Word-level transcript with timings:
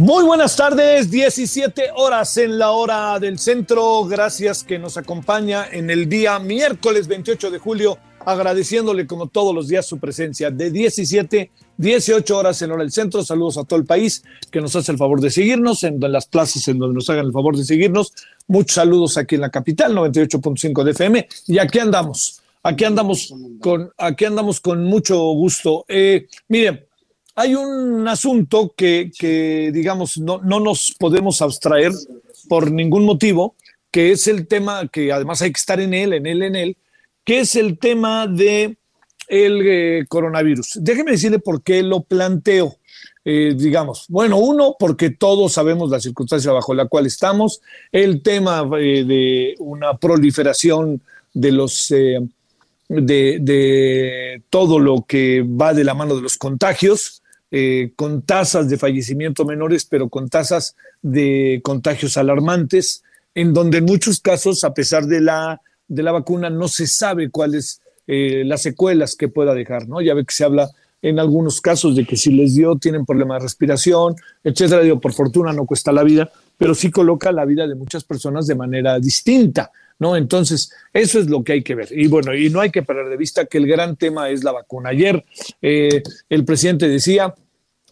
Muy 0.00 0.24
buenas 0.24 0.56
tardes, 0.56 1.10
17 1.10 1.90
horas 1.94 2.38
en 2.38 2.58
la 2.58 2.70
hora 2.70 3.18
del 3.18 3.38
centro. 3.38 4.02
Gracias 4.06 4.64
que 4.64 4.78
nos 4.78 4.96
acompaña 4.96 5.66
en 5.70 5.90
el 5.90 6.08
día 6.08 6.38
miércoles 6.38 7.06
28 7.06 7.50
de 7.50 7.58
julio, 7.58 7.98
agradeciéndole 8.24 9.06
como 9.06 9.26
todos 9.26 9.54
los 9.54 9.68
días 9.68 9.84
su 9.84 9.98
presencia 9.98 10.50
de 10.50 10.70
17, 10.70 11.50
18 11.76 12.34
horas 12.34 12.62
en 12.62 12.70
hora 12.70 12.82
del 12.82 12.92
centro. 12.92 13.22
Saludos 13.22 13.58
a 13.58 13.64
todo 13.64 13.78
el 13.78 13.84
país 13.84 14.24
que 14.50 14.62
nos 14.62 14.74
hace 14.74 14.90
el 14.90 14.96
favor 14.96 15.20
de 15.20 15.30
seguirnos, 15.30 15.84
en 15.84 16.00
las 16.00 16.24
plazas 16.24 16.66
en 16.68 16.78
donde 16.78 16.94
nos 16.94 17.10
hagan 17.10 17.26
el 17.26 17.32
favor 17.32 17.58
de 17.58 17.64
seguirnos. 17.66 18.14
Muchos 18.46 18.76
saludos 18.76 19.18
aquí 19.18 19.34
en 19.34 19.42
la 19.42 19.50
capital, 19.50 19.94
98.5 19.94 20.82
de 20.82 20.92
FM. 20.92 21.28
Y 21.48 21.58
aquí 21.58 21.78
andamos, 21.78 22.40
aquí 22.62 22.86
andamos 22.86 23.34
con, 23.60 23.92
aquí 23.98 24.24
andamos 24.24 24.60
con 24.60 24.82
mucho 24.82 25.18
gusto. 25.18 25.84
Eh, 25.88 26.26
miren, 26.48 26.86
hay 27.40 27.54
un 27.54 28.06
asunto 28.06 28.74
que, 28.76 29.70
digamos, 29.72 30.18
no, 30.18 30.40
no, 30.42 30.60
nos 30.60 30.94
podemos 30.98 31.40
abstraer 31.40 31.92
por 32.48 32.70
ningún 32.70 33.04
motivo, 33.06 33.54
que 33.90 34.12
es 34.12 34.28
el 34.28 34.46
tema 34.46 34.88
que 34.88 35.10
además 35.10 35.40
hay 35.40 35.52
que 35.52 35.58
estar 35.58 35.80
en 35.80 35.94
él, 35.94 36.12
en 36.12 36.26
él, 36.26 36.42
en 36.42 36.54
él, 36.54 36.76
que 37.24 37.40
es 37.40 37.56
el 37.56 37.78
tema 37.78 38.26
de 38.26 38.76
el 39.26 39.62
eh, 39.64 40.04
coronavirus. 40.08 40.78
Déjeme 40.82 41.12
decirle 41.12 41.38
por 41.38 41.62
qué 41.62 41.82
lo 41.82 42.02
planteo. 42.02 42.76
Eh, 43.24 43.54
digamos, 43.56 44.06
bueno, 44.08 44.38
uno, 44.38 44.76
porque 44.78 45.10
todos 45.10 45.52
sabemos 45.52 45.90
la 45.90 46.00
circunstancia 46.00 46.52
bajo 46.52 46.74
la 46.74 46.86
cual 46.86 47.06
estamos, 47.06 47.60
el 47.92 48.22
tema 48.22 48.68
eh, 48.78 49.04
de 49.04 49.54
una 49.58 49.96
proliferación 49.96 51.02
de 51.32 51.52
los 51.52 51.88
de, 52.90 53.38
de, 53.40 54.42
todo 54.50 54.78
lo 54.78 55.04
que 55.06 55.42
va 55.42 55.74
de 55.74 55.84
la 55.84 55.94
mano 55.94 56.16
de 56.16 56.22
los 56.22 56.36
contagios, 56.36 57.19
eh, 57.50 57.92
con 57.96 58.22
tasas 58.22 58.68
de 58.68 58.78
fallecimiento 58.78 59.44
menores, 59.44 59.84
pero 59.84 60.08
con 60.08 60.28
tasas 60.28 60.76
de 61.02 61.60
contagios 61.64 62.16
alarmantes, 62.16 63.02
en 63.34 63.52
donde 63.52 63.78
en 63.78 63.84
muchos 63.84 64.20
casos, 64.20 64.64
a 64.64 64.74
pesar 64.74 65.06
de 65.06 65.20
la, 65.20 65.60
de 65.88 66.02
la 66.02 66.12
vacuna, 66.12 66.50
no 66.50 66.68
se 66.68 66.86
sabe 66.86 67.30
cuáles 67.30 67.80
eh, 68.06 68.42
las 68.44 68.62
secuelas 68.62 69.16
que 69.16 69.28
pueda 69.28 69.54
dejar, 69.54 69.88
¿no? 69.88 70.00
Ya 70.00 70.14
ve 70.14 70.24
que 70.24 70.34
se 70.34 70.44
habla 70.44 70.70
en 71.02 71.18
algunos 71.18 71.60
casos 71.60 71.96
de 71.96 72.04
que 72.04 72.16
si 72.16 72.32
les 72.32 72.54
dio, 72.54 72.76
tienen 72.76 73.06
problemas 73.06 73.38
de 73.38 73.44
respiración, 73.44 74.16
etcétera. 74.44 74.82
Digo, 74.82 75.00
por 75.00 75.12
fortuna 75.12 75.52
no 75.52 75.64
cuesta 75.64 75.92
la 75.92 76.02
vida, 76.02 76.30
pero 76.58 76.74
sí 76.74 76.90
coloca 76.90 77.32
la 77.32 77.44
vida 77.44 77.66
de 77.66 77.74
muchas 77.74 78.04
personas 78.04 78.46
de 78.46 78.54
manera 78.54 78.98
distinta. 78.98 79.70
¿No? 80.00 80.16
Entonces, 80.16 80.72
eso 80.92 81.20
es 81.20 81.28
lo 81.28 81.44
que 81.44 81.52
hay 81.52 81.62
que 81.62 81.76
ver. 81.76 81.88
Y 81.92 82.08
bueno, 82.08 82.34
y 82.34 82.50
no 82.50 82.60
hay 82.60 82.70
que 82.70 82.82
perder 82.82 83.08
de 83.08 83.16
vista 83.16 83.44
que 83.44 83.58
el 83.58 83.66
gran 83.66 83.96
tema 83.96 84.30
es 84.30 84.42
la 84.42 84.50
vacuna. 84.50 84.88
Ayer 84.88 85.24
eh, 85.62 86.02
el 86.28 86.44
presidente 86.44 86.88
decía, 86.88 87.32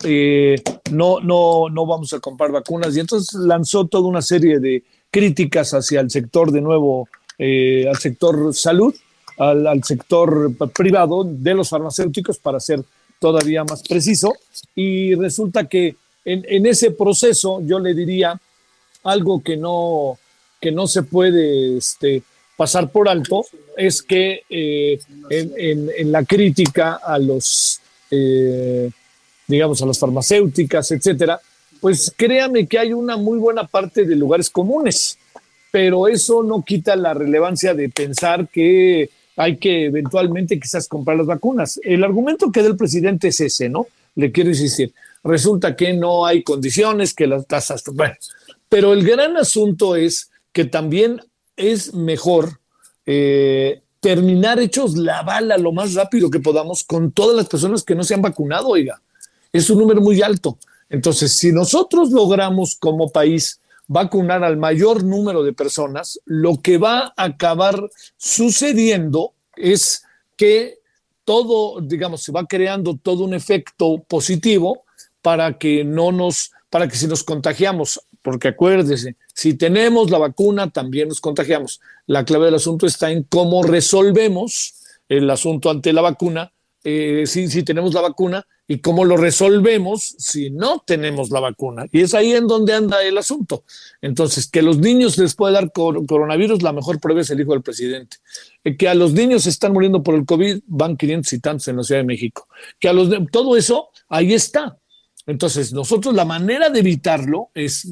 eh, 0.03 0.57
no, 0.91 1.21
no, 1.21 1.69
no 1.69 1.87
vamos 1.87 2.13
a 2.15 2.19
comprar 2.19 2.51
vacunas 2.51 2.97
y 2.97 3.01
entonces 3.01 3.39
lanzó 3.39 3.87
toda 3.87 4.09
una 4.09 4.23
serie 4.23 4.59
de 4.59 4.83
críticas 5.11 5.75
hacia 5.75 6.01
el 6.01 6.11
sector 6.11 6.51
de 6.51 6.63
nuevo, 6.63 7.09
eh, 7.37 7.87
al 7.87 7.99
sector 7.99 8.55
salud, 8.55 8.95
al, 9.37 9.85
sector 9.85 10.51
privado 10.75 11.25
de 11.25 11.55
los 11.55 11.69
farmacéuticos, 11.69 12.39
para 12.39 12.59
ser 12.59 12.83
todavía 13.21 13.65
más 13.65 13.83
preciso. 13.83 14.33
Y 14.75 15.15
resulta 15.15 15.69
que 15.69 15.95
en 16.25 16.67
ese 16.67 16.91
proceso 16.91 17.61
yo 17.63 17.79
le 17.79 17.95
diría 17.95 18.39
algo 19.03 19.43
que 19.43 19.57
no, 19.57 20.19
que 20.61 20.73
no 20.73 20.87
se 20.87 21.03
puede 21.03 21.79
este, 21.79 22.23
pasar 22.57 22.91
por 22.91 23.09
alto 23.09 23.45
es 23.77 24.03
que 24.03 24.43
eh, 24.51 24.99
en, 25.31 26.13
la 26.13 26.25
crítica 26.25 26.95
a 26.95 27.19
los, 27.19 27.81
eh, 28.11 28.91
digamos, 29.47 29.81
a 29.81 29.87
las 29.87 29.99
farmacéuticas, 29.99 30.91
etcétera, 30.91 31.41
pues 31.81 32.13
créame 32.17 32.67
que 32.67 32.79
hay 32.79 32.93
una 32.93 33.17
muy 33.17 33.39
buena 33.39 33.65
parte 33.65 34.05
de 34.05 34.17
lugares 34.17 34.51
comunes, 34.51 35.19
pero 35.71 36.09
eso 36.09 36.43
no 36.43 36.65
quita 36.65 36.97
la 36.97 37.15
relevancia 37.15 37.75
de 37.75 37.89
pensar 37.89 38.49
que 38.49 39.11
hay 39.37 39.57
que 39.59 39.85
eventualmente 39.85 40.59
quizás 40.59 40.89
comprar 40.89 41.17
las 41.17 41.27
vacunas. 41.27 41.79
El 41.85 42.03
argumento 42.03 42.51
que 42.51 42.63
da 42.63 42.69
el 42.69 42.77
presidente 42.77 43.29
es 43.29 43.41
ese, 43.41 43.69
¿no? 43.69 43.87
Le 44.17 44.33
quiero 44.33 44.51
insistir. 44.51 44.93
Resulta 45.23 45.77
que 45.77 45.93
no 45.93 46.27
hay 46.27 46.43
condiciones, 46.43 47.15
que 47.15 47.29
las 47.29 47.47
tasas, 47.47 47.85
bueno, 47.93 48.15
pero 48.69 48.93
el 48.93 49.05
gran 49.07 49.37
asunto 49.37 49.95
es 49.95 50.28
que 50.53 50.65
también 50.65 51.21
es 51.57 51.95
mejor 51.95 52.61
eh, 53.07 53.83
terminar 54.01 54.61
hechos 54.61 54.97
la 54.97 55.23
bala 55.23 55.59
lo 55.59 55.73
más 55.73 55.95
rápido 55.95 56.31
que 56.31 56.41
podamos 56.41 56.85
con 56.85 57.13
todas 57.13 57.37
las 57.37 57.49
personas 57.49 57.83
que 57.83 57.95
no 57.95 58.05
se 58.05 58.15
han 58.15 58.23
vacunado, 58.23 58.69
oiga. 58.69 59.01
Es 59.53 59.71
un 59.71 59.79
número 59.79 60.01
muy 60.01 60.23
alto. 60.23 60.59
Entonces, 60.89 61.37
si 61.37 61.53
nosotros 61.53 62.11
logramos 62.11 62.77
como 62.77 63.11
país 63.11 63.61
vacunar 63.87 64.45
al 64.45 64.57
mayor 64.57 65.03
número 65.03 65.43
de 65.43 65.53
personas, 65.53 66.21
lo 66.27 66.61
que 66.61 66.79
va 66.79 67.13
a 67.17 67.25
acabar 67.25 67.91
sucediendo 68.17 69.33
es 69.57 70.05
que 70.37 70.79
todo, 71.25 71.81
digamos, 71.81 72.23
se 72.23 72.33
va 72.33 72.47
creando 72.47 72.97
todo 72.97 73.25
un 73.25 73.35
efecto 73.35 74.03
positivo 74.07 74.85
para 75.21 75.59
que 75.59 75.85
no 75.85 76.13
nos, 76.13 76.53
para 76.71 76.89
que 76.89 76.97
si 76.97 77.07
nos 77.07 77.25
contagiamos 77.25 78.01
porque 78.29 78.49
acuérdese, 78.49 79.17
si 79.33 79.55
tenemos 79.55 80.11
la 80.11 80.19
vacuna, 80.19 80.69
también 80.69 81.09
nos 81.09 81.19
contagiamos. 81.19 81.81
La 82.07 82.27
clave 82.27 82.45
del 82.45 82.57
asunto 82.57 82.87
está 82.87 83.11
en 83.11 83.23
cómo 83.23 83.63
resolvemos 83.63 84.75
el 85.09 85.31
asunto 85.31 85.71
ante 85.71 85.95
la 85.95 86.03
vacuna, 86.03 86.53
eh, 86.85 87.25
si, 87.25 87.49
si, 87.49 87.63
tenemos 87.63 87.95
la 87.95 88.03
vacuna, 88.03 88.47
y 88.67 88.81
cómo 88.81 89.07
lo 89.07 89.17
resolvemos 89.17 90.15
si 90.19 90.51
no 90.51 90.85
tenemos 90.87 91.31
la 91.31 91.41
vacuna. 91.41 91.87
Y 91.91 92.03
es 92.03 92.13
ahí 92.13 92.33
en 92.33 92.47
donde 92.47 92.75
anda 92.75 93.03
el 93.03 93.17
asunto. 93.17 93.65
Entonces, 94.03 94.47
que 94.47 94.59
a 94.59 94.63
los 94.63 94.77
niños 94.77 95.17
les 95.17 95.35
puede 95.35 95.55
dar 95.55 95.73
coronavirus, 95.73 96.61
la 96.61 96.75
mejor 96.75 97.01
prueba 97.01 97.23
es 97.23 97.31
el 97.31 97.41
hijo 97.41 97.53
del 97.53 97.63
presidente. 97.63 98.19
Eh, 98.63 98.77
que 98.77 98.91
a 98.91 98.95
los 98.95 99.15
niños 99.15 99.45
se 99.45 99.49
están 99.49 99.73
muriendo 99.73 100.03
por 100.03 100.17
el 100.17 100.27
COVID, 100.27 100.65
van 100.67 100.99
500 100.99 101.33
y 101.33 101.41
tantos 101.41 101.69
en 101.69 101.79
la 101.79 101.83
Ciudad 101.83 102.03
de 102.03 102.07
México. 102.07 102.47
Que 102.79 102.91
a 102.91 102.93
los 102.93 103.09
todo 103.33 103.57
eso, 103.57 103.89
ahí 104.11 104.35
está. 104.35 104.77
Entonces, 105.29 105.75
nosotros 105.75 106.15
la 106.15 106.25
manera 106.25 106.71
de 106.71 106.81
evitarlo 106.81 107.51
es 107.55 107.87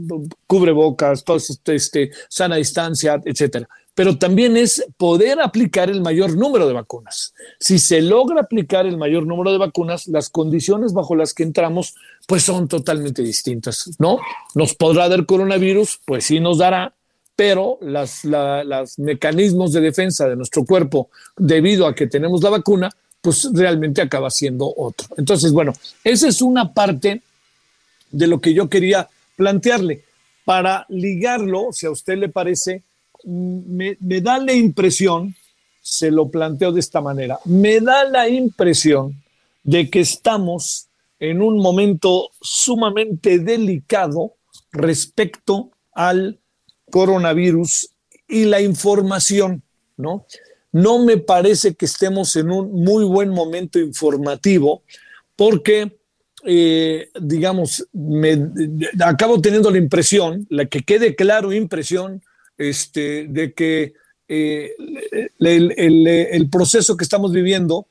cubrebocas, 0.47 1.23
este, 1.51 1.75
este, 1.75 2.11
sana 2.31 2.57
distancia, 2.57 3.21
etcétera. 3.23 3.69
Pero 3.95 4.17
también 4.17 4.57
es 4.57 4.83
poder 4.97 5.41
aplicar 5.43 5.91
el 5.91 6.01
mayor 6.01 6.35
número 6.35 6.67
de 6.67 6.73
vacunas. 6.73 7.35
Si 7.61 7.79
se 7.79 8.01
logra 8.01 8.41
aplicar 8.41 8.87
el 8.87 8.97
mayor 8.97 9.27
número 9.27 9.53
de 9.53 9.59
vacunas, 9.59 10.07
las 10.07 10.31
condiciones 10.31 10.95
bajo 10.95 11.15
las 11.15 11.35
que 11.35 11.43
entramos, 11.43 11.95
pues 12.27 12.43
son 12.43 12.69
totalmente 12.69 13.23
distintas, 13.23 13.91
¿no? 13.99 14.19
Nos 14.55 14.75
podrá 14.75 15.07
dar 15.07 15.27
coronavirus, 15.27 16.01
pues 16.07 16.25
sí 16.25 16.41
nos 16.41 16.57
dará, 16.57 16.95
pero 17.37 17.79
los 17.83 18.99
mecanismos 18.99 19.75
de 19.75 19.83
defensa 19.83 20.27
de 20.27 20.37
nuestro 20.37 20.65
cuerpo, 20.65 21.11
debido 21.37 21.87
a 21.87 21.95
que 21.95 22.07
tenemos 22.07 22.43
la 22.43 22.49
vacuna, 22.49 22.91
pues 23.21 23.51
realmente 23.53 24.01
acaba 24.01 24.31
siendo 24.31 24.73
otro. 24.75 25.09
Entonces, 25.19 25.53
bueno, 25.53 25.75
esa 26.03 26.29
es 26.29 26.41
una 26.41 26.73
parte 26.73 27.23
de 28.11 28.27
lo 28.27 28.41
que 28.41 28.55
yo 28.55 28.69
quería 28.69 29.09
plantearle. 29.37 30.05
Para 30.45 30.87
ligarlo, 30.89 31.73
si 31.73 31.87
a 31.87 31.91
usted 31.91 32.19
le 32.19 32.29
parece, 32.29 32.83
me, 33.25 33.97
da 34.21 34.39
la 34.39 34.53
impresión, 34.53 35.35
se 35.83 36.11
lo 36.11 36.31
planteo 36.31 36.73
de 36.73 36.81
esta 36.81 37.01
manera, 37.01 37.39
me 37.45 37.81
da 37.81 38.05
la 38.05 38.29
impresión 38.29 39.23
de 39.63 39.91
que 39.91 40.01
estamos 40.01 40.89
en 41.19 41.43
un 41.43 41.59
momento 41.59 42.31
sumamente 42.41 43.39
delicado 43.39 44.35
respecto 44.71 45.71
al 45.93 46.39
coronavirus 46.91 47.91
y 48.29 48.45
la 48.45 48.61
información, 48.61 49.63
¿no? 49.97 50.27
No 50.73 51.05
me 51.05 51.17
parece 51.17 51.75
que 51.75 51.87
estemos 51.87 52.37
en 52.37 52.51
un 52.51 52.85
muy 52.85 53.05
buen 53.05 53.31
momento 53.31 53.79
informativo 53.79 54.83
porque, 55.35 55.96
eh, 56.49 57.11
digamos, 57.21 57.89
me, 57.93 58.39
acabo 59.05 59.41
teniendo 59.41 59.69
la 59.69 59.79
impresión, 59.79 60.47
la 60.49 60.67
que 60.67 60.83
quede 60.83 61.17
claro 61.17 61.53
impresión, 61.53 62.23
este, 62.57 63.27
de 63.29 63.53
que 63.53 63.95
eh, 64.29 64.73
el, 65.41 66.49
proceso 66.49 66.97
que 66.97 67.03
estamos 67.03 67.33
viviendo 67.33 67.87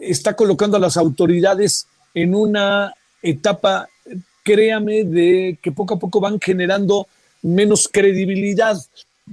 está 0.00 0.34
colocando 0.34 0.78
a 0.78 0.80
las 0.80 0.96
autoridades 0.96 1.86
en 2.14 2.34
una 2.34 2.94
etapa, 3.22 3.86
créame, 4.42 5.04
de 5.04 5.58
que 5.62 5.70
poco 5.70 5.94
a 5.94 5.98
poco 5.98 6.20
van 6.20 6.40
generando 6.40 7.06
menos 7.42 7.86
credibilidad, 7.86 8.78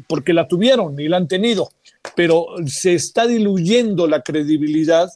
porque 0.08 0.34
la 0.34 0.46
tuvieron 0.46 1.00
y 1.00 1.08
la 1.08 1.18
han 1.18 1.30
tenido, 1.30 1.72
pero 2.18 2.48
se 2.66 2.96
está 2.96 3.28
diluyendo 3.28 4.08
la 4.08 4.22
credibilidad 4.24 5.10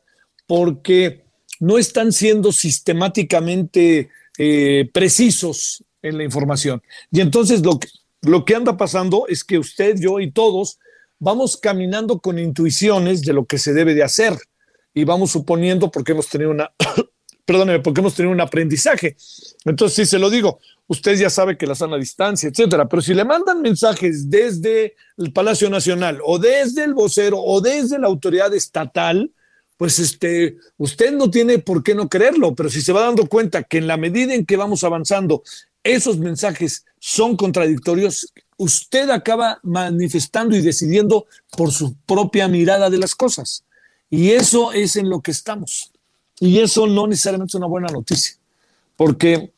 porque 0.48 1.22
no 1.62 1.78
están 1.78 2.12
siendo 2.12 2.52
sistemáticamente 2.52 4.10
eh, 4.38 4.90
precisos 4.92 5.84
en 6.02 6.18
la 6.18 6.24
información. 6.24 6.82
Y 7.12 7.22
entonces 7.22 7.62
lo 7.64 7.80
que, 7.80 7.88
lo 8.24 8.44
que 8.46 8.56
anda 8.56 8.76
pasando 8.78 9.26
es 9.28 9.44
que 9.44 9.60
usted, 9.60 9.96
yo 10.00 10.20
y 10.20 10.32
todos 10.32 10.80
vamos 11.20 11.58
caminando 11.58 12.20
con 12.20 12.40
intuiciones 12.40 13.22
de 13.22 13.34
lo 13.34 13.46
que 13.46 13.60
se 13.60 13.74
debe 13.74 13.94
de 13.94 14.04
hacer 14.04 14.36
y 14.92 15.04
vamos 15.04 15.32
suponiendo 15.32 15.92
porque 15.92 16.14
hemos 16.14 16.28
tenido 16.30 16.50
una, 16.50 16.72
perdóneme, 17.46 17.80
porque 17.80 18.02
hemos 18.02 18.16
tenido 18.16 18.34
un 18.34 18.42
aprendizaje. 18.42 19.16
Entonces, 19.64 19.96
si 19.96 20.06
se 20.08 20.18
lo 20.18 20.32
digo, 20.32 20.60
usted 20.88 21.16
ya 21.16 21.30
sabe 21.30 21.60
que 21.60 21.68
la 21.68 21.76
sana 21.76 21.98
distancia, 21.98 22.50
etcétera, 22.50 22.90
pero 22.90 23.04
si 23.04 23.14
le 23.14 23.24
mandan 23.24 23.62
mensajes 23.62 24.32
desde 24.32 24.96
el 25.16 25.32
Palacio 25.32 25.70
Nacional 25.70 26.20
o 26.26 26.40
desde 26.40 26.86
el 26.86 26.96
vocero 26.96 27.40
o 27.40 27.62
desde 27.62 28.00
la 28.00 28.08
autoridad 28.08 28.52
estatal, 28.56 29.32
pues 29.82 29.98
este, 29.98 30.58
usted 30.78 31.12
no 31.12 31.32
tiene 31.32 31.58
por 31.58 31.82
qué 31.82 31.96
no 31.96 32.08
creerlo, 32.08 32.54
pero 32.54 32.70
si 32.70 32.84
se 32.84 32.94
va 32.94 33.02
dando 33.02 33.26
cuenta 33.26 33.64
que 33.64 33.80
en 33.80 33.88
la 33.88 33.98
medida 33.98 34.36
en 34.36 34.46
que 34.46 34.56
vamos 34.56 34.84
avanzando, 34.84 35.42
esos 35.84 36.20
mensajes 36.20 36.86
son 37.00 37.36
contradictorios, 37.36 38.32
usted 38.58 39.10
acaba 39.10 39.60
manifestando 39.64 40.56
y 40.56 40.62
decidiendo 40.62 41.26
por 41.58 41.72
su 41.72 41.96
propia 42.06 42.48
mirada 42.48 42.92
de 42.92 43.00
las 43.00 43.16
cosas. 43.16 43.64
Y 44.08 44.30
eso 44.34 44.72
es 44.72 44.98
en 44.98 45.10
lo 45.10 45.20
que 45.22 45.32
estamos. 45.32 45.92
Y 46.40 46.60
eso 46.60 46.86
no 46.86 47.08
necesariamente 47.08 47.50
es 47.50 47.56
una 47.56 47.66
buena 47.66 47.88
noticia, 47.88 48.36
porque 48.96 49.52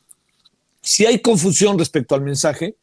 si 0.80 1.04
hay 1.04 1.20
confusión 1.20 1.78
respecto 1.78 2.14
al 2.14 2.22
mensaje, 2.22 2.76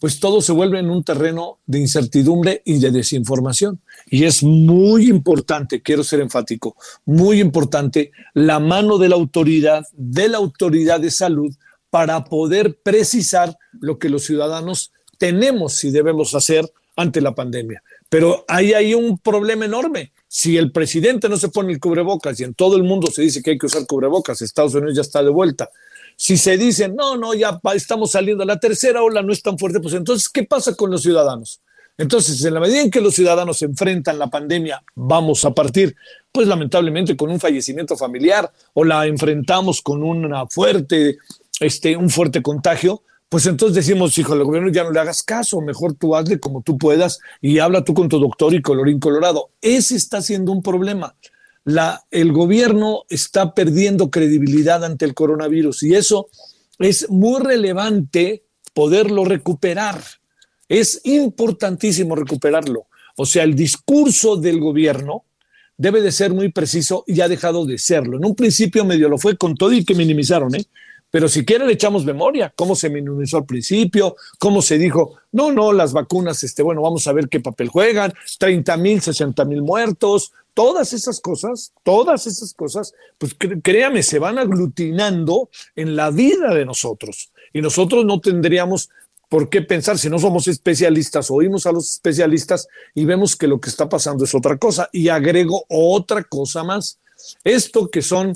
pues 0.00 0.20
todo 0.20 0.40
se 0.40 0.52
vuelve 0.52 0.78
en 0.78 0.90
un 0.90 1.02
terreno 1.02 1.58
de 1.66 1.78
incertidumbre 1.78 2.62
y 2.64 2.78
de 2.78 2.90
desinformación. 2.90 3.80
Y 4.06 4.24
es 4.24 4.42
muy 4.42 5.08
importante, 5.08 5.80
quiero 5.80 6.04
ser 6.04 6.20
enfático, 6.20 6.76
muy 7.04 7.40
importante 7.40 8.12
la 8.34 8.60
mano 8.60 8.98
de 8.98 9.08
la 9.08 9.16
autoridad, 9.16 9.84
de 9.92 10.28
la 10.28 10.38
autoridad 10.38 11.00
de 11.00 11.10
salud, 11.10 11.54
para 11.90 12.24
poder 12.24 12.78
precisar 12.82 13.56
lo 13.80 13.98
que 13.98 14.10
los 14.10 14.24
ciudadanos 14.24 14.92
tenemos 15.18 15.82
y 15.84 15.90
debemos 15.90 16.34
hacer 16.34 16.70
ante 16.94 17.20
la 17.20 17.34
pandemia. 17.34 17.82
Pero 18.08 18.44
ahí 18.48 18.72
hay 18.74 18.94
un 18.94 19.18
problema 19.18 19.64
enorme. 19.64 20.12
Si 20.28 20.56
el 20.56 20.72
presidente 20.72 21.28
no 21.28 21.36
se 21.36 21.48
pone 21.48 21.72
el 21.72 21.80
cubrebocas 21.80 22.38
y 22.40 22.44
en 22.44 22.54
todo 22.54 22.76
el 22.76 22.82
mundo 22.82 23.08
se 23.10 23.22
dice 23.22 23.42
que 23.42 23.52
hay 23.52 23.58
que 23.58 23.66
usar 23.66 23.86
cubrebocas, 23.86 24.42
Estados 24.42 24.74
Unidos 24.74 24.94
ya 24.94 25.02
está 25.02 25.22
de 25.22 25.30
vuelta. 25.30 25.70
Si 26.16 26.38
se 26.38 26.56
dice, 26.56 26.88
no, 26.88 27.16
no, 27.16 27.34
ya 27.34 27.60
estamos 27.74 28.12
saliendo, 28.12 28.44
la 28.44 28.58
tercera 28.58 29.02
ola 29.02 29.22
no 29.22 29.32
es 29.32 29.42
tan 29.42 29.58
fuerte, 29.58 29.80
pues 29.80 29.94
entonces, 29.94 30.28
¿qué 30.28 30.44
pasa 30.44 30.74
con 30.74 30.90
los 30.90 31.02
ciudadanos? 31.02 31.60
Entonces, 31.98 32.44
en 32.44 32.54
la 32.54 32.60
medida 32.60 32.80
en 32.80 32.90
que 32.90 33.00
los 33.00 33.14
ciudadanos 33.14 33.62
enfrentan 33.62 34.18
la 34.18 34.28
pandemia, 34.28 34.82
vamos 34.94 35.44
a 35.44 35.52
partir, 35.52 35.94
pues 36.32 36.46
lamentablemente, 36.46 37.16
con 37.16 37.30
un 37.30 37.40
fallecimiento 37.40 37.96
familiar 37.96 38.50
o 38.74 38.84
la 38.84 39.06
enfrentamos 39.06 39.80
con 39.80 40.02
una 40.02 40.46
fuerte, 40.46 41.18
este, 41.60 41.96
un 41.96 42.10
fuerte 42.10 42.42
contagio, 42.42 43.02
pues 43.28 43.46
entonces 43.46 43.74
decimos, 43.74 44.16
hijo, 44.18 44.34
al 44.34 44.44
gobierno 44.44 44.70
ya 44.70 44.84
no 44.84 44.92
le 44.92 45.00
hagas 45.00 45.22
caso, 45.22 45.60
mejor 45.60 45.94
tú 45.94 46.14
hazle 46.14 46.38
como 46.38 46.62
tú 46.62 46.78
puedas 46.78 47.18
y 47.40 47.58
habla 47.58 47.82
tú 47.82 47.92
con 47.92 48.08
tu 48.08 48.20
doctor 48.20 48.54
y 48.54 48.62
colorín 48.62 49.00
colorado. 49.00 49.50
Ese 49.60 49.96
está 49.96 50.22
siendo 50.22 50.52
un 50.52 50.62
problema. 50.62 51.14
La, 51.66 52.04
el 52.12 52.32
gobierno 52.32 53.02
está 53.08 53.52
perdiendo 53.52 54.08
credibilidad 54.08 54.84
ante 54.84 55.04
el 55.04 55.14
coronavirus 55.14 55.82
y 55.82 55.96
eso 55.96 56.28
es 56.78 57.10
muy 57.10 57.42
relevante 57.42 58.44
poderlo 58.72 59.24
recuperar. 59.24 60.00
Es 60.68 61.00
importantísimo 61.02 62.14
recuperarlo. 62.14 62.86
O 63.16 63.26
sea, 63.26 63.42
el 63.42 63.56
discurso 63.56 64.36
del 64.36 64.60
gobierno 64.60 65.24
debe 65.76 66.02
de 66.02 66.12
ser 66.12 66.32
muy 66.32 66.52
preciso 66.52 67.02
y 67.04 67.20
ha 67.20 67.28
dejado 67.28 67.66
de 67.66 67.78
serlo. 67.78 68.16
En 68.16 68.24
un 68.24 68.36
principio 68.36 68.84
medio 68.84 69.08
lo 69.08 69.18
fue 69.18 69.36
con 69.36 69.56
todo 69.56 69.72
y 69.72 69.84
que 69.84 69.96
minimizaron, 69.96 70.54
¿eh? 70.54 70.66
Pero 71.16 71.30
si 71.30 71.46
quiere 71.46 71.64
le 71.64 71.72
echamos 71.72 72.04
memoria, 72.04 72.52
cómo 72.54 72.76
se 72.76 72.90
minimizó 72.90 73.38
al 73.38 73.46
principio, 73.46 74.16
cómo 74.38 74.60
se 74.60 74.76
dijo, 74.76 75.16
no, 75.32 75.50
no, 75.50 75.72
las 75.72 75.94
vacunas, 75.94 76.44
este, 76.44 76.62
bueno, 76.62 76.82
vamos 76.82 77.06
a 77.06 77.14
ver 77.14 77.30
qué 77.30 77.40
papel 77.40 77.70
juegan, 77.70 78.12
30 78.38 78.76
mil, 78.76 79.00
60 79.00 79.42
mil 79.46 79.62
muertos, 79.62 80.32
todas 80.52 80.92
esas 80.92 81.20
cosas, 81.20 81.72
todas 81.82 82.26
esas 82.26 82.52
cosas, 82.52 82.92
pues 83.16 83.34
créame, 83.62 84.02
se 84.02 84.18
van 84.18 84.38
aglutinando 84.38 85.48
en 85.74 85.96
la 85.96 86.10
vida 86.10 86.52
de 86.52 86.66
nosotros. 86.66 87.32
Y 87.54 87.62
nosotros 87.62 88.04
no 88.04 88.20
tendríamos 88.20 88.90
por 89.30 89.48
qué 89.48 89.62
pensar, 89.62 89.96
si 89.96 90.10
no 90.10 90.18
somos 90.18 90.48
especialistas, 90.48 91.30
oímos 91.30 91.64
a 91.64 91.72
los 91.72 91.92
especialistas 91.92 92.68
y 92.94 93.06
vemos 93.06 93.36
que 93.36 93.46
lo 93.46 93.58
que 93.58 93.70
está 93.70 93.88
pasando 93.88 94.24
es 94.24 94.34
otra 94.34 94.58
cosa. 94.58 94.90
Y 94.92 95.08
agrego 95.08 95.64
otra 95.70 96.24
cosa 96.24 96.62
más. 96.62 96.98
Esto 97.42 97.88
que 97.88 98.02
son 98.02 98.34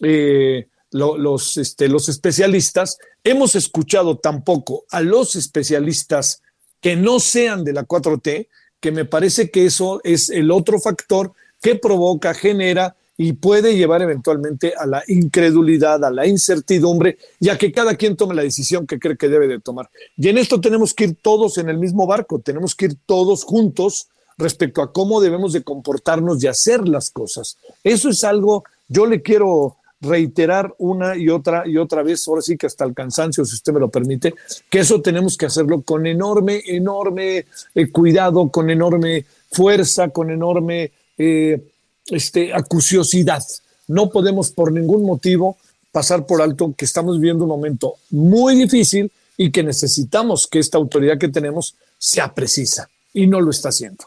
eh, 0.00 0.68
los, 0.92 1.56
este, 1.56 1.88
los 1.88 2.08
especialistas, 2.08 2.98
hemos 3.24 3.54
escuchado 3.54 4.18
tampoco 4.18 4.84
a 4.90 5.00
los 5.00 5.36
especialistas 5.36 6.42
que 6.80 6.96
no 6.96 7.20
sean 7.20 7.64
de 7.64 7.72
la 7.72 7.86
4T, 7.86 8.48
que 8.80 8.92
me 8.92 9.04
parece 9.04 9.50
que 9.50 9.66
eso 9.66 10.00
es 10.04 10.28
el 10.30 10.50
otro 10.50 10.78
factor 10.80 11.32
que 11.60 11.76
provoca, 11.76 12.34
genera 12.34 12.96
y 13.16 13.34
puede 13.34 13.76
llevar 13.76 14.02
eventualmente 14.02 14.74
a 14.76 14.86
la 14.86 15.02
incredulidad, 15.06 16.04
a 16.04 16.10
la 16.10 16.26
incertidumbre 16.26 17.18
ya 17.38 17.56
que 17.56 17.70
cada 17.70 17.94
quien 17.94 18.16
tome 18.16 18.34
la 18.34 18.42
decisión 18.42 18.86
que 18.86 18.98
cree 18.98 19.16
que 19.16 19.28
debe 19.28 19.46
de 19.46 19.60
tomar. 19.60 19.90
Y 20.16 20.28
en 20.28 20.38
esto 20.38 20.60
tenemos 20.60 20.92
que 20.92 21.04
ir 21.04 21.16
todos 21.22 21.58
en 21.58 21.68
el 21.68 21.78
mismo 21.78 22.06
barco, 22.06 22.40
tenemos 22.40 22.74
que 22.74 22.86
ir 22.86 22.96
todos 23.06 23.44
juntos 23.44 24.08
respecto 24.38 24.82
a 24.82 24.92
cómo 24.92 25.20
debemos 25.20 25.52
de 25.52 25.62
comportarnos 25.62 26.42
y 26.42 26.48
hacer 26.48 26.88
las 26.88 27.10
cosas. 27.10 27.58
Eso 27.84 28.08
es 28.08 28.24
algo, 28.24 28.64
yo 28.88 29.06
le 29.06 29.22
quiero 29.22 29.76
reiterar 30.02 30.74
una 30.78 31.16
y 31.16 31.28
otra 31.28 31.62
y 31.66 31.78
otra 31.78 32.02
vez, 32.02 32.26
ahora 32.26 32.42
sí 32.42 32.56
que 32.56 32.66
hasta 32.66 32.84
el 32.84 32.92
cansancio, 32.92 33.44
si 33.44 33.54
usted 33.54 33.72
me 33.72 33.80
lo 33.80 33.88
permite, 33.88 34.34
que 34.68 34.80
eso 34.80 35.00
tenemos 35.00 35.36
que 35.36 35.46
hacerlo 35.46 35.82
con 35.82 36.06
enorme, 36.06 36.60
enorme 36.66 37.46
eh, 37.74 37.90
cuidado, 37.90 38.50
con 38.50 38.68
enorme 38.68 39.24
fuerza, 39.50 40.08
con 40.08 40.30
enorme 40.30 40.90
eh, 41.16 41.62
este, 42.06 42.52
acuciosidad. 42.52 43.42
No 43.86 44.10
podemos 44.10 44.50
por 44.50 44.72
ningún 44.72 45.04
motivo 45.04 45.56
pasar 45.92 46.26
por 46.26 46.42
alto 46.42 46.74
que 46.76 46.84
estamos 46.84 47.20
viviendo 47.20 47.44
un 47.44 47.50
momento 47.50 47.94
muy 48.10 48.56
difícil 48.56 49.10
y 49.36 49.50
que 49.52 49.62
necesitamos 49.62 50.46
que 50.46 50.58
esta 50.58 50.78
autoridad 50.78 51.18
que 51.18 51.28
tenemos 51.28 51.76
sea 51.98 52.34
precisa 52.34 52.88
y 53.14 53.26
no 53.26 53.40
lo 53.40 53.50
está 53.50 53.68
haciendo. 53.68 54.04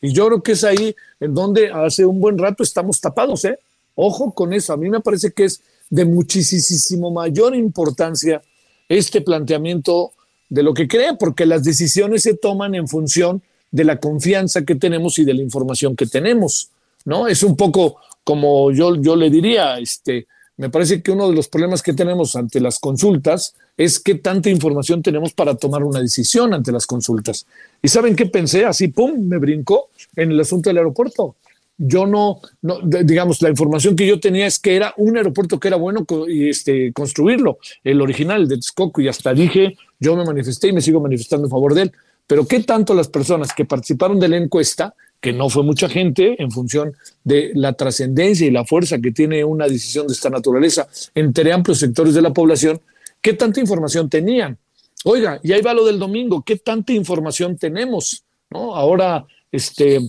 Y 0.00 0.12
yo 0.12 0.26
creo 0.26 0.42
que 0.42 0.52
es 0.52 0.64
ahí 0.64 0.94
en 1.20 1.34
donde 1.34 1.70
hace 1.70 2.06
un 2.06 2.20
buen 2.20 2.38
rato 2.38 2.62
estamos 2.62 3.00
tapados, 3.00 3.44
¿eh? 3.44 3.58
Ojo 4.00 4.32
con 4.32 4.52
eso, 4.52 4.72
a 4.72 4.76
mí 4.76 4.88
me 4.88 5.00
parece 5.00 5.32
que 5.32 5.42
es 5.42 5.60
de 5.90 6.04
muchísimo 6.04 7.10
mayor 7.10 7.56
importancia 7.56 8.40
este 8.88 9.22
planteamiento 9.22 10.12
de 10.48 10.62
lo 10.62 10.72
que 10.72 10.86
cree, 10.86 11.16
porque 11.18 11.46
las 11.46 11.64
decisiones 11.64 12.22
se 12.22 12.34
toman 12.34 12.76
en 12.76 12.86
función 12.86 13.42
de 13.72 13.82
la 13.82 13.98
confianza 13.98 14.64
que 14.64 14.76
tenemos 14.76 15.18
y 15.18 15.24
de 15.24 15.34
la 15.34 15.42
información 15.42 15.96
que 15.96 16.06
tenemos, 16.06 16.70
¿no? 17.04 17.26
Es 17.26 17.42
un 17.42 17.56
poco 17.56 17.96
como 18.22 18.70
yo, 18.70 18.94
yo 18.94 19.16
le 19.16 19.30
diría, 19.30 19.80
este, 19.80 20.28
me 20.58 20.70
parece 20.70 21.02
que 21.02 21.10
uno 21.10 21.28
de 21.28 21.34
los 21.34 21.48
problemas 21.48 21.82
que 21.82 21.92
tenemos 21.92 22.36
ante 22.36 22.60
las 22.60 22.78
consultas 22.78 23.56
es 23.76 23.98
qué 23.98 24.14
tanta 24.14 24.48
información 24.48 25.02
tenemos 25.02 25.32
para 25.32 25.56
tomar 25.56 25.82
una 25.82 25.98
decisión 25.98 26.54
ante 26.54 26.70
las 26.70 26.86
consultas. 26.86 27.46
¿Y 27.82 27.88
saben 27.88 28.14
qué 28.14 28.26
pensé? 28.26 28.64
Así, 28.64 28.86
pum, 28.86 29.26
me 29.26 29.38
brincó 29.38 29.88
en 30.14 30.30
el 30.30 30.38
asunto 30.38 30.70
del 30.70 30.78
aeropuerto 30.78 31.34
yo 31.78 32.06
no, 32.06 32.40
no, 32.60 32.80
digamos, 32.82 33.40
la 33.40 33.48
información 33.48 33.94
que 33.94 34.06
yo 34.06 34.18
tenía 34.18 34.46
es 34.46 34.58
que 34.58 34.74
era 34.74 34.92
un 34.96 35.16
aeropuerto 35.16 35.60
que 35.60 35.68
era 35.68 35.76
bueno 35.76 36.04
este, 36.28 36.92
construirlo, 36.92 37.58
el 37.84 38.00
original, 38.00 38.42
el 38.42 38.48
de 38.48 38.56
Texcoco, 38.56 39.00
y 39.00 39.08
hasta 39.08 39.32
dije, 39.32 39.76
yo 40.00 40.16
me 40.16 40.24
manifesté 40.24 40.68
y 40.68 40.72
me 40.72 40.80
sigo 40.80 41.00
manifestando 41.00 41.46
en 41.46 41.50
favor 41.50 41.74
de 41.74 41.82
él. 41.82 41.92
Pero 42.26 42.46
qué 42.46 42.60
tanto 42.60 42.94
las 42.94 43.08
personas 43.08 43.54
que 43.54 43.64
participaron 43.64 44.18
de 44.20 44.28
la 44.28 44.36
encuesta 44.36 44.94
que 45.20 45.32
no 45.32 45.48
fue 45.48 45.62
mucha 45.62 45.88
gente 45.88 46.40
en 46.42 46.50
función 46.50 46.94
de 47.24 47.52
la 47.54 47.72
trascendencia 47.72 48.46
y 48.46 48.50
la 48.50 48.64
fuerza 48.64 48.98
que 48.98 49.12
tiene 49.12 49.44
una 49.44 49.66
decisión 49.66 50.06
de 50.06 50.12
esta 50.12 50.30
naturaleza 50.30 50.88
entre 51.14 51.52
amplios 51.52 51.78
sectores 51.78 52.14
de 52.14 52.22
la 52.22 52.32
población, 52.32 52.80
¿qué 53.20 53.32
tanta 53.32 53.60
información 53.60 54.08
tenían? 54.08 54.58
Oiga, 55.04 55.40
y 55.42 55.52
ahí 55.52 55.62
va 55.62 55.74
lo 55.74 55.84
del 55.86 55.98
domingo, 55.98 56.42
¿qué 56.42 56.56
tanta 56.56 56.92
información 56.92 57.56
tenemos? 57.56 58.24
¿No? 58.50 58.74
Ahora 58.74 59.26
este, 59.50 60.00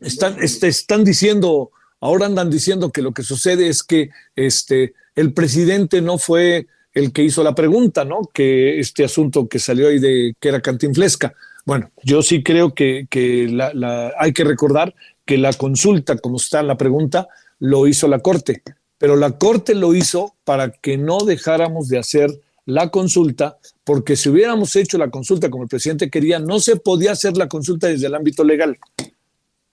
están, 0.00 0.36
este, 0.42 0.68
están 0.68 1.04
diciendo, 1.04 1.70
ahora 2.00 2.26
andan 2.26 2.50
diciendo 2.50 2.90
que 2.90 3.02
lo 3.02 3.12
que 3.12 3.22
sucede 3.22 3.68
es 3.68 3.82
que 3.82 4.10
este, 4.36 4.94
el 5.14 5.32
presidente 5.32 6.00
no 6.00 6.18
fue 6.18 6.66
el 6.92 7.12
que 7.12 7.22
hizo 7.22 7.42
la 7.42 7.54
pregunta, 7.54 8.04
¿no? 8.04 8.22
Que 8.32 8.80
este 8.80 9.04
asunto 9.04 9.48
que 9.48 9.58
salió 9.58 9.88
ahí 9.88 9.98
de 9.98 10.34
que 10.40 10.48
era 10.48 10.60
cantinflesca. 10.60 11.34
Bueno, 11.64 11.90
yo 12.02 12.22
sí 12.22 12.42
creo 12.42 12.74
que, 12.74 13.06
la, 13.50 14.12
hay 14.18 14.32
que 14.32 14.44
recordar 14.44 14.94
que 15.24 15.38
la 15.38 15.52
consulta, 15.52 16.16
como 16.16 16.36
está 16.36 16.60
en 16.60 16.66
la 16.66 16.76
pregunta, 16.76 17.28
lo 17.58 17.86
hizo 17.86 18.08
la 18.08 18.20
Corte, 18.20 18.62
pero 18.98 19.14
la 19.16 19.38
Corte 19.38 19.74
lo 19.74 19.94
hizo 19.94 20.34
para 20.44 20.70
que 20.70 20.96
no 20.96 21.18
dejáramos 21.20 21.88
de 21.88 21.98
hacer 21.98 22.30
la 22.66 22.90
consulta, 22.90 23.58
porque 23.84 24.16
si 24.16 24.28
hubiéramos 24.28 24.74
hecho 24.76 24.98
la 24.98 25.10
consulta 25.10 25.50
como 25.50 25.64
el 25.64 25.68
presidente 25.68 26.10
quería, 26.10 26.38
no 26.38 26.60
se 26.60 26.76
podía 26.76 27.12
hacer 27.12 27.36
la 27.36 27.48
consulta 27.48 27.88
desde 27.88 28.06
el 28.06 28.14
ámbito 28.14 28.44
legal. 28.44 28.78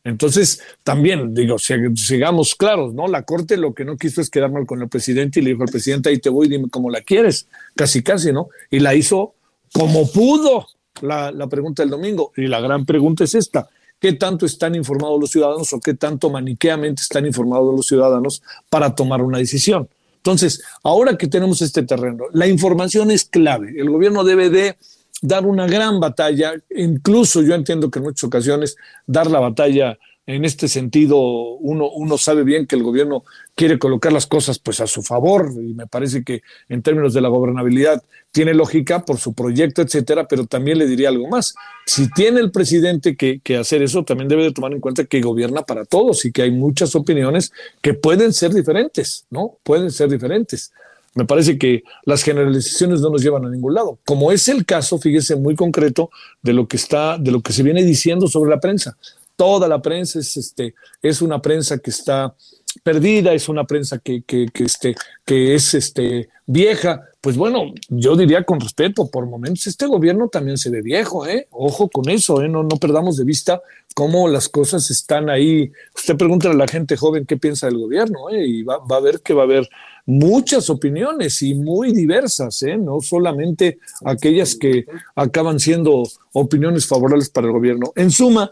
Entonces, 0.07 0.61
también, 0.83 1.33
digo, 1.33 1.57
sigamos 1.59 2.55
claros, 2.55 2.93
¿no? 2.93 3.07
La 3.07 3.23
Corte 3.23 3.57
lo 3.57 3.73
que 3.73 3.85
no 3.85 3.97
quiso 3.97 4.21
es 4.21 4.29
quedar 4.29 4.51
mal 4.51 4.65
con 4.65 4.81
el 4.81 4.89
presidente 4.89 5.39
y 5.39 5.43
le 5.43 5.51
dijo 5.51 5.63
al 5.63 5.69
presidente, 5.69 6.09
ahí 6.09 6.19
te 6.19 6.29
voy, 6.29 6.47
dime 6.47 6.69
cómo 6.69 6.89
la 6.89 7.01
quieres, 7.01 7.47
casi, 7.75 8.01
casi, 8.01 8.31
¿no? 8.31 8.49
Y 8.69 8.79
la 8.79 8.95
hizo 8.95 9.33
como 9.73 10.11
pudo 10.11 10.67
la, 11.01 11.31
la 11.31 11.47
pregunta 11.47 11.83
del 11.83 11.89
domingo. 11.89 12.31
Y 12.35 12.47
la 12.47 12.59
gran 12.59 12.85
pregunta 12.85 13.23
es 13.23 13.35
esta, 13.35 13.69
¿qué 13.99 14.13
tanto 14.13 14.45
están 14.45 14.75
informados 14.75 15.19
los 15.19 15.31
ciudadanos 15.31 15.73
o 15.73 15.79
qué 15.79 15.93
tanto 15.93 16.29
maniqueamente 16.29 17.01
están 17.01 17.25
informados 17.25 17.75
los 17.75 17.87
ciudadanos 17.87 18.41
para 18.69 18.95
tomar 18.95 19.21
una 19.21 19.37
decisión? 19.37 19.89
Entonces, 20.17 20.61
ahora 20.83 21.17
que 21.17 21.27
tenemos 21.27 21.61
este 21.61 21.83
terreno, 21.83 22.25
la 22.33 22.47
información 22.47 23.11
es 23.11 23.23
clave. 23.25 23.73
El 23.77 23.89
gobierno 23.89 24.23
debe 24.23 24.49
de 24.49 24.77
dar 25.21 25.45
una 25.45 25.67
gran 25.67 26.00
batalla, 26.00 26.53
incluso 26.75 27.41
yo 27.41 27.55
entiendo 27.55 27.89
que 27.89 28.00
en 28.00 28.05
muchas 28.05 28.24
ocasiones 28.25 28.75
dar 29.05 29.29
la 29.29 29.39
batalla 29.39 29.97
en 30.27 30.43
este 30.43 30.67
sentido, 30.67 31.17
uno, 31.17 31.89
uno 31.89 32.17
sabe 32.17 32.43
bien 32.43 32.67
que 32.67 32.75
el 32.75 32.83
gobierno 32.83 33.24
quiere 33.55 33.79
colocar 33.79 34.12
las 34.12 34.27
cosas 34.27 34.59
pues 34.59 34.81
a 34.81 34.88
su 34.88 35.01
favor 35.01 35.53
y 35.55 35.74
me 35.74 35.88
parece 35.88 36.25
que 36.25 36.41
en 36.67 36.81
términos 36.81 37.13
de 37.13 37.21
la 37.21 37.29
gobernabilidad 37.29 38.03
tiene 38.33 38.53
lógica 38.53 39.05
por 39.05 39.19
su 39.19 39.33
proyecto, 39.33 39.81
etcétera, 39.81 40.27
pero 40.27 40.45
también 40.45 40.79
le 40.79 40.86
diría 40.86 41.07
algo 41.07 41.29
más. 41.29 41.55
Si 41.86 42.12
tiene 42.12 42.41
el 42.41 42.51
presidente 42.51 43.15
que, 43.15 43.39
que 43.39 43.55
hacer 43.55 43.81
eso, 43.81 44.03
también 44.03 44.27
debe 44.27 44.43
de 44.43 44.51
tomar 44.51 44.74
en 44.74 44.81
cuenta 44.81 45.05
que 45.05 45.21
gobierna 45.21 45.62
para 45.62 45.86
todos 45.86 46.25
y 46.25 46.33
que 46.33 46.41
hay 46.41 46.51
muchas 46.51 46.93
opiniones 46.95 47.53
que 47.81 47.93
pueden 47.93 48.33
ser 48.33 48.53
diferentes, 48.53 49.25
¿no? 49.29 49.57
Pueden 49.63 49.91
ser 49.91 50.09
diferentes. 50.09 50.74
Me 51.17 51.25
parece 51.25 51.57
que 51.57 51.83
las 52.05 52.24
generalizaciones 52.24 53.01
no 53.01 53.09
nos 53.09 53.21
llevan 53.21 53.45
a 53.45 53.50
ningún 53.50 53.74
lado, 53.74 54.00
como 54.05 54.31
es 54.31 54.47
el 54.47 54.65
caso, 54.65 55.00
fíjese, 55.00 55.36
muy 55.36 55.55
concreto 55.55 56.12
de 56.41 56.53
lo 56.53 56.67
que 56.67 56.77
está, 56.77 57.17
de 57.17 57.31
lo 57.31 57.41
que 57.41 57.51
se 57.51 57.63
viene 57.63 57.83
diciendo 57.83 58.27
sobre 58.27 58.51
la 58.51 58.59
prensa 58.59 58.95
toda 59.38 59.69
la 59.69 59.81
prensa 59.81 60.19
es, 60.19 60.36
este, 60.36 60.75
es 61.01 61.21
una 61.21 61.41
prensa 61.41 61.77
que 61.77 61.91
está 61.91 62.36
perdida, 62.83 63.33
es 63.33 63.47
una 63.47 63.63
prensa 63.63 64.00
que, 64.00 64.24
que, 64.24 64.47
que, 64.53 64.65
este, 64.65 64.95
que 65.25 65.55
es 65.55 65.74
este, 65.74 66.29
vieja. 66.45 67.03
Pues 67.21 67.38
bueno, 67.38 67.74
yo 67.88 68.15
diría 68.15 68.43
con 68.43 68.59
respeto, 68.59 69.09
por 69.09 69.25
momentos 69.25 69.67
este 69.67 69.86
gobierno 69.86 70.27
también 70.27 70.57
se 70.57 70.69
ve 70.69 70.81
viejo, 70.81 71.25
¿eh? 71.25 71.47
Ojo 71.51 71.89
con 71.89 72.09
eso, 72.09 72.41
¿eh? 72.41 72.50
No, 72.50 72.63
no 72.63 72.77
perdamos 72.77 73.15
de 73.17 73.24
vista 73.24 73.62
cómo 73.93 74.27
las 74.27 74.50
cosas 74.50 74.89
están 74.89 75.29
ahí. 75.29 75.71
Usted 75.95 76.17
pregunta 76.17 76.50
a 76.50 76.53
la 76.53 76.67
gente 76.67 76.97
joven 76.97 77.25
qué 77.25 77.38
piensa 77.38 77.67
del 77.67 77.77
gobierno, 77.77 78.29
¿eh? 78.29 78.45
Y 78.45 78.63
va, 78.63 78.79
va 78.79 78.97
a 78.97 79.01
ver 79.01 79.21
que 79.21 79.33
va 79.33 79.43
a 79.43 79.45
haber 79.45 79.69
muchas 80.07 80.69
opiniones 80.69 81.41
y 81.43 81.53
muy 81.53 81.91
diversas, 81.91 82.63
¿eh? 82.63 82.77
no 82.77 83.01
solamente 83.01 83.77
aquellas 84.05 84.55
que 84.55 84.85
acaban 85.13 85.59
siendo 85.59 86.03
opiniones 86.31 86.87
favorables 86.87 87.29
para 87.29 87.47
el 87.47 87.53
gobierno. 87.53 87.91
En 87.95 88.09
suma, 88.09 88.49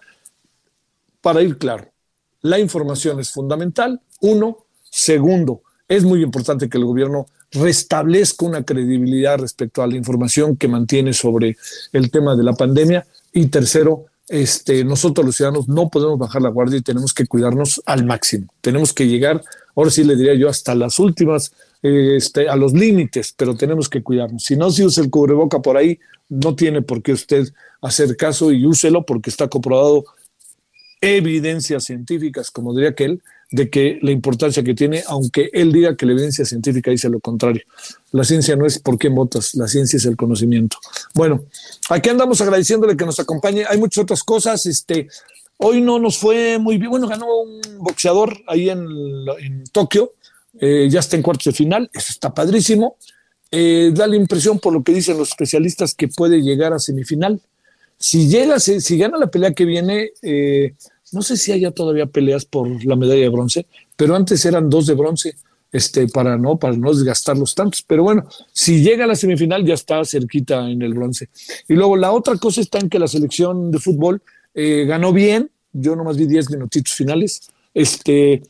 para 1.22 1.42
ir 1.42 1.58
claro. 1.58 1.90
La 2.42 2.60
información 2.60 3.20
es 3.20 3.32
fundamental, 3.32 4.02
uno. 4.22 4.66
Segundo, 4.92 5.64
es 5.88 6.04
muy 6.04 6.22
importante 6.22 6.70
que 6.70 6.78
el 6.78 6.86
gobierno 6.86 7.26
restablezca 7.52 8.46
una 8.46 8.64
credibilidad 8.64 9.40
respecto 9.40 9.82
a 9.82 9.88
la 9.88 9.96
información 9.96 10.58
que 10.58 10.68
mantiene 10.68 11.14
sobre 11.14 11.58
el 11.94 12.12
tema 12.12 12.36
de 12.36 12.44
la 12.44 12.54
pandemia. 12.54 13.08
Y 13.32 13.48
tercero, 13.48 14.06
este, 14.28 14.84
nosotros 14.84 15.26
los 15.26 15.36
ciudadanos 15.36 15.68
no 15.68 15.90
podemos 15.90 16.20
bajar 16.20 16.42
la 16.42 16.50
guardia 16.50 16.80
y 16.80 16.82
tenemos 16.82 17.14
que 17.14 17.28
cuidarnos 17.28 17.82
al 17.86 18.06
máximo. 18.06 18.54
Tenemos 18.62 18.94
que 18.94 19.08
llegar, 19.08 19.42
ahora 19.76 19.90
sí 19.90 20.04
le 20.04 20.16
diría 20.16 20.34
yo, 20.36 20.50
hasta 20.50 20.74
las 20.76 21.00
últimas, 21.00 21.52
este, 21.82 22.50
a 22.50 22.56
los 22.56 22.74
límites, 22.74 23.34
pero 23.38 23.56
tenemos 23.56 23.90
que 23.90 24.02
cuidarnos. 24.02 24.44
Si 24.44 24.56
no 24.56 24.72
se 24.72 24.86
usa 24.86 25.04
el 25.04 25.10
cubreboca 25.10 25.62
por 25.62 25.78
ahí, 25.78 26.00
no 26.30 26.56
tiene 26.56 26.82
por 26.82 27.02
qué 27.02 27.14
usted 27.14 27.48
hacer 27.82 28.16
caso 28.18 28.52
y 28.52 28.66
úselo 28.66 29.06
porque 29.06 29.30
está 29.30 29.48
comprobado 29.48 30.06
evidencias 31.02 31.84
científicas, 31.84 32.50
como 32.50 32.74
diría 32.74 32.90
aquel, 32.90 33.22
de 33.52 33.70
que 33.70 34.00
la 34.02 34.12
importancia 34.12 34.64
que 34.64 34.74
tiene, 34.74 35.04
aunque 35.08 35.50
él 35.54 35.72
diga 35.72 35.96
que 35.96 36.06
la 36.06 36.14
evidencia 36.14 36.46
científica 36.46 36.90
dice 36.90 37.10
lo 37.10 37.20
contrario. 37.20 37.62
La 38.12 38.24
ciencia 38.24 38.56
no 38.56 38.66
es 38.66 38.80
por 38.80 38.98
qué 38.98 39.10
votas, 39.10 39.54
la 39.54 39.68
ciencia 39.68 39.98
es 39.98 40.06
el 40.06 40.16
conocimiento. 40.16 40.78
Bueno, 41.14 41.46
aquí 41.90 42.10
andamos 42.10 42.42
agradeciéndole 42.42 42.98
que 42.98 43.06
nos 43.06 43.20
acompañe. 43.20 43.66
Hay 43.70 43.78
muchas 43.78 44.04
otras 44.04 44.24
cosas. 44.24 44.66
Este, 44.66 45.08
hoy 45.58 45.82
no 45.82 46.00
nos 46.00 46.18
fue 46.18 46.60
muy 46.60 46.78
bien. 46.78 46.92
Bueno, 46.92 47.08
ganó 47.08 47.28
un 47.42 47.62
boxeador 47.80 48.38
ahí 48.48 48.70
en, 48.70 48.86
Tokio, 49.72 50.12
eh, 50.60 50.88
ya 50.90 51.00
está 51.00 51.16
en 51.16 51.22
cuartos 51.22 51.46
de 51.46 51.52
final, 51.52 51.90
eso 51.94 52.08
está 52.10 52.34
padrísimo. 52.34 52.98
Eh, 53.52 53.92
da 53.94 54.08
la 54.08 54.16
impresión, 54.16 54.60
por 54.60 54.74
lo 54.74 54.84
que 54.84 54.94
dicen 54.94 55.18
los 55.18 55.30
especialistas, 55.30 55.94
que 55.94 56.08
puede 56.08 56.42
llegar 56.42 56.74
a 56.74 56.80
semifinal. 56.80 57.40
Si 57.98 58.28
llega, 58.28 58.60
si, 58.60 58.98
gana 58.98 59.18
la 59.18 59.28
pelea 59.28 59.54
que 59.54 59.66
viene, 59.66 60.12
eh, 60.22 60.74
no 61.12 61.22
sé 61.22 61.38
si 61.38 61.52
haya 61.52 61.72
todavía 61.72 62.06
peleas 62.08 62.46
por 62.46 62.84
la 62.84 62.96
medalla 62.96 63.22
de 63.22 63.30
bronce, 63.30 63.68
pero 63.96 64.16
antes 64.16 64.44
eran 64.46 64.70
dos 64.70 64.88
de 64.88 64.96
bronce, 64.96 65.36
este, 65.72 66.08
para 66.08 66.38
no, 66.38 66.58
para 66.58 66.76
no 66.76 66.94
desgastar 66.94 67.38
los 67.38 67.56
tantos. 67.56 67.82
Pero 67.82 68.04
bueno, 68.04 68.28
si 68.52 68.84
llega 68.84 69.06
a 69.06 69.08
la 69.08 69.16
semifinal 69.16 69.66
ya 69.66 69.74
está 69.74 70.04
cerquita 70.04 70.70
en 70.70 70.82
el 70.82 70.94
bronce. 70.94 71.30
Y 71.68 71.74
luego 71.76 71.96
la 71.96 72.12
otra 72.12 72.36
cosa 72.38 72.62
está 72.62 72.80
en 72.80 72.90
que 72.90 73.00
la 73.00 73.08
selección 73.08 73.72
de 73.72 73.80
fútbol 73.80 74.22
eh, 74.56 74.86
ganó 74.86 75.14
bien, 75.14 75.52
yo 75.72 75.96
nomás 75.96 76.18
vi 76.18 76.26
10 76.26 76.50
minutitos 76.52 76.94
finales, 76.94 77.52
este, 77.74 78.42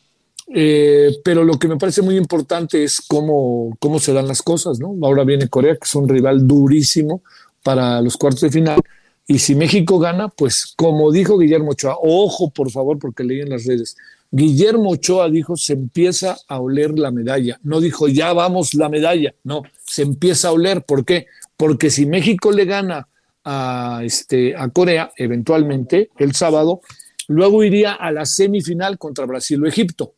eh, 0.54 1.18
pero 1.24 1.44
lo 1.44 1.60
que 1.60 1.68
me 1.68 1.78
parece 1.78 2.02
muy 2.02 2.16
importante 2.16 2.84
es 2.84 3.02
cómo, 3.02 3.76
cómo 3.80 4.00
se 4.00 4.14
dan 4.14 4.28
las 4.28 4.42
cosas, 4.42 4.80
¿no? 4.80 4.96
Ahora 5.02 5.24
viene 5.24 5.50
Corea, 5.50 5.74
que 5.74 5.86
es 5.86 5.96
un 5.96 6.08
rival 6.08 6.48
durísimo 6.48 7.22
para 7.64 8.00
los 8.02 8.16
cuartos 8.16 8.42
de 8.42 8.52
final 8.52 8.80
y 9.28 9.40
si 9.40 9.56
México 9.56 9.98
gana, 9.98 10.28
pues 10.30 10.74
como 10.76 11.12
dijo 11.12 11.40
Guillermo 11.40 11.72
Ochoa, 11.72 11.98
ojo 12.02 12.52
por 12.52 12.70
favor 12.70 13.00
porque 13.00 13.24
leí 13.24 13.42
en 13.42 13.50
las 13.50 13.66
redes, 13.66 13.98
Guillermo 14.32 14.92
Ochoa 14.92 15.30
dijo, 15.30 15.56
se 15.58 15.74
empieza 15.74 16.38
a 16.48 16.60
oler 16.60 16.98
la 17.00 17.10
medalla. 17.10 17.60
No 17.64 17.80
dijo, 17.80 18.08
ya 18.08 18.34
vamos 18.34 18.74
la 18.74 18.90
medalla. 18.90 19.34
No, 19.44 19.64
se 19.86 20.02
empieza 20.02 20.50
a 20.50 20.52
oler. 20.52 20.84
¿Por 20.84 21.06
qué? 21.06 21.28
Porque 21.56 21.90
si 21.90 22.06
México 22.06 22.52
le 22.52 22.66
gana 22.66 23.08
a, 23.46 24.02
este, 24.04 24.56
a 24.56 24.68
Corea, 24.70 25.12
eventualmente, 25.16 26.10
el 26.18 26.34
sábado, 26.36 26.82
luego 27.28 27.64
iría 27.64 27.94
a 27.94 28.12
la 28.12 28.26
semifinal 28.26 28.98
contra 28.98 29.26
Brasil 29.26 29.64
o 29.64 29.68
Egipto. 29.68 30.16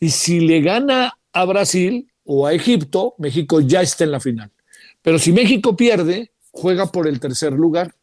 Y 0.00 0.10
si 0.10 0.40
le 0.40 0.60
gana 0.62 1.16
a 1.32 1.44
Brasil 1.44 2.10
o 2.24 2.46
a 2.46 2.54
Egipto, 2.54 3.14
México 3.18 3.60
ya 3.60 3.82
está 3.82 4.04
en 4.04 4.12
la 4.12 4.20
final. 4.20 4.50
Pero 5.02 5.18
si 5.18 5.32
México 5.32 5.76
pierde, 5.76 6.32
juega 6.50 6.86
por 6.86 7.06
el 7.06 7.20
tercer 7.20 7.52
lugar 7.52 7.94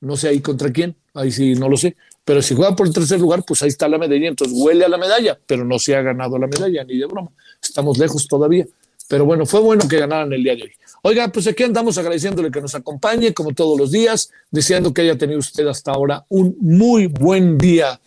no 0.00 0.16
sé 0.16 0.28
ahí 0.28 0.40
contra 0.40 0.72
quién, 0.72 0.96
ahí 1.14 1.30
sí 1.30 1.54
no 1.54 1.68
lo 1.68 1.76
sé. 1.76 1.96
Pero 2.24 2.42
si 2.42 2.54
juega 2.54 2.74
por 2.74 2.86
el 2.86 2.92
tercer 2.92 3.20
lugar, 3.20 3.44
pues 3.46 3.62
ahí 3.62 3.68
está 3.68 3.88
la 3.88 3.98
medalla. 3.98 4.28
Entonces 4.28 4.56
huele 4.58 4.84
a 4.84 4.88
la 4.88 4.98
medalla, 4.98 5.38
pero 5.46 5.64
no 5.64 5.78
se 5.78 5.94
ha 5.94 6.02
ganado 6.02 6.38
la 6.38 6.46
medalla, 6.46 6.84
ni 6.84 6.98
de 6.98 7.06
broma. 7.06 7.30
Estamos 7.62 7.98
lejos 7.98 8.26
todavía. 8.26 8.66
Pero 9.08 9.24
bueno, 9.24 9.46
fue 9.46 9.60
bueno 9.60 9.88
que 9.88 9.98
ganaran 9.98 10.32
el 10.32 10.42
día 10.42 10.56
de 10.56 10.64
hoy. 10.64 10.72
Oiga, 11.08 11.28
pues 11.28 11.46
aquí 11.46 11.62
andamos 11.62 11.96
agradeciéndole 11.98 12.50
que 12.50 12.60
nos 12.60 12.74
acompañe, 12.74 13.32
como 13.32 13.54
todos 13.54 13.78
los 13.78 13.92
días, 13.92 14.28
deseando 14.50 14.92
que 14.92 15.02
haya 15.02 15.16
tenido 15.16 15.38
usted 15.38 15.64
hasta 15.68 15.92
ahora 15.92 16.26
un 16.28 16.56
muy 16.60 17.06
buen 17.06 17.58
día. 17.58 18.00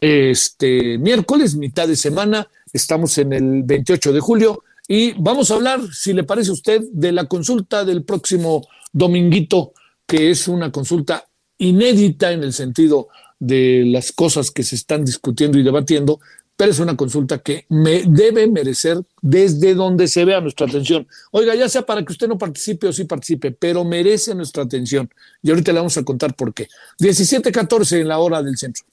Este 0.00 0.96
miércoles, 0.96 1.56
mitad 1.56 1.88
de 1.88 1.96
semana, 1.96 2.46
estamos 2.72 3.18
en 3.18 3.32
el 3.32 3.64
28 3.64 4.12
de 4.12 4.20
julio 4.20 4.62
y 4.86 5.20
vamos 5.20 5.50
a 5.50 5.54
hablar, 5.54 5.80
si 5.92 6.12
le 6.12 6.22
parece 6.22 6.50
a 6.50 6.52
usted, 6.52 6.82
de 6.92 7.10
la 7.10 7.24
consulta 7.24 7.84
del 7.84 8.04
próximo 8.04 8.64
dominguito 8.92 9.72
que 10.06 10.30
es 10.30 10.46
una 10.46 10.70
consulta 10.70 11.26
inédita 11.58 12.30
en 12.30 12.44
el 12.44 12.52
sentido 12.52 13.08
de 13.40 13.82
las 13.86 14.12
cosas 14.12 14.52
que 14.52 14.62
se 14.62 14.76
están 14.76 15.04
discutiendo 15.04 15.58
y 15.58 15.64
debatiendo, 15.64 16.20
pero 16.56 16.70
es 16.70 16.78
una 16.78 16.96
consulta 16.96 17.38
que 17.38 17.66
me 17.68 18.04
debe 18.06 18.46
merecer 18.46 18.98
desde 19.20 19.74
donde 19.74 20.08
se 20.08 20.24
vea 20.24 20.40
nuestra 20.40 20.66
atención. 20.66 21.06
Oiga, 21.30 21.54
ya 21.54 21.68
sea 21.68 21.82
para 21.82 22.04
que 22.04 22.12
usted 22.12 22.28
no 22.28 22.38
participe 22.38 22.88
o 22.88 22.92
sí 22.92 23.04
participe, 23.04 23.52
pero 23.52 23.84
merece 23.84 24.34
nuestra 24.34 24.62
atención. 24.62 25.10
Y 25.42 25.50
ahorita 25.50 25.72
le 25.72 25.78
vamos 25.78 25.96
a 25.98 26.02
contar 26.02 26.34
por 26.34 26.54
qué. 26.54 26.68
17:14 26.98 28.00
en 28.00 28.08
la 28.08 28.18
hora 28.18 28.42
del 28.42 28.56
centro. 28.56 28.84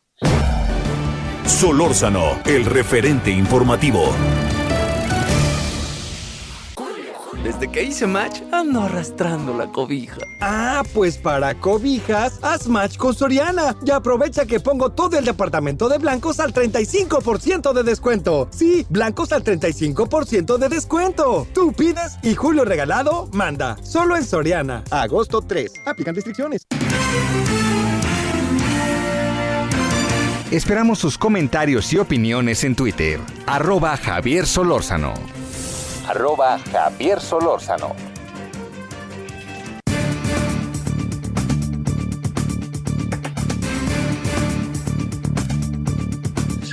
Solórzano, 1.46 2.42
el 2.46 2.66
referente 2.66 3.32
informativo. 3.32 4.14
Desde 7.44 7.70
que 7.70 7.84
hice 7.84 8.08
match, 8.08 8.40
ando 8.54 8.84
arrastrando 8.84 9.54
la 9.54 9.68
cobija. 9.68 10.16
Ah, 10.40 10.82
pues 10.94 11.18
para 11.18 11.54
cobijas, 11.56 12.40
haz 12.42 12.70
match 12.70 12.96
con 12.96 13.14
Soriana 13.14 13.76
y 13.86 13.92
aprovecha 13.92 14.46
que 14.46 14.62
pongo 14.62 14.92
todo 14.92 15.20
el 15.20 15.26
departamento 15.26 15.90
de 15.90 15.98
blancos 15.98 16.40
al 16.40 16.54
35% 16.54 17.74
de 17.74 17.84
descuento. 17.84 18.48
Sí, 18.52 18.86
blancos 18.90 19.34
al 19.34 19.44
35% 19.44 20.58
de 20.58 20.70
descuento. 20.70 21.46
Tú 21.54 21.74
pides 21.74 22.18
y 22.24 22.34
Julio 22.34 22.64
Regalado 22.64 23.28
manda. 23.34 23.76
Solo 23.84 24.16
en 24.16 24.24
Soriana. 24.24 24.86
agosto 24.90 25.42
3. 25.42 25.74
Aplican 25.86 26.16
restricciones. 26.16 26.66
Esperamos 30.50 31.00
sus 31.00 31.18
comentarios 31.18 31.92
y 31.92 31.98
opiniones 31.98 32.64
en 32.64 32.76
Twitter. 32.76 33.20
Arroba 33.48 33.98
Javier 33.98 34.46
Solórzano 34.46 35.43
arroba 36.08 36.60
Javier 36.72 37.20
Solórzano. 37.20 37.96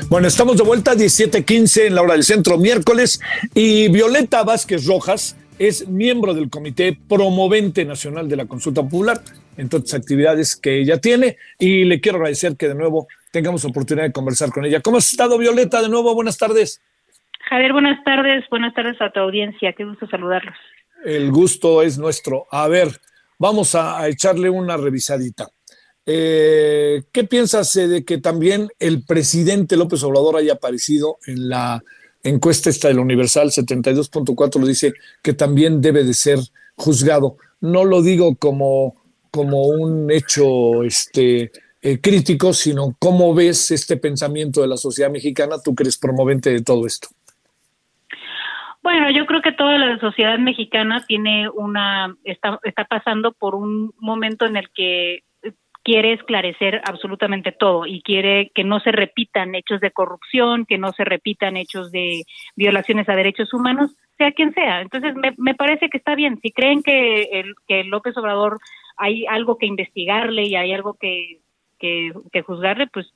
Bueno, 0.09 0.27
estamos 0.27 0.57
de 0.57 0.65
vuelta 0.65 0.93
a 0.93 0.97
17:15 0.97 1.87
en 1.87 1.95
la 1.95 2.03
hora 2.03 2.15
del 2.15 2.25
centro, 2.25 2.59
miércoles, 2.59 3.21
y 3.55 3.89
Violeta 3.89 4.43
Vázquez 4.43 4.85
Rojas 4.85 5.37
es 5.61 5.87
miembro 5.87 6.35
del 6.35 6.51
Comité 6.51 6.99
Promovente 7.09 7.85
Nacional 7.85 8.29
de 8.29 8.35
la 8.35 8.47
Consulta 8.47 8.83
Popular, 8.83 9.23
en 9.57 9.69
todas 9.69 9.93
las 9.93 9.95
actividades 9.95 10.57
que 10.57 10.81
ella 10.81 10.99
tiene, 10.99 11.37
y 11.61 11.85
le 11.85 12.01
quiero 12.01 12.17
agradecer 12.17 12.57
que 12.57 12.67
de 12.67 12.75
nuevo 12.75 13.07
tengamos 13.31 13.65
oportunidad 13.65 14.07
de 14.07 14.13
conversar 14.13 14.51
con 14.51 14.65
ella. 14.65 14.81
¿Cómo 14.81 14.97
has 14.97 15.09
estado, 15.09 15.39
Violeta? 15.39 15.81
De 15.81 15.89
nuevo, 15.89 16.13
buenas 16.15 16.39
tardes. 16.39 16.81
Javier, 17.51 17.73
buenas 17.73 18.05
tardes. 18.05 18.45
Buenas 18.49 18.73
tardes 18.75 19.01
a 19.01 19.11
tu 19.11 19.19
audiencia. 19.19 19.73
Qué 19.73 19.85
gusto 19.85 20.07
saludarlos. 20.07 20.55
El 21.05 21.33
gusto 21.33 21.83
es 21.83 21.99
nuestro. 21.99 22.47
A 22.49 22.69
ver, 22.69 23.01
vamos 23.41 23.75
a, 23.75 24.07
echarle 24.07 24.49
una 24.49 24.77
revisadita. 24.77 25.49
Eh, 26.07 27.03
¿Qué 27.11 27.25
piensas 27.25 27.75
eh, 27.75 27.89
de 27.89 28.05
que 28.05 28.19
también 28.19 28.69
el 28.79 29.05
presidente 29.05 29.77
López 29.77 30.01
Obrador 30.05 30.37
haya 30.37 30.53
aparecido 30.53 31.19
en 31.27 31.49
la 31.49 31.83
encuesta 32.23 32.71
esta 32.71 32.87
del 32.87 33.01
Universal 33.01 33.51
72.4 33.51 34.61
lo 34.61 34.67
dice 34.69 34.93
que 35.21 35.33
también 35.33 35.81
debe 35.81 36.05
de 36.05 36.15
ser 36.15 36.39
juzgado? 36.77 37.37
No 37.61 37.85
lo 37.85 38.01
digo 38.01 38.37
como, 38.37 38.95
como 39.33 39.65
un 39.65 40.09
hecho 40.13 40.85
este, 40.85 41.51
eh, 41.83 41.99
crítico, 42.01 42.53
sino 42.53 42.95
cómo 42.99 43.35
ves 43.35 43.71
este 43.71 43.97
pensamiento 43.97 44.61
de 44.61 44.69
la 44.69 44.77
sociedad 44.77 45.11
mexicana, 45.11 45.57
tú 45.61 45.75
que 45.75 45.83
eres 45.83 45.97
promovente 45.97 46.51
de 46.51 46.63
todo 46.63 46.87
esto. 46.87 47.09
Bueno, 48.83 49.11
yo 49.11 49.27
creo 49.27 49.43
que 49.43 49.53
toda 49.53 49.77
la 49.77 49.99
sociedad 49.99 50.39
mexicana 50.39 51.05
tiene 51.07 51.49
una 51.51 52.15
está, 52.25 52.59
está 52.63 52.85
pasando 52.85 53.33
por 53.33 53.55
un 53.55 53.93
momento 53.99 54.47
en 54.47 54.57
el 54.57 54.71
que 54.71 55.25
quiere 55.83 56.13
esclarecer 56.13 56.81
absolutamente 56.85 57.53
todo 57.53 57.87
y 57.87 58.03
quiere 58.03 58.51
que 58.55 58.65
no 58.65 58.81
se 58.81 58.93
repitan 58.93 59.55
hechos 59.55 59.81
de 59.81 59.91
corrupción, 59.91 60.67
que 60.67 60.79
no 60.79 60.93
se 60.93 61.05
repitan 61.05 61.57
hechos 61.57 61.91
de 61.91 62.23
violaciones 62.57 63.09
a 63.09 63.17
derechos 63.17 63.53
humanos, 63.55 63.95
sea 64.19 64.33
quien 64.33 64.53
sea. 64.53 64.83
Entonces, 64.83 65.15
me, 65.15 65.35
me 65.39 65.55
parece 65.55 65.89
que 65.89 65.99
está 65.99 66.15
bien. 66.15 66.39
Si 66.43 66.51
creen 66.51 66.83
que, 66.83 67.23
el, 67.33 67.55
que 67.67 67.85
López 67.85 68.17
Obrador 68.17 68.59
hay 68.97 69.27
algo 69.27 69.57
que 69.57 69.67
investigarle 69.67 70.45
y 70.45 70.57
hay 70.57 70.73
algo 70.73 70.95
que, 70.95 71.41
que, 71.79 72.13
que 72.31 72.43
juzgarle, 72.43 72.87
pues 72.89 73.13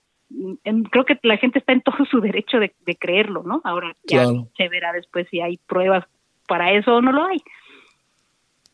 creo 0.91 1.05
que 1.05 1.19
la 1.23 1.37
gente 1.37 1.59
está 1.59 1.73
en 1.73 1.83
todo 1.83 2.05
su 2.11 2.21
derecho 2.21 2.59
de, 2.59 2.73
creerlo, 2.97 3.43
¿no? 3.43 3.61
Ahora 3.65 3.97
ya 4.05 4.27
se 4.57 4.69
verá 4.69 4.93
después 4.93 5.27
si 5.31 5.41
hay 5.41 5.59
pruebas 5.59 6.05
para 6.47 6.73
eso 6.73 6.97
o 6.97 7.03
no 7.03 7.13
lo 7.13 7.25
hay. 7.25 7.43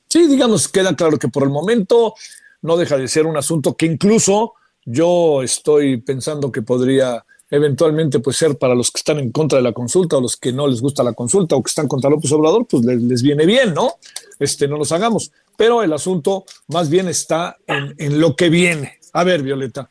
Sí, 0.09 0.27
digamos, 0.27 0.69
queda 0.69 0.95
claro 0.97 1.19
que 1.19 1.29
por 1.29 1.45
el 1.45 1.51
momento 1.51 2.15
no 2.63 2.77
deja 2.77 2.97
de 2.97 3.09
ser 3.09 3.27
un 3.27 3.37
asunto 3.37 3.77
que 3.77 3.87
incluso 3.87 4.55
yo 4.85 5.43
estoy 5.43 5.99
pensando 5.99 6.51
que 6.51 6.63
podría 6.63 7.25
eventualmente 7.49 8.21
pues 8.21 8.37
ser 8.37 8.59
para 8.59 8.75
los 8.75 8.91
que 8.91 8.99
están 8.99 9.19
en 9.19 9.33
contra 9.33 9.59
de 9.59 9.65
la 9.65 9.73
consulta 9.73 10.17
o 10.17 10.21
los 10.21 10.37
que 10.37 10.53
no 10.53 10.69
les 10.69 10.81
gusta 10.81 11.03
la 11.03 11.13
consulta 11.13 11.57
o 11.57 11.63
que 11.63 11.69
están 11.69 11.89
contra 11.89 12.11
López 12.11 12.31
Obrador, 12.33 12.67
pues 12.67 12.85
les, 12.85 13.23
viene 13.23 13.45
bien, 13.45 13.75
¿no? 13.75 13.95
Este, 14.39 14.69
no 14.69 14.77
los 14.79 14.93
hagamos. 14.93 15.33
Pero 15.57 15.83
el 15.83 15.93
asunto 15.93 16.45
más 16.69 16.89
bien 16.89 17.09
está 17.09 17.57
en, 17.67 17.95
en 17.99 18.21
lo 18.21 18.37
que 18.37 18.49
viene. 18.51 18.99
A 19.13 19.25
ver, 19.25 19.43
Violeta, 19.43 19.91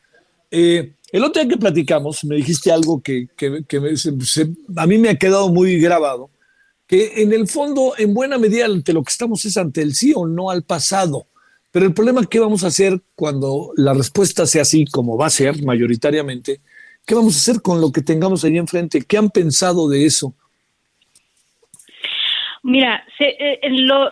eh, 0.50 0.94
el 1.12 1.24
otro 1.24 1.42
día 1.42 1.50
que 1.50 1.58
platicamos, 1.58 2.24
me 2.24 2.36
dijiste 2.36 2.70
algo 2.70 3.00
que, 3.02 3.28
a 4.76 4.86
mí 4.86 4.98
me 4.98 5.10
ha 5.10 5.18
quedado 5.18 5.48
muy 5.48 5.80
grabado, 5.80 6.30
que 6.86 7.22
en 7.22 7.32
el 7.32 7.48
fondo, 7.48 7.94
en 7.98 8.14
buena 8.14 8.38
medida, 8.38 8.66
ante 8.66 8.92
lo 8.92 9.02
que 9.02 9.10
estamos 9.10 9.44
es 9.44 9.56
ante 9.56 9.82
el 9.82 9.94
sí 9.94 10.12
o 10.14 10.26
no 10.26 10.50
al 10.50 10.62
pasado. 10.62 11.26
Pero 11.70 11.86
el 11.86 11.94
problema, 11.94 12.26
¿qué 12.26 12.40
vamos 12.40 12.64
a 12.64 12.68
hacer 12.68 13.00
cuando 13.14 13.72
la 13.76 13.94
respuesta 13.94 14.46
sea 14.46 14.62
así, 14.62 14.84
como 14.86 15.16
va 15.16 15.26
a 15.26 15.30
ser 15.30 15.62
mayoritariamente? 15.62 16.60
¿Qué 17.06 17.14
vamos 17.14 17.34
a 17.34 17.38
hacer 17.38 17.62
con 17.62 17.80
lo 17.80 17.92
que 17.92 18.02
tengamos 18.02 18.44
ahí 18.44 18.58
enfrente? 18.58 19.02
¿Qué 19.02 19.16
han 19.16 19.30
pensado 19.30 19.88
de 19.88 20.04
eso? 20.04 20.34
Mira, 22.62 23.04
eh, 23.18 23.58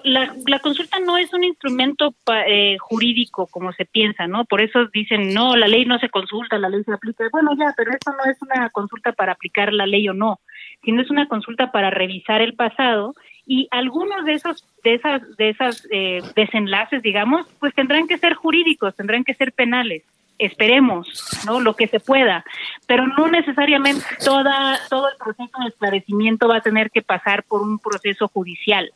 la, 0.05 0.59
consulta 0.61 0.99
no 1.01 1.19
es 1.19 1.33
un 1.35 1.45
instrumento 1.45 2.15
eh, 2.47 2.79
jurídico 2.79 3.47
como 3.47 3.73
se 3.73 3.85
piensa, 3.85 4.27
¿no? 4.27 4.47
Por 4.47 4.63
eso 4.63 4.87
dicen, 4.87 5.35
no, 5.35 5.55
la 5.55 5.69
ley 5.69 5.85
no 5.85 5.99
se 5.99 6.09
consulta, 6.09 6.59
la 6.59 6.71
ley 6.71 6.83
se 6.85 6.93
aplica. 6.93 7.25
Bueno, 7.31 7.51
ya, 7.59 7.75
pero 7.77 7.91
eso 7.91 8.11
no 8.11 8.31
es 8.31 8.41
una 8.41 8.71
consulta 8.71 9.13
para 9.13 9.33
aplicar 9.33 9.75
la 9.75 9.87
ley 9.87 10.09
o 10.09 10.15
no, 10.15 10.41
sino 10.83 11.03
es 11.03 11.11
una 11.11 11.29
consulta 11.29 11.73
para 11.73 11.91
revisar 11.91 12.41
el 12.41 12.55
pasado 12.55 13.15
y 13.47 13.69
algunos 13.71 14.25
de 14.25 14.33
esos 14.35 14.65
de 14.83 14.95
esas 14.95 15.37
de 15.37 15.51
esas 15.51 15.87
eh, 15.91 16.23
desenlaces, 16.35 17.03
digamos, 17.03 17.47
pues 17.61 17.75
tendrán 17.75 18.07
que 18.09 18.17
ser 18.17 18.33
jurídicos, 18.33 18.97
tendrán 18.97 19.25
que 19.25 19.35
ser 19.35 19.53
penales 19.53 20.05
esperemos, 20.39 21.09
¿no? 21.47 21.61
Lo 21.61 21.75
que 21.75 21.89
se 21.89 22.01
pueda, 22.01 22.45
pero 22.87 23.07
no 23.07 23.29
necesariamente 23.29 24.05
toda, 24.25 24.79
todo 24.89 25.09
el 25.09 25.17
proceso 25.17 25.59
de 25.61 25.69
esclarecimiento 25.69 26.49
va 26.49 26.59
a 26.59 26.63
tener 26.63 26.91
que 26.91 27.03
pasar 27.03 27.43
por 27.43 27.63
un 27.63 27.79
proceso 27.79 28.29
judicial. 28.29 28.93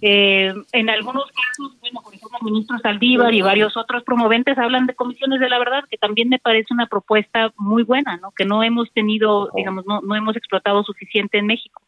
Eh, 0.00 0.52
en 0.72 0.90
algunos 0.90 1.24
casos, 1.30 1.76
bueno, 1.80 2.00
por 2.02 2.14
ejemplo, 2.14 2.38
el 2.40 2.44
ministro 2.44 2.78
Saldívar 2.78 3.34
y 3.34 3.42
varios 3.42 3.76
otros 3.76 4.02
promoventes 4.02 4.58
hablan 4.58 4.86
de 4.86 4.94
comisiones 4.94 5.40
de 5.40 5.48
la 5.48 5.58
verdad, 5.58 5.84
que 5.88 5.98
también 5.98 6.28
me 6.28 6.38
parece 6.38 6.74
una 6.74 6.86
propuesta 6.86 7.52
muy 7.56 7.82
buena, 7.82 8.16
¿no? 8.16 8.32
Que 8.32 8.44
no 8.44 8.62
hemos 8.62 8.90
tenido, 8.92 9.50
digamos, 9.54 9.86
no, 9.86 10.00
no 10.00 10.14
hemos 10.14 10.36
explotado 10.36 10.82
suficiente 10.82 11.38
en 11.38 11.46
México. 11.46 11.82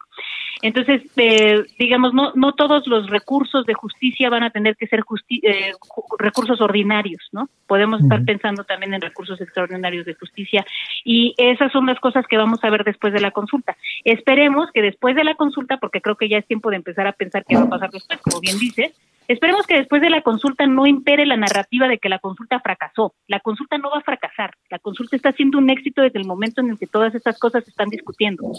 Entonces, 0.62 1.02
eh, 1.16 1.64
digamos, 1.78 2.14
no, 2.14 2.32
no 2.34 2.52
todos 2.52 2.86
los 2.86 3.08
recursos 3.08 3.64
de 3.66 3.74
justicia 3.74 4.28
van 4.30 4.42
a 4.42 4.50
tener 4.50 4.76
que 4.76 4.86
ser 4.86 5.04
eh, 5.30 5.72
recursos 6.18 6.60
ordinarios, 6.60 7.28
¿no? 7.32 7.48
Podemos 7.66 8.00
estar 8.02 8.24
pensando 8.24 8.64
también 8.64 8.94
en 8.94 9.00
recursos 9.00 9.40
extraordinarios 9.40 10.04
de 10.06 10.14
justicia 10.14 10.66
y 11.04 11.34
esas 11.36 11.70
son 11.70 11.86
las 11.86 12.00
cosas 12.00 12.26
que 12.26 12.36
vamos 12.36 12.62
a 12.62 12.70
ver 12.70 12.84
después 12.84 13.12
de 13.12 13.20
la 13.20 13.30
consulta. 13.30 13.76
Esperemos 14.04 14.70
que 14.72 14.82
después 14.82 15.14
de 15.14 15.24
la 15.24 15.34
consulta, 15.34 15.76
porque 15.76 16.00
creo 16.00 16.16
que 16.16 16.28
ya 16.28 16.38
es 16.38 16.46
tiempo 16.46 16.70
de 16.70 16.76
empezar 16.76 17.06
a 17.06 17.12
pensar 17.12 17.44
qué 17.46 17.56
va 17.56 17.62
a 17.62 17.68
pasar 17.68 17.90
después, 17.90 18.20
como 18.20 18.40
bien 18.40 18.58
dices, 18.58 18.92
Esperemos 19.28 19.66
que 19.66 19.76
después 19.76 20.00
de 20.00 20.08
la 20.08 20.22
consulta 20.22 20.66
no 20.66 20.86
impere 20.86 21.26
la 21.26 21.36
narrativa 21.36 21.86
de 21.86 21.98
que 21.98 22.08
la 22.08 22.18
consulta 22.18 22.60
fracasó. 22.60 23.12
La 23.26 23.40
consulta 23.40 23.76
no 23.76 23.90
va 23.90 23.98
a 23.98 24.02
fracasar. 24.02 24.54
La 24.70 24.78
consulta 24.78 25.16
está 25.16 25.32
siendo 25.32 25.58
un 25.58 25.68
éxito 25.68 26.00
desde 26.00 26.18
el 26.18 26.26
momento 26.26 26.62
en 26.62 26.70
el 26.70 26.78
que 26.78 26.86
todas 26.86 27.14
estas 27.14 27.38
cosas 27.38 27.62
se 27.62 27.70
están 27.70 27.90
discutiendo. 27.90 28.50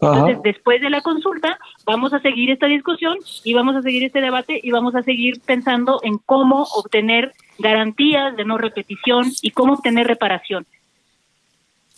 Entonces, 0.00 0.42
después 0.42 0.80
de 0.80 0.90
la 0.90 1.00
consulta, 1.00 1.45
vamos 1.84 2.12
a 2.12 2.20
seguir 2.20 2.50
esta 2.50 2.66
discusión 2.66 3.18
y 3.44 3.54
vamos 3.54 3.76
a 3.76 3.82
seguir 3.82 4.04
este 4.04 4.20
debate 4.20 4.60
y 4.62 4.70
vamos 4.70 4.94
a 4.94 5.02
seguir 5.02 5.40
pensando 5.44 6.00
en 6.02 6.18
cómo 6.18 6.62
obtener 6.74 7.32
garantías 7.58 8.36
de 8.36 8.44
no 8.44 8.58
repetición 8.58 9.32
y 9.42 9.50
cómo 9.50 9.74
obtener 9.74 10.06
reparación. 10.06 10.66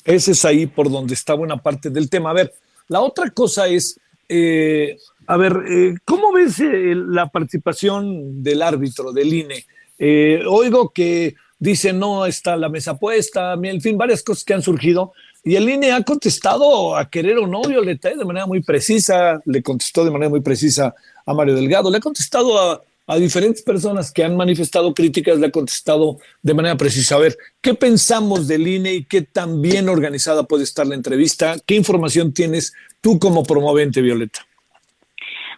Ese 0.05 0.33
es 0.33 0.45
ahí 0.45 0.67
por 0.67 0.91
donde 0.91 1.15
está 1.15 1.35
buena 1.35 1.57
parte 1.59 1.91
del 1.91 2.09
tema. 2.09 2.31
A 2.31 2.35
ver, 2.35 2.53
la 2.89 3.01
otra 3.01 3.31
cosa 3.31 3.69
es, 3.69 4.01
eh, 4.29 4.97
a 5.27 5.37
ver, 5.37 5.53
eh, 5.69 5.95
¿cómo 6.05 6.33
ves 6.33 6.59
eh, 6.61 6.95
la 6.95 7.29
participación 7.29 8.43
del 8.43 8.63
árbitro, 8.63 9.13
del 9.13 9.33
INE? 9.35 9.65
Oigo 10.47 10.91
que 10.91 11.35
dice 11.59 11.93
no 11.93 12.25
está 12.25 12.57
la 12.57 12.69
mesa 12.69 12.97
puesta, 12.97 13.55
en 13.61 13.81
fin, 13.81 13.99
varias 13.99 14.23
cosas 14.23 14.45
que 14.45 14.55
han 14.55 14.63
surgido. 14.63 15.13
Y 15.49 15.57
el 15.57 15.67
INE 15.67 15.93
ha 15.93 16.03
contestado 16.03 16.95
a 16.95 17.09
querer 17.09 17.39
o 17.39 17.47
no, 17.47 17.63
Violeta, 17.63 18.15
de 18.15 18.23
manera 18.23 18.45
muy 18.45 18.63
precisa, 18.63 19.41
le 19.47 19.63
contestó 19.63 20.05
de 20.05 20.11
manera 20.11 20.29
muy 20.29 20.43
precisa 20.43 20.95
a 21.25 21.33
Mario 21.33 21.55
Delgado, 21.55 21.91
le 21.91 21.97
ha 21.97 22.01
contestado 22.01 22.61
a, 22.61 22.83
a 23.07 23.17
diferentes 23.17 23.63
personas 23.63 24.13
que 24.13 24.23
han 24.23 24.37
manifestado 24.37 24.93
críticas, 24.93 25.39
le 25.39 25.47
ha 25.47 25.51
contestado 25.51 26.19
de 26.43 26.53
manera 26.53 26.77
precisa. 26.77 27.15
A 27.15 27.21
ver, 27.21 27.39
¿qué 27.63 27.73
pensamos 27.73 28.47
del 28.47 28.69
INE 28.69 28.93
y 28.93 29.05
qué 29.07 29.23
tan 29.23 29.63
bien 29.63 29.89
organizada 29.89 30.43
puede 30.43 30.65
estar 30.65 30.87
la 30.87 30.97
entrevista? 30.97 31.57
¿Qué 31.65 31.77
información 31.77 32.35
tienes 32.35 32.75
tú 33.01 33.19
como 33.19 33.43
promovente, 33.43 34.03
Violeta? 34.03 34.48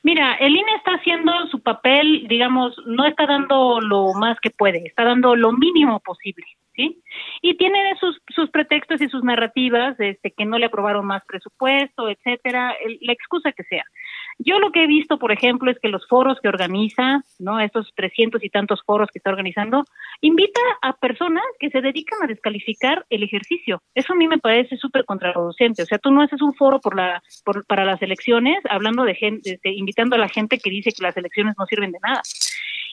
Mira, 0.02 0.34
el 0.34 0.56
INE 0.56 0.74
está 0.76 0.92
haciendo 0.92 1.32
su 1.50 1.60
papel, 1.60 2.26
digamos, 2.26 2.74
no 2.86 3.04
está 3.04 3.26
dando 3.26 3.80
lo 3.80 4.14
más 4.14 4.38
que 4.40 4.50
puede, 4.50 4.86
está 4.86 5.04
dando 5.04 5.36
lo 5.36 5.52
mínimo 5.52 6.00
posible, 6.00 6.46
¿sí? 6.74 7.02
Y 7.42 7.58
tiene 7.58 7.94
sus, 8.00 8.18
sus 8.28 8.50
pretextos 8.50 9.02
y 9.02 9.08
sus 9.08 9.22
narrativas, 9.22 10.00
este, 10.00 10.30
que 10.30 10.46
no 10.46 10.58
le 10.58 10.66
aprobaron 10.66 11.04
más 11.06 11.22
presupuesto, 11.26 12.08
etcétera, 12.08 12.74
la 13.02 13.12
excusa 13.12 13.52
que 13.52 13.64
sea. 13.64 13.84
Yo 14.42 14.59
lo 14.59 14.72
que 14.72 14.85
he 14.85 14.87
visto, 14.87 15.18
por 15.18 15.33
ejemplo, 15.33 15.70
es 15.70 15.79
que 15.79 15.88
los 15.88 16.09
foros 16.09 16.38
que 16.40 16.48
organiza, 16.48 17.22
¿no? 17.38 17.61
Estos 17.61 17.92
trescientos 17.94 18.42
y 18.42 18.48
tantos 18.48 18.83
foros 18.87 19.11
que 19.12 19.18
está 19.18 19.29
organizando, 19.29 19.85
invita 20.22 20.62
a 20.81 20.94
personas 20.94 21.44
que 21.59 21.68
se 21.68 21.83
dedican 21.83 22.22
a 22.22 22.26
descalificar 22.26 23.05
el 23.11 23.22
ejercicio. 23.22 23.83
Eso 23.94 24.14
a 24.14 24.16
mí 24.16 24.29
me 24.29 24.38
parece 24.38 24.79
súper 24.79 25.05
contraproducente. 25.05 25.83
O 25.83 25.87
sea, 25.87 25.98
tú 25.98 26.11
no 26.11 26.22
haces 26.22 26.40
un 26.40 26.55
foro 26.55 26.81
por 26.81 26.96
la, 26.96 27.22
por, 27.44 27.66
para 27.66 27.85
las 27.85 28.00
elecciones 28.00 28.59
hablando 28.70 29.05
de 29.05 29.14
gente, 29.14 29.61
invitando 29.62 30.16
a 30.16 30.18
la 30.18 30.29
gente 30.31 30.59
que 30.59 30.70
dice 30.70 30.90
que 30.92 31.03
las 31.03 31.18
elecciones 31.18 31.55
no 31.59 31.66
sirven 31.66 31.92
de 31.92 31.98
nada. 32.03 32.22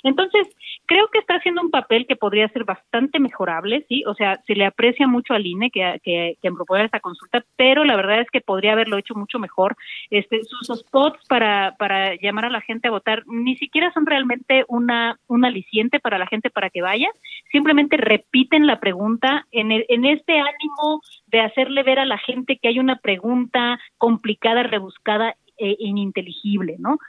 Entonces, 0.03 0.47
creo 0.85 1.07
que 1.09 1.19
está 1.19 1.35
haciendo 1.35 1.61
un 1.61 1.71
papel 1.71 2.05
que 2.07 2.15
podría 2.15 2.47
ser 2.49 2.63
bastante 2.63 3.19
mejorable, 3.19 3.85
¿sí? 3.87 4.03
O 4.05 4.13
sea, 4.13 4.41
se 4.45 4.55
le 4.55 4.65
aprecia 4.65 5.07
mucho 5.07 5.33
al 5.33 5.45
INE 5.45 5.71
que, 5.71 5.99
que, 6.03 6.37
que 6.41 6.51
propuesta 6.51 6.85
esta 6.85 6.99
consulta, 6.99 7.43
pero 7.55 7.83
la 7.83 7.95
verdad 7.95 8.21
es 8.21 8.29
que 8.31 8.41
podría 8.41 8.73
haberlo 8.73 8.97
hecho 8.97 9.15
mucho 9.15 9.39
mejor. 9.39 9.75
Este, 10.09 10.41
sus 10.43 10.79
spots 10.79 11.25
para, 11.27 11.75
para 11.77 12.15
llamar 12.15 12.45
a 12.45 12.49
la 12.49 12.61
gente 12.61 12.87
a 12.87 12.91
votar 12.91 13.23
ni 13.27 13.55
siquiera 13.57 13.91
son 13.93 14.05
realmente 14.05 14.65
una, 14.67 15.19
un 15.27 15.45
aliciente 15.45 15.99
para 15.99 16.17
la 16.17 16.27
gente 16.27 16.49
para 16.49 16.69
que 16.69 16.81
vaya, 16.81 17.09
simplemente 17.51 17.97
repiten 17.97 18.67
la 18.67 18.79
pregunta 18.79 19.45
en, 19.51 19.71
en 19.71 20.05
este 20.05 20.33
ánimo 20.33 21.01
de 21.27 21.41
hacerle 21.41 21.83
ver 21.83 21.99
a 21.99 22.05
la 22.05 22.17
gente 22.17 22.57
que 22.57 22.69
hay 22.69 22.79
una 22.79 22.97
pregunta 22.97 23.79
complicada, 23.97 24.63
rebuscada 24.63 25.35
e 25.57 25.75
ininteligible, 25.79 26.75
¿no? 26.79 26.99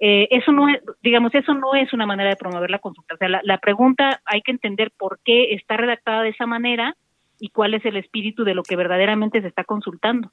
Eh, 0.00 0.28
eso 0.30 0.52
no 0.52 0.68
es, 0.68 0.80
digamos, 1.02 1.34
eso 1.34 1.54
no 1.54 1.74
es 1.74 1.92
una 1.92 2.06
manera 2.06 2.30
de 2.30 2.36
promover 2.36 2.70
la 2.70 2.78
consulta. 2.78 3.14
O 3.14 3.18
sea, 3.18 3.28
la, 3.28 3.58
pregunta 3.58 4.20
hay 4.24 4.42
que 4.42 4.52
entender 4.52 4.92
por 4.96 5.18
qué 5.24 5.54
está 5.54 5.76
redactada 5.76 6.22
de 6.22 6.30
esa 6.30 6.46
manera 6.46 6.96
y 7.40 7.48
cuál 7.50 7.74
es 7.74 7.84
el 7.84 7.96
espíritu 7.96 8.44
de 8.44 8.54
lo 8.54 8.62
que 8.62 8.76
verdaderamente 8.76 9.40
se 9.40 9.48
está 9.48 9.64
consultando. 9.64 10.30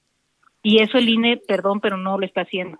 Y 0.62 0.80
eso 0.80 0.97
el 0.97 1.10
INE, 1.10 1.38
perdón, 1.38 1.80
pero 1.80 1.97
no 1.97 2.17
lo 2.17 2.25
está 2.25 2.41
haciendo. 2.41 2.78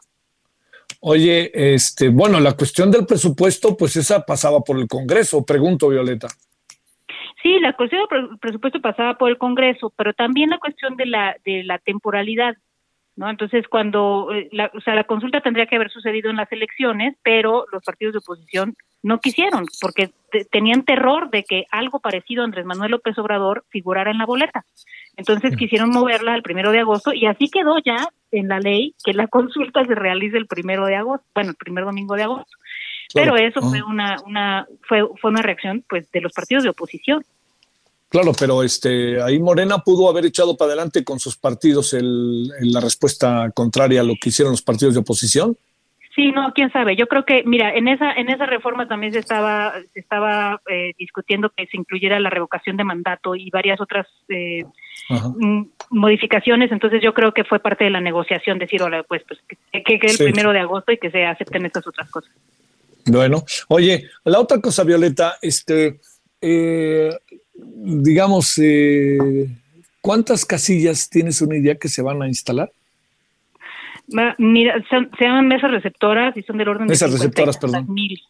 Oye, 1.02 1.52
este, 1.54 2.10
bueno, 2.10 2.40
la 2.40 2.54
cuestión 2.54 2.92
del 2.92 3.06
presupuesto, 3.06 3.76
pues 3.78 3.96
esa 3.96 4.26
pasaba 4.26 4.62
por 4.62 4.80
el 4.80 4.88
Congreso, 4.88 5.46
pregunto, 5.46 5.90
Violeta. 5.90 6.28
Sí, 7.42 7.60
la 7.60 7.74
cuestión 7.74 8.02
del 8.10 8.40
presupuesto 8.40 8.82
pasaba 8.82 9.16
por 9.18 9.30
el 9.30 9.38
Congreso, 9.38 9.94
pero 9.96 10.14
también 10.14 10.50
la 10.50 10.58
cuestión 10.58 10.96
de 10.96 11.06
la, 11.06 11.36
de 11.46 11.64
la 11.64 11.78
temporalidad. 11.78 12.56
¿No? 13.16 13.30
Entonces, 13.30 13.68
cuando, 13.68 14.30
eh, 14.34 14.50
la, 14.52 14.72
o 14.74 14.82
sea, 14.82 14.96
la 14.96 15.06
consulta 15.06 15.42
tendría 15.42 15.66
que 15.66 15.76
haber 15.76 15.90
sucedido 15.90 16.30
en 16.30 16.38
las 16.38 16.52
elecciones, 16.52 17.16
pero 17.24 17.66
los 17.72 17.84
partidos 17.84 18.14
de 18.14 18.20
oposición 18.20 18.76
no 19.04 19.20
quisieron, 19.20 19.66
porque 19.82 20.10
tenían 20.52 20.84
terror 20.84 21.30
de 21.30 21.44
que 21.44 21.66
algo 21.70 22.00
parecido 22.00 22.42
a 22.42 22.46
Andrés 22.46 22.66
Manuel 22.66 22.92
López 22.92 23.18
Obrador 23.20 23.64
figurara 23.70 24.12
en 24.12 24.18
la 24.18 24.26
boleta. 24.26 24.66
Entonces 25.16 25.56
quisieron 25.56 25.92
moverla 25.92 26.34
al 26.34 26.42
primero 26.42 26.72
de 26.72 26.80
agosto 26.80 27.14
y 27.14 27.28
así 27.28 27.50
quedó 27.50 27.78
ya 27.86 28.10
en 28.32 28.48
la 28.48 28.60
ley 28.60 28.96
que 29.04 29.14
la 29.14 29.28
consulta 29.28 29.86
se 29.86 29.96
realice 29.96 30.38
el 30.38 30.48
primero 30.48 30.88
de 30.88 30.96
agosto, 30.96 31.26
bueno, 31.36 31.52
el 31.52 31.56
primer 31.56 31.86
domingo 31.86 32.16
de 32.16 32.24
agosto. 32.24 32.58
Pero 33.14 33.38
eso 33.38 33.62
fue 33.62 33.80
ah. 33.80 33.86
una, 33.88 34.16
una, 34.26 34.68
fue, 34.88 35.04
fue 35.22 35.32
una 35.32 35.42
reacción 35.42 35.84
pues 35.88 36.12
de 36.12 36.22
los 36.22 36.34
partidos 36.34 36.64
de 36.64 36.72
oposición. 36.72 37.24
Claro, 38.16 38.32
pero 38.40 38.64
este, 38.64 39.22
ahí 39.22 39.40
Morena 39.40 39.80
pudo 39.80 40.10
haber 40.10 40.26
echado 40.26 40.56
para 40.56 40.72
adelante 40.72 41.04
con 41.04 41.20
sus 41.20 41.36
partidos 41.36 41.94
el, 41.94 42.48
la 42.62 42.80
respuesta 42.80 43.52
contraria 43.54 44.00
a 44.00 44.04
lo 44.06 44.14
que 44.16 44.30
hicieron 44.30 44.54
los 44.54 44.62
partidos 44.62 44.94
de 44.94 45.02
oposición. 45.02 45.58
Sí, 46.16 46.32
no, 46.32 46.54
quién 46.54 46.72
sabe. 46.72 46.96
Yo 46.96 47.08
creo 47.08 47.26
que, 47.26 47.44
mira, 47.46 47.76
en 47.76 47.90
esa 47.90 48.14
en 48.14 48.30
esa 48.30 48.46
reforma 48.46 48.88
también 48.88 49.12
se 49.12 49.20
estaba 49.20 49.74
se 49.94 50.00
estaba 50.00 50.62
eh, 50.72 50.94
discutiendo 50.98 51.50
que 51.50 51.68
se 51.68 51.76
incluyera 51.76 52.18
la 52.22 52.30
revocación 52.30 52.78
de 52.78 52.86
mandato 52.86 53.36
y 53.36 53.50
varias 53.50 53.82
otras 53.82 54.08
eh, 54.30 54.64
mm, 55.10 55.64
modificaciones. 55.90 56.72
Entonces 56.72 57.02
yo 57.04 57.14
creo 57.14 57.34
que 57.34 57.44
fue 57.44 57.60
parte 57.60 57.84
de 57.84 57.90
la 57.90 58.00
negociación 58.00 58.60
decir, 58.60 58.82
hola, 58.82 59.04
pues, 59.04 59.24
pues 59.28 59.42
que 59.74 59.84
quede 59.84 60.14
el 60.14 60.18
primero 60.18 60.54
de 60.54 60.60
agosto 60.60 60.94
y 60.94 61.00
que 61.00 61.12
se 61.12 61.26
acepten 61.26 61.66
estas 61.66 61.86
otras 61.86 62.10
cosas. 62.10 62.32
Bueno, 63.08 63.44
oye, 63.68 64.10
la 64.24 64.40
otra 64.40 64.62
cosa, 64.62 64.86
Violeta, 64.86 65.36
este, 65.42 66.00
eh, 66.40 67.10
digamos, 67.56 68.58
eh, 68.58 69.48
¿cuántas 70.02 70.46
casillas 70.46 71.10
tienes 71.10 71.42
una 71.42 71.58
idea 71.58 71.76
que 71.76 71.88
se 71.88 72.02
van 72.02 72.22
a 72.22 72.28
instalar? 72.28 72.72
Mira, 74.38 74.84
se 74.90 75.26
llaman 75.26 75.48
mesas 75.48 75.72
receptoras 75.72 76.38
y 76.38 76.44
son 76.44 76.58
del 76.58 76.70
orden 76.70 76.88
mesas 76.88 77.12
de 77.12 77.18
receptoras, 77.18 77.58
perdón. 77.58 77.86
Mil. 77.90 78.22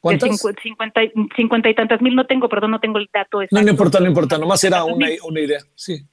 ¿Cuántas? 0.00 0.40
cincuenta, 0.62 1.70
y 1.70 1.74
tantas 1.74 2.02
mil, 2.02 2.16
no 2.16 2.26
tengo, 2.26 2.48
perdón, 2.48 2.72
no 2.72 2.80
tengo 2.80 2.98
el 2.98 3.08
dato. 3.12 3.40
No, 3.50 3.62
no 3.62 3.70
importa, 3.70 4.00
no 4.00 4.06
importa, 4.06 4.36
nomás 4.36 4.64
era 4.64 4.84
una, 4.84 5.06
una 5.24 5.40
idea, 5.40 5.60
sí 5.74 6.04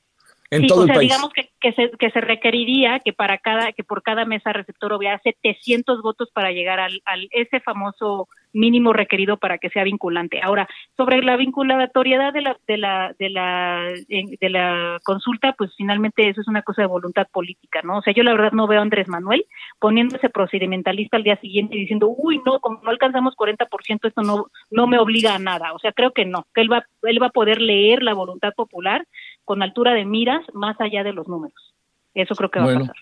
en 0.52 0.68
todo 0.68 0.84
o 0.84 0.86
sea, 0.86 0.98
digamos 0.98 1.32
que, 1.32 1.50
que, 1.60 1.74
se, 1.74 1.92
que 1.92 2.10
se 2.10 2.22
requeriría 2.22 3.00
que 3.00 3.14
para 3.14 3.38
cada 3.38 3.72
que 3.72 3.84
por 3.84 4.02
cada 4.02 4.26
mesa 4.26 4.52
receptor 4.52 4.94
hubiera 4.94 5.20
700 5.20 6.02
votos 6.02 6.30
para 6.34 6.52
llegar 6.52 6.80
al, 6.80 7.02
al 7.06 7.28
ese 7.32 7.60
famoso 7.60 8.28
mínimo 8.54 8.94
requerido 8.94 9.38
para 9.38 9.58
que 9.58 9.70
sea 9.70 9.84
vinculante. 9.84 10.40
Ahora, 10.42 10.68
sobre 10.98 11.22
la 11.22 11.38
vinculatoriedad 11.38 12.34
de 12.34 12.42
la 12.42 12.58
de 12.68 12.78
la 12.78 13.16
de 13.20 13.30
la 13.30 13.94
de 14.10 14.50
la 14.50 15.00
consulta, 15.04 15.54
pues 15.58 15.72
finalmente 15.78 16.28
eso 16.28 16.42
es 16.42 16.48
una 16.48 16.64
cosa 16.64 16.82
de 16.82 16.88
voluntad 16.88 17.28
política, 17.32 17.82
¿no? 17.84 17.98
O 17.98 18.02
sea, 18.02 18.14
yo 18.14 18.24
la 18.24 18.32
verdad 18.32 18.52
no 18.52 18.68
veo 18.68 18.80
a 18.80 18.84
Andrés 18.84 19.08
Manuel 19.08 19.46
poniéndose 19.80 20.30
procedimentalista 20.30 21.18
al 21.18 21.24
día 21.24 21.40
siguiente 21.40 21.76
y 21.76 21.82
diciendo, 21.82 22.10
"Uy, 22.10 22.42
no, 22.46 22.60
como 22.60 22.82
no 22.82 22.90
alcanzamos 22.90 23.36
40%, 23.36 24.08
esto 24.08 24.22
no 24.22 24.48
no 24.72 24.88
me 24.88 25.00
obliga 25.00 25.36
a 25.36 25.40
nada." 25.40 25.74
O 25.74 25.80
sea, 25.80 25.92
creo 25.92 26.12
que 26.12 26.26
no, 26.26 26.48
que 26.54 26.62
él 26.62 26.72
va 26.72 26.86
él 27.04 27.22
va 27.22 27.28
a 27.28 27.32
poder 27.32 27.62
leer 27.62 28.02
la 28.02 28.14
voluntad 28.14 28.54
popular 28.56 29.06
con 29.50 29.64
altura 29.64 29.96
de 29.96 30.06
miras 30.06 30.46
más 30.54 30.80
allá 30.80 31.04
de 31.04 31.12
los 31.12 31.28
números. 31.28 31.74
Eso 32.14 32.36
creo 32.36 32.52
que 32.52 32.60
va 32.60 32.72
a 32.72 32.80
pasar. 32.82 32.96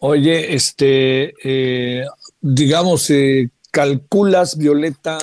Oye, 0.00 0.54
este, 0.54 1.32
eh, 1.42 2.04
digamos, 2.42 3.08
eh, 3.08 3.48
calculas, 3.70 4.58
Violeta, 4.58 5.16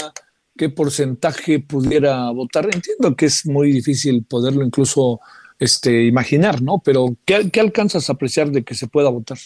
qué 0.58 0.70
porcentaje 0.70 1.60
pudiera 1.60 2.32
votar. 2.32 2.66
Entiendo 2.66 3.16
que 3.16 3.28
es 3.28 3.46
muy 3.46 3.72
difícil 3.72 4.26
poderlo 4.28 4.66
incluso 4.66 5.20
este, 5.60 6.06
imaginar, 6.06 6.64
¿no? 6.64 6.82
Pero 6.84 7.16
¿qué, 7.26 7.52
¿qué 7.52 7.60
alcanzas 7.60 8.10
a 8.10 8.14
apreciar 8.14 8.50
de 8.50 8.64
que 8.64 8.74
se 8.74 8.88
pueda 8.88 9.10
votar? 9.10 9.38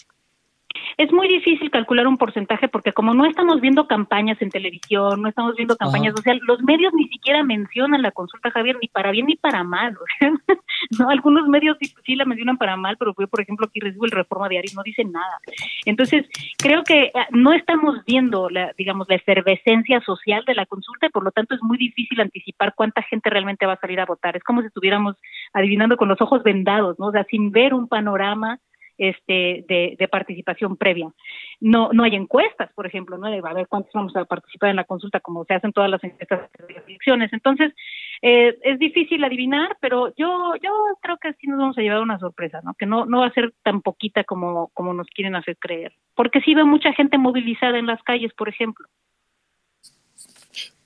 Es 0.96 1.12
muy 1.12 1.28
difícil 1.28 1.70
calcular 1.70 2.06
un 2.06 2.18
porcentaje 2.18 2.68
porque 2.68 2.92
como 2.92 3.14
no 3.14 3.24
estamos 3.26 3.60
viendo 3.60 3.86
campañas 3.86 4.40
en 4.40 4.50
televisión, 4.50 5.22
no 5.22 5.28
estamos 5.28 5.54
viendo 5.56 5.76
campañas 5.76 6.14
sociales, 6.14 6.42
los 6.46 6.62
medios 6.62 6.92
ni 6.94 7.08
siquiera 7.08 7.42
mencionan 7.42 8.02
la 8.02 8.10
consulta, 8.10 8.50
Javier, 8.50 8.76
ni 8.80 8.88
para 8.88 9.10
bien 9.10 9.26
ni 9.26 9.36
para 9.36 9.64
mal. 9.64 9.96
no, 10.98 11.08
algunos 11.08 11.48
medios 11.48 11.76
sí, 12.04 12.16
la 12.16 12.24
mencionan 12.24 12.58
para 12.58 12.76
mal, 12.76 12.96
pero 12.98 13.14
yo, 13.18 13.28
por 13.28 13.40
ejemplo, 13.40 13.66
aquí 13.66 13.80
recibo 13.80 14.04
el 14.04 14.10
Reforma 14.10 14.48
Diario 14.48 14.70
y 14.72 14.76
no 14.76 14.82
dicen 14.82 15.12
nada. 15.12 15.38
Entonces, 15.84 16.26
creo 16.58 16.84
que 16.84 17.04
eh, 17.04 17.12
no 17.30 17.52
estamos 17.52 18.04
viendo, 18.06 18.50
la, 18.50 18.72
digamos, 18.76 19.08
la 19.08 19.16
efervescencia 19.16 20.00
social 20.00 20.44
de 20.46 20.54
la 20.54 20.66
consulta 20.66 21.06
y 21.06 21.10
por 21.10 21.24
lo 21.24 21.30
tanto 21.30 21.54
es 21.54 21.62
muy 21.62 21.78
difícil 21.78 22.20
anticipar 22.20 22.74
cuánta 22.74 23.02
gente 23.02 23.30
realmente 23.30 23.66
va 23.66 23.74
a 23.74 23.80
salir 23.80 24.00
a 24.00 24.06
votar. 24.06 24.36
Es 24.36 24.44
como 24.44 24.60
si 24.60 24.68
estuviéramos 24.68 25.16
adivinando 25.52 25.96
con 25.96 26.08
los 26.08 26.20
ojos 26.20 26.42
vendados, 26.42 26.98
¿no? 26.98 27.06
O 27.06 27.12
sea, 27.12 27.24
sin 27.24 27.50
ver 27.50 27.74
un 27.74 27.88
panorama 27.88 28.58
este, 29.00 29.64
de, 29.66 30.08
participación 30.08 30.76
previa. 30.76 31.08
No, 31.58 31.90
no 31.92 32.04
hay 32.04 32.14
encuestas, 32.14 32.70
por 32.74 32.86
ejemplo, 32.86 33.16
¿no? 33.16 33.30
De 33.30 33.38
a 33.38 33.54
ver 33.54 33.66
cuántos 33.66 33.92
vamos 33.94 34.14
a 34.14 34.26
participar 34.26 34.70
en 34.70 34.76
la 34.76 34.84
consulta, 34.84 35.20
como 35.20 35.44
se 35.46 35.54
hacen 35.54 35.72
todas 35.72 35.90
las 35.90 36.04
encuestas 36.04 36.50
de 36.58 36.74
elecciones. 36.86 37.32
Entonces, 37.32 37.72
eh, 38.20 38.58
es 38.62 38.78
difícil 38.78 39.24
adivinar, 39.24 39.78
pero 39.80 40.14
yo, 40.16 40.54
yo 40.62 40.70
creo 41.00 41.16
que 41.16 41.32
sí 41.40 41.46
nos 41.46 41.58
vamos 41.58 41.78
a 41.78 41.80
llevar 41.80 42.02
una 42.02 42.18
sorpresa, 42.18 42.60
¿no? 42.62 42.74
Que 42.74 42.84
no, 42.84 43.06
no 43.06 43.20
va 43.20 43.26
a 43.26 43.32
ser 43.32 43.54
tan 43.62 43.80
poquita 43.80 44.24
como, 44.24 44.68
como 44.74 44.92
nos 44.92 45.06
quieren 45.08 45.34
hacer 45.34 45.56
creer. 45.56 45.94
Porque 46.14 46.42
sí 46.42 46.54
veo 46.54 46.66
mucha 46.66 46.92
gente 46.92 47.16
movilizada 47.16 47.78
en 47.78 47.86
las 47.86 48.02
calles, 48.02 48.32
por 48.34 48.50
ejemplo. 48.50 48.86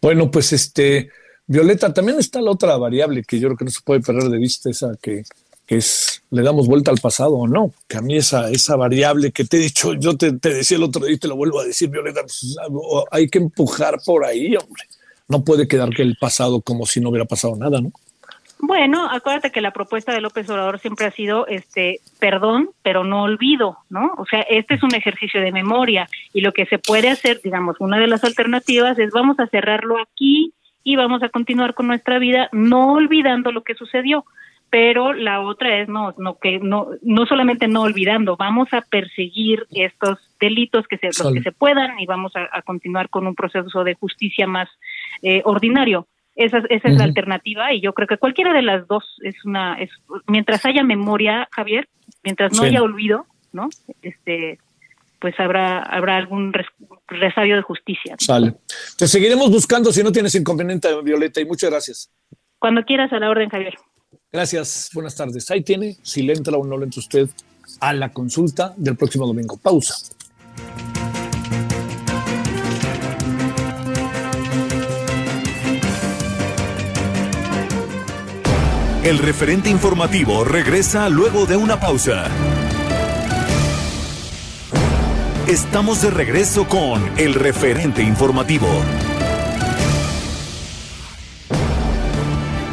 Bueno, 0.00 0.30
pues 0.30 0.52
este, 0.52 1.10
Violeta, 1.46 1.92
también 1.92 2.18
está 2.18 2.40
la 2.40 2.52
otra 2.52 2.76
variable 2.76 3.22
que 3.22 3.40
yo 3.40 3.48
creo 3.48 3.56
que 3.56 3.64
no 3.64 3.70
se 3.70 3.82
puede 3.84 4.00
perder 4.00 4.30
de 4.30 4.38
vista, 4.38 4.70
esa 4.70 4.96
que 5.02 5.24
es 5.68 6.22
le 6.30 6.42
damos 6.42 6.66
vuelta 6.66 6.90
al 6.90 6.98
pasado 6.98 7.34
o 7.34 7.46
no, 7.46 7.72
que 7.88 7.96
a 7.96 8.02
mí 8.02 8.16
esa, 8.16 8.50
esa 8.50 8.76
variable 8.76 9.32
que 9.32 9.44
te 9.44 9.56
he 9.56 9.60
dicho, 9.60 9.94
yo 9.94 10.16
te, 10.16 10.32
decía 10.32 10.76
el 10.76 10.82
otro 10.82 11.04
día 11.06 11.14
y 11.14 11.18
te 11.18 11.28
lo 11.28 11.36
vuelvo 11.36 11.60
a 11.60 11.64
decir, 11.64 11.88
Violeta, 11.88 12.22
pues, 12.22 12.56
hay 13.10 13.28
que 13.28 13.38
empujar 13.38 13.98
por 14.04 14.24
ahí, 14.24 14.56
hombre. 14.56 14.82
No 15.28 15.42
puede 15.42 15.66
quedar 15.66 15.90
que 15.90 16.02
el 16.02 16.16
pasado 16.20 16.60
como 16.60 16.84
si 16.84 17.00
no 17.00 17.08
hubiera 17.08 17.24
pasado 17.24 17.56
nada, 17.56 17.80
¿no? 17.80 17.92
Bueno, 18.58 19.08
acuérdate 19.10 19.50
que 19.50 19.60
la 19.60 19.72
propuesta 19.72 20.12
de 20.12 20.20
López 20.20 20.48
Obrador 20.48 20.78
siempre 20.78 21.06
ha 21.06 21.10
sido 21.10 21.46
este 21.46 22.00
perdón, 22.18 22.70
pero 22.82 23.04
no 23.04 23.22
olvido, 23.22 23.78
¿no? 23.90 24.12
O 24.16 24.24
sea, 24.26 24.40
este 24.42 24.74
es 24.74 24.82
un 24.82 24.94
ejercicio 24.94 25.40
de 25.40 25.52
memoria 25.52 26.08
y 26.32 26.40
lo 26.40 26.52
que 26.52 26.64
se 26.66 26.78
puede 26.78 27.10
hacer, 27.10 27.40
digamos, 27.42 27.76
una 27.80 27.98
de 27.98 28.06
las 28.06 28.24
alternativas 28.24 28.98
es 28.98 29.10
vamos 29.10 29.38
a 29.38 29.48
cerrarlo 29.48 29.98
aquí 29.98 30.54
y 30.82 30.96
vamos 30.96 31.22
a 31.22 31.28
continuar 31.28 31.74
con 31.74 31.86
nuestra 31.86 32.18
vida 32.18 32.48
no 32.52 32.92
olvidando 32.92 33.52
lo 33.52 33.64
que 33.64 33.74
sucedió 33.74 34.24
pero 34.74 35.12
la 35.12 35.40
otra 35.40 35.78
es 35.78 35.88
no 35.88 36.16
no 36.18 36.36
que 36.40 36.58
no 36.58 36.88
no 37.00 37.26
solamente 37.26 37.68
no 37.68 37.82
olvidando 37.82 38.36
vamos 38.36 38.66
a 38.72 38.80
perseguir 38.80 39.68
estos 39.70 40.18
delitos 40.40 40.88
que 40.88 40.98
se 40.98 41.06
los 41.06 41.32
que 41.32 41.42
se 41.42 41.52
puedan 41.52 42.00
y 42.00 42.06
vamos 42.06 42.32
a, 42.34 42.60
continuar 42.62 43.08
con 43.08 43.28
un 43.28 43.36
proceso 43.36 43.84
de 43.84 43.94
justicia 43.94 44.48
más 44.48 44.68
eh, 45.22 45.42
ordinario. 45.44 46.08
Esa, 46.34 46.58
esa 46.70 46.88
es 46.88 46.98
la 46.98 47.04
alternativa 47.04 47.72
y 47.72 47.82
yo 47.82 47.92
creo 47.92 48.08
que 48.08 48.16
cualquiera 48.16 48.52
de 48.52 48.62
las 48.62 48.88
dos 48.88 49.04
es 49.22 49.36
una 49.44 49.74
es 49.74 49.90
mientras 50.26 50.66
haya 50.66 50.82
memoria 50.82 51.46
Javier 51.52 51.88
mientras 52.24 52.52
no 52.56 52.64
haya 52.64 52.82
olvido 52.82 53.26
no 53.52 53.68
este 54.02 54.58
pues 55.20 55.38
habrá 55.38 55.82
habrá 55.82 56.16
algún 56.16 56.52
resabio 57.06 57.54
de 57.54 57.62
justicia. 57.62 58.16
Sale. 58.18 58.56
Te 58.98 59.06
seguiremos 59.06 59.52
buscando 59.52 59.92
si 59.92 60.02
no 60.02 60.10
tienes 60.10 60.34
inconveniente 60.34 60.88
Violeta 61.00 61.40
y 61.40 61.44
muchas 61.44 61.70
gracias. 61.70 62.10
Cuando 62.58 62.82
quieras 62.82 63.12
a 63.12 63.20
la 63.20 63.30
orden 63.30 63.50
Javier 63.50 63.74
Gracias, 64.34 64.90
buenas 64.92 65.14
tardes. 65.14 65.48
Ahí 65.52 65.62
tiene, 65.62 65.96
si 66.02 66.20
le 66.22 66.32
entra 66.32 66.58
o 66.58 66.66
no 66.66 66.76
le 66.76 66.86
entra 66.86 66.98
usted 66.98 67.28
a 67.78 67.92
la 67.92 68.12
consulta 68.12 68.74
del 68.76 68.96
próximo 68.96 69.28
domingo. 69.28 69.56
Pausa. 69.56 69.94
El 79.04 79.18
referente 79.18 79.70
informativo 79.70 80.42
regresa 80.42 81.08
luego 81.08 81.46
de 81.46 81.56
una 81.56 81.78
pausa. 81.78 82.26
Estamos 85.46 86.02
de 86.02 86.10
regreso 86.10 86.66
con 86.66 87.08
el 87.18 87.34
referente 87.34 88.02
informativo. 88.02 88.66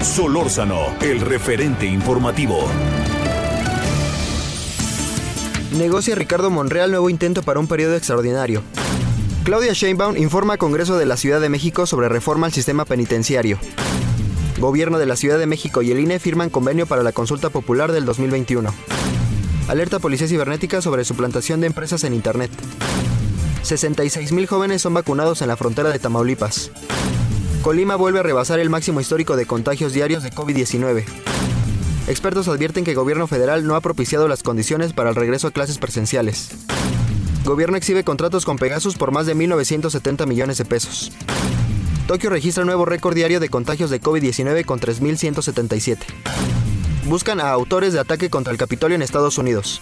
Solórzano, 0.04 0.88
el 1.02 1.22
referente 1.22 1.86
informativo. 1.86 2.68
Negocia 5.78 6.16
Ricardo 6.16 6.50
Monreal 6.50 6.90
nuevo 6.90 7.08
intento 7.10 7.44
para 7.44 7.60
un 7.60 7.68
periodo 7.68 7.96
extraordinario. 7.96 8.64
Claudia 9.44 9.74
Sheinbaum 9.74 10.18
informa 10.18 10.54
a 10.54 10.58
Congreso 10.58 10.98
de 10.98 11.06
la 11.06 11.18
Ciudad 11.18 11.40
de 11.40 11.50
México 11.50 11.86
sobre 11.86 12.10
reforma 12.10 12.48
al 12.48 12.52
sistema 12.52 12.84
penitenciario. 12.84 13.60
Gobierno 14.58 14.98
de 14.98 15.06
la 15.06 15.16
Ciudad 15.16 15.38
de 15.38 15.46
México 15.46 15.84
y 15.84 15.92
el 15.92 16.00
INE 16.00 16.18
firman 16.18 16.50
convenio 16.50 16.88
para 16.88 17.04
la 17.04 17.12
consulta 17.12 17.52
popular 17.52 17.92
del 17.92 18.06
2021. 18.06 18.74
Alerta 19.68 20.00
Policía 20.00 20.28
Cibernética 20.28 20.82
sobre 20.82 21.06
suplantación 21.06 21.62
de 21.62 21.68
empresas 21.68 22.04
en 22.06 22.16
Internet. 22.16 22.50
66.000 23.64 24.48
jóvenes 24.48 24.82
son 24.82 24.96
vacunados 24.96 25.44
en 25.44 25.48
la 25.48 25.58
frontera 25.58 25.92
de 25.92 26.00
Tamaulipas. 26.00 26.72
Colima 27.62 27.96
vuelve 27.96 28.20
a 28.20 28.24
rebasar 28.24 28.60
el 28.60 28.72
máximo 28.72 29.02
histórico 29.02 29.36
de 29.36 29.46
contagios 29.46 29.94
diarios 29.94 30.24
de 30.24 30.32
COVID-19. 30.32 31.04
Expertos 32.08 32.48
advierten 32.48 32.84
que 32.84 32.92
el 32.92 32.98
gobierno 32.98 33.28
federal 33.28 33.68
no 33.68 33.76
ha 33.76 33.82
propiciado 33.82 34.28
las 34.28 34.42
condiciones 34.42 34.94
para 34.94 35.10
el 35.10 35.16
regreso 35.16 35.48
a 35.48 35.52
clases 35.52 35.78
presenciales. 35.78 36.50
Gobierno 37.46 37.78
exhibe 37.78 38.04
contratos 38.04 38.46
con 38.46 38.58
Pegasus 38.58 38.96
por 38.96 39.12
más 39.12 39.28
de 39.28 39.36
1.970 39.36 40.26
millones 40.26 40.58
de 40.58 40.66
pesos. 40.66 41.12
Tokio 42.08 42.32
registra 42.32 42.66
nuevo 42.66 42.86
récord 42.86 43.14
diario 43.14 43.40
de 43.40 43.50
contagios 43.50 43.92
de 43.92 44.02
COVID-19 44.02 44.66
con 44.66 44.80
3.177. 44.80 46.00
Buscan 47.06 47.40
a 47.40 47.52
autores 47.52 47.94
de 47.94 48.00
ataque 48.00 48.32
contra 48.32 48.52
el 48.52 48.58
Capitolio 48.58 48.96
en 48.96 49.04
Estados 49.04 49.38
Unidos. 49.38 49.82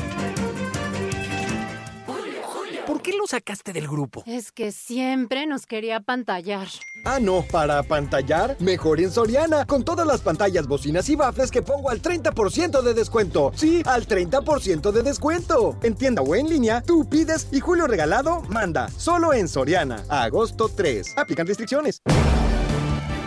¿Por 3.01 3.11
qué 3.11 3.17
lo 3.17 3.25
sacaste 3.25 3.73
del 3.73 3.87
grupo? 3.87 4.23
Es 4.27 4.51
que 4.51 4.71
siempre 4.71 5.47
nos 5.47 5.65
quería 5.65 6.01
pantallar. 6.01 6.67
Ah, 7.03 7.17
no, 7.19 7.43
para 7.51 7.81
pantallar, 7.81 8.55
mejor 8.59 8.99
en 9.01 9.09
Soriana, 9.09 9.65
con 9.65 9.83
todas 9.83 10.05
las 10.05 10.21
pantallas, 10.21 10.67
bocinas 10.67 11.09
y 11.09 11.15
bafles 11.15 11.49
que 11.49 11.63
pongo 11.63 11.89
al 11.89 11.99
30% 11.99 12.83
de 12.83 12.93
descuento. 12.93 13.53
Sí, 13.55 13.81
al 13.87 14.07
30% 14.07 14.91
de 14.91 15.01
descuento. 15.01 15.79
En 15.81 15.95
tienda 15.95 16.21
o 16.21 16.35
en 16.35 16.47
línea, 16.47 16.83
tú 16.83 17.09
pides 17.09 17.47
y 17.51 17.59
Julio 17.59 17.87
Regalado 17.87 18.43
manda. 18.49 18.87
Solo 18.89 19.33
en 19.33 19.47
Soriana, 19.47 20.03
a 20.07 20.21
agosto 20.21 20.69
3. 20.69 21.17
Aplican 21.17 21.47
restricciones. 21.47 22.03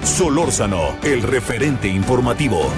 Solórzano, 0.04 0.96
el 1.02 1.20
referente 1.20 1.88
informativo. 1.88 2.70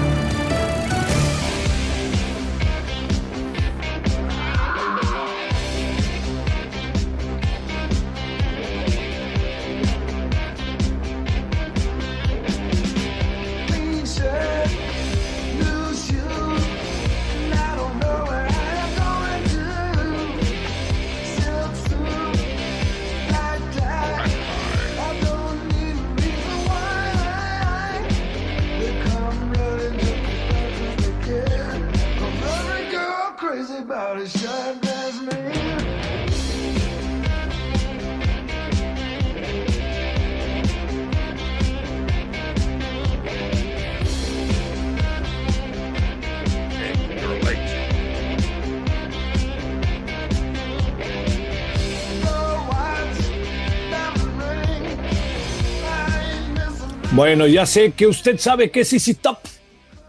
Bueno, 57.17 57.47
ya 57.47 57.65
sé 57.65 57.93
que 57.93 58.05
usted 58.05 58.37
sabe 58.37 58.69
que 58.69 58.81
es 58.81 58.93
Easy 58.93 59.15
Top. 59.15 59.39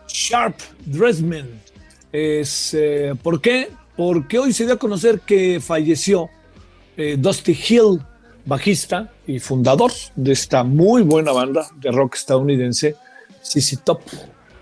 Sharp 0.09 0.57
Dressman. 0.85 1.49
Es, 2.13 2.75
eh, 2.75 3.15
¿Por 3.23 3.41
qué? 3.41 3.71
Porque 3.97 4.39
hoy 4.39 4.53
se 4.53 4.67
dio 4.67 4.75
a 4.75 4.77
conocer 4.77 5.21
que 5.21 5.59
falleció 5.59 6.29
eh, 6.99 7.17
Dusty 7.19 7.53
Hill, 7.67 8.03
bajista 8.45 9.11
y 9.27 9.39
fundador 9.39 9.91
de 10.17 10.33
esta 10.33 10.65
muy 10.65 11.01
buena 11.01 11.33
banda 11.33 11.67
de 11.77 11.91
rock 11.91 12.17
estadounidense, 12.17 12.95
CC 13.41 13.79
Top. 13.79 14.03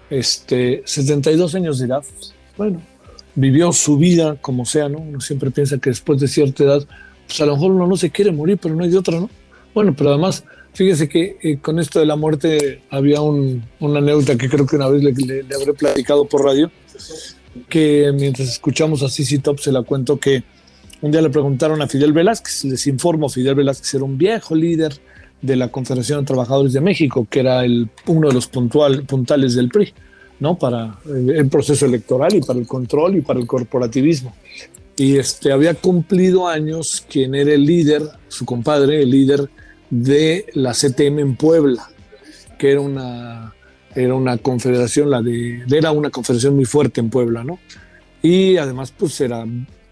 Este, 0.09 0.85
72 0.87 1.53
años 1.57 1.81
de 1.81 1.87
edad. 1.87 2.05
Bueno, 2.57 2.81
vivió 3.35 3.73
su 3.73 3.99
vida 3.99 4.37
como 4.41 4.65
sea, 4.67 4.89
¿no? 4.89 4.99
Uno 4.99 5.21
siempre 5.21 5.51
piensa 5.51 5.79
que 5.79 5.91
después 5.91 6.21
de 6.21 6.29
cierta 6.29 6.63
edad, 6.63 6.87
pues 7.27 7.41
a 7.41 7.47
lo 7.47 7.55
mejor 7.55 7.73
uno 7.73 7.89
no 7.89 7.97
se 7.97 8.11
quiere 8.11 8.31
morir, 8.31 8.57
pero 8.63 8.77
no 8.77 8.85
hay 8.85 8.91
de 8.91 8.99
otra, 8.99 9.19
¿no? 9.19 9.29
Bueno, 9.75 9.97
pero 9.97 10.11
además 10.11 10.45
Fíjese 10.77 11.09
que 11.09 11.39
eh, 11.41 11.57
con 11.57 11.79
esto 11.79 12.01
de 12.01 12.05
la 12.05 12.17
muerte 12.17 12.83
había 12.91 13.23
una 13.23 13.63
anécdota 13.81 14.37
que 14.37 14.47
creo 14.47 14.67
que 14.67 14.77
una 14.77 14.89
vez 14.91 15.03
le, 15.03 15.43
habré 15.55 15.73
platicado 15.73 16.27
por 16.27 16.45
radio, 16.45 16.71
que 17.71 18.13
mientras 18.15 18.47
escuchamos 18.47 19.03
a 19.03 19.09
Sisi 19.09 19.39
Top 19.39 19.59
se 19.59 19.73
la 19.73 19.85
cuento 19.85 20.19
que 20.19 20.45
un 21.01 21.13
día 21.13 21.23
le 21.23 21.31
preguntaron 21.31 21.81
a 21.81 21.89
Fidel 21.89 22.13
Velázquez, 22.13 22.65
les 22.67 22.87
informo, 22.89 23.31
Fidel 23.31 23.55
Velázquez 23.55 23.95
era 23.95 24.05
un 24.05 24.19
viejo 24.19 24.55
líder 24.55 25.01
de 25.41 25.57
la 25.57 25.69
Confederación 25.69 26.21
de 26.21 26.27
Trabajadores 26.27 26.75
de 26.75 26.83
México, 26.83 27.27
que 27.31 27.41
era 27.41 27.65
el, 27.65 27.89
uno 28.07 28.29
de 28.29 28.35
los 28.35 28.47
puntual, 28.47 29.05
puntales 29.05 29.55
del 29.55 29.71
PRI, 29.71 29.95
¿no? 30.41 30.59
Para 30.59 30.99
el 31.07 31.49
proceso 31.49 31.87
electoral 31.87 32.35
y 32.35 32.43
para 32.43 32.59
el 32.59 32.67
control 32.67 33.17
y 33.17 33.23
para 33.23 33.41
el 33.41 33.47
corporativismo. 33.47 34.37
Y 34.95 35.17
este, 35.17 35.53
había 35.53 35.73
cumplido 35.73 36.47
años 36.47 37.03
quien 37.09 37.35
era 37.35 37.55
el 37.55 37.65
líder, 37.65 38.03
su 38.29 38.45
compadre, 38.45 39.03
el 39.03 39.11
líder 39.11 39.49
de 39.91 40.47
la 40.55 40.73
CTM 40.73 41.19
en 41.21 41.37
Puebla, 41.37 41.89
que 42.59 42.73
era 42.73 42.81
una, 42.81 43.55
era 43.95 44.15
una 44.15 44.39
confederación, 44.39 45.11
la 45.11 45.23
de, 45.23 45.65
era 45.71 45.93
una 45.93 46.11
confederación 46.11 46.57
muy 46.57 46.65
fuerte 46.65 47.01
en 47.01 47.11
Puebla, 47.11 47.45
¿no? 47.45 47.59
Y 48.23 48.57
además, 48.57 48.93
pues 48.97 49.21
era 49.21 49.45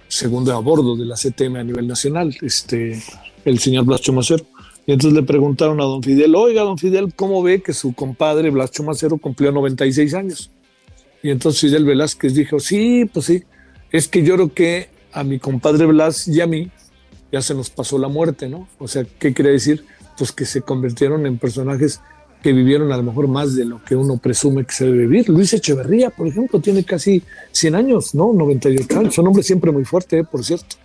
segundo 0.09 0.55
a 0.55 0.61
bordo 0.61 0.97
de 0.97 1.05
la 1.05 1.17
CTM 1.17 1.57
a 1.57 1.65
nivel 1.65 1.87
nacional, 1.87 2.37
este, 2.43 3.03
el 3.45 3.59
señor 3.59 3.85
Blas 3.85 4.01
Chomacero. 4.01 4.45
Y 4.87 4.93
entonces 4.93 5.19
le 5.19 5.23
preguntaron 5.27 5.81
a 5.81 5.85
don 5.85 6.03
Fidel, 6.03 6.35
oiga, 6.35 6.63
don 6.63 6.77
Fidel, 6.77 7.15
¿cómo 7.15 7.43
ve 7.43 7.63
que 7.63 7.73
su 7.73 7.95
compadre 7.95 8.51
Blas 8.51 8.71
Chomacero 8.71 9.17
cumplió 9.17 9.51
96 9.51 10.15
años? 10.15 10.51
Y 11.23 11.31
entonces 11.31 11.63
Fidel 11.63 11.85
Velázquez 11.85 12.35
dijo, 12.35 12.61
sí, 12.61 13.09
pues 13.11 13.27
sí, 13.27 13.45
es 13.91 14.09
que 14.09 14.23
yo 14.23 14.35
creo 14.35 14.53
que 14.53 14.89
a 15.13 15.25
mi 15.25 15.39
compadre 15.39 15.87
Blas 15.87 16.29
y 16.29 16.41
a 16.41 16.47
mí 16.47 16.71
ya 17.35 17.43
se 17.43 17.53
nos 17.53 17.69
pasó 17.69 17.99
la 17.99 18.07
muerte, 18.07 18.49
¿no? 18.49 18.69
O 18.79 18.87
sea, 18.87 19.05
¿qué 19.19 19.35
quiere 19.35 19.51
decir? 19.51 19.85
Pues 20.17 20.31
que 20.31 20.45
se 20.45 20.63
convirtieron 20.63 21.27
en 21.27 21.37
personajes 21.37 22.01
que 22.45 22.53
vivieron 22.53 22.93
a 22.93 22.97
lo 22.97 23.03
mejor 23.03 23.27
más 23.27 23.57
de 23.57 23.65
lo 23.65 23.83
que 23.83 23.97
uno 23.97 24.19
presume 24.19 24.65
que 24.65 24.73
se 24.73 24.85
debe 24.85 24.99
vivir. 24.99 25.29
Luis 25.29 25.53
Echeverría, 25.53 26.11
por 26.11 26.29
ejemplo, 26.29 26.61
tiene 26.61 26.85
casi 26.85 27.25
100 27.51 27.75
años, 27.75 28.15
¿no? 28.15 28.33
98 28.33 29.01
años. 29.01 29.19
un 29.19 29.27
hombre 29.27 29.43
siempre 29.43 29.73
muy 29.73 29.85
fuerte, 29.85 30.19
¿eh? 30.21 30.25
por 30.25 30.45
cierto. 30.45 30.77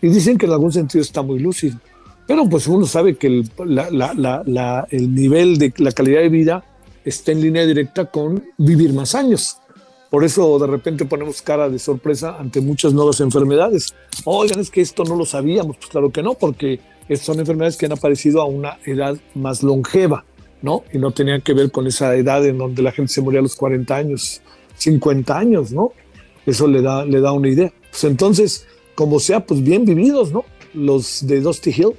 Y 0.00 0.08
dicen 0.08 0.38
que 0.38 0.46
en 0.46 0.52
algún 0.52 0.72
sentido 0.72 1.02
está 1.02 1.20
muy 1.20 1.40
lúcido. 1.40 1.78
Pero 2.26 2.48
pues 2.48 2.66
uno 2.66 2.86
sabe 2.86 3.16
que 3.16 3.26
el, 3.26 3.50
el 3.58 5.14
nivel 5.14 5.58
de 5.58 5.74
la 5.76 5.92
calidad 5.92 6.22
de 6.22 6.30
vida 6.30 6.64
está 7.04 7.32
en 7.32 7.42
línea 7.42 7.66
directa 7.66 8.06
con 8.06 8.42
vivir 8.56 8.94
más 8.94 9.14
años. 9.14 9.58
Por 10.12 10.24
eso 10.24 10.58
de 10.58 10.66
repente 10.66 11.06
ponemos 11.06 11.40
cara 11.40 11.70
de 11.70 11.78
sorpresa 11.78 12.36
ante 12.38 12.60
muchas 12.60 12.92
nuevas 12.92 13.20
enfermedades. 13.20 13.94
Oigan, 14.26 14.60
es 14.60 14.70
que 14.70 14.82
esto 14.82 15.04
no 15.04 15.16
lo 15.16 15.24
sabíamos. 15.24 15.78
Pues 15.78 15.88
claro 15.88 16.10
que 16.10 16.22
no, 16.22 16.34
porque 16.34 16.80
son 17.18 17.40
enfermedades 17.40 17.78
que 17.78 17.86
han 17.86 17.92
aparecido 17.92 18.42
a 18.42 18.44
una 18.44 18.78
edad 18.84 19.16
más 19.34 19.62
longeva. 19.62 20.26
¿no? 20.60 20.84
Y 20.92 20.98
no 20.98 21.12
tenía 21.12 21.40
que 21.40 21.54
ver 21.54 21.70
con 21.70 21.86
esa 21.86 22.14
edad 22.14 22.44
en 22.44 22.58
donde 22.58 22.82
la 22.82 22.92
gente 22.92 23.10
se 23.10 23.22
moría 23.22 23.40
a 23.40 23.42
los 23.42 23.56
40 23.56 23.96
años, 23.96 24.42
50 24.76 25.34
años, 25.34 25.72
¿no? 25.72 25.92
Eso 26.44 26.66
le 26.66 26.82
da, 26.82 27.06
le 27.06 27.22
da 27.22 27.32
una 27.32 27.48
idea. 27.48 27.72
Pues 27.90 28.04
entonces, 28.04 28.66
como 28.94 29.18
sea, 29.18 29.46
pues 29.46 29.62
bien 29.62 29.86
vividos, 29.86 30.30
¿no? 30.30 30.44
Los 30.74 31.26
de 31.26 31.40
Dusty 31.40 31.70
Hill, 31.70 31.94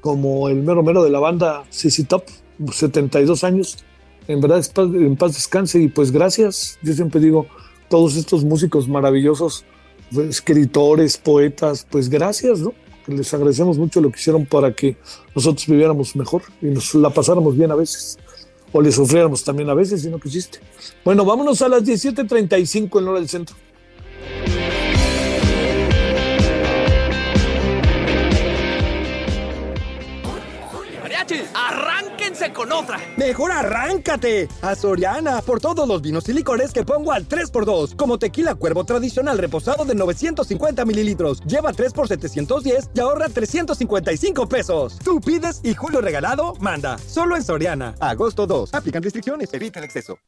como 0.00 0.48
el 0.48 0.64
mero 0.64 0.82
mero 0.82 1.04
de 1.04 1.10
la 1.10 1.20
banda 1.20 1.62
CC 1.70 2.02
Top, 2.02 2.24
72 2.72 3.44
años, 3.44 3.78
en 4.28 4.40
verdad 4.40 4.64
en 4.76 5.16
paz 5.16 5.34
descanse 5.34 5.80
y 5.80 5.88
pues 5.88 6.10
gracias, 6.10 6.78
yo 6.82 6.92
siempre 6.92 7.20
digo, 7.20 7.46
todos 7.88 8.16
estos 8.16 8.44
músicos 8.44 8.88
maravillosos, 8.88 9.64
escritores, 10.28 11.16
poetas, 11.16 11.86
pues 11.90 12.08
gracias, 12.08 12.60
¿no? 12.60 12.72
les 13.06 13.32
agradecemos 13.34 13.78
mucho 13.78 14.00
lo 14.00 14.10
que 14.10 14.18
hicieron 14.18 14.46
para 14.46 14.72
que 14.72 14.96
nosotros 15.34 15.66
viviéramos 15.66 16.14
mejor 16.16 16.42
y 16.60 16.66
nos 16.66 16.94
la 16.94 17.10
pasáramos 17.10 17.56
bien 17.56 17.70
a 17.70 17.74
veces. 17.74 18.18
O 18.72 18.80
le 18.80 18.90
sufriéramos 18.90 19.44
también 19.44 19.68
a 19.68 19.74
veces 19.74 20.02
si 20.02 20.08
no 20.08 20.18
quisiste. 20.18 20.60
Bueno, 21.04 21.24
vámonos 21.24 21.60
a 21.62 21.68
las 21.68 21.82
17.35 21.82 23.00
en 23.00 23.08
hora 23.08 23.18
del 23.18 23.28
centro. 23.28 23.56
Arránquense 31.54 32.52
con 32.52 32.72
otra. 32.72 32.98
Mejor 33.16 33.52
arráncate 33.52 34.48
a 34.60 34.74
Soriana 34.74 35.40
por 35.42 35.60
todos 35.60 35.86
los 35.86 36.02
vinos 36.02 36.28
y 36.28 36.32
licores 36.32 36.72
que 36.72 36.84
pongo 36.84 37.12
al 37.12 37.28
3x2. 37.28 37.96
Como 37.96 38.18
tequila 38.18 38.54
cuervo 38.54 38.84
tradicional 38.84 39.38
reposado 39.38 39.84
de 39.84 39.94
950 39.94 40.84
mililitros. 40.84 41.40
Lleva 41.44 41.72
3 41.72 41.92
por 41.92 42.08
710 42.08 42.90
y 42.94 43.00
ahorra 43.00 43.28
355 43.28 44.48
pesos. 44.48 44.98
Tú 45.04 45.20
pides 45.20 45.60
y 45.62 45.74
Julio 45.74 46.00
Regalado 46.00 46.54
manda. 46.60 46.98
Solo 46.98 47.36
en 47.36 47.44
Soriana. 47.44 47.94
Agosto 48.00 48.46
2. 48.46 48.74
Aplican 48.74 49.02
restricciones. 49.02 49.52
Evita 49.52 49.78
el 49.78 49.84
exceso. 49.84 50.18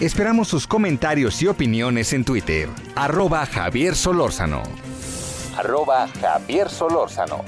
Esperamos 0.00 0.46
sus 0.46 0.66
comentarios 0.66 1.42
y 1.42 1.48
opiniones 1.48 2.12
en 2.12 2.24
Twitter. 2.24 2.68
Arroba 2.94 3.44
Javier 3.46 3.96
Solórzano 3.96 4.62
arroba 5.58 6.06
Javier 6.06 6.68
Solórzano. 6.70 7.44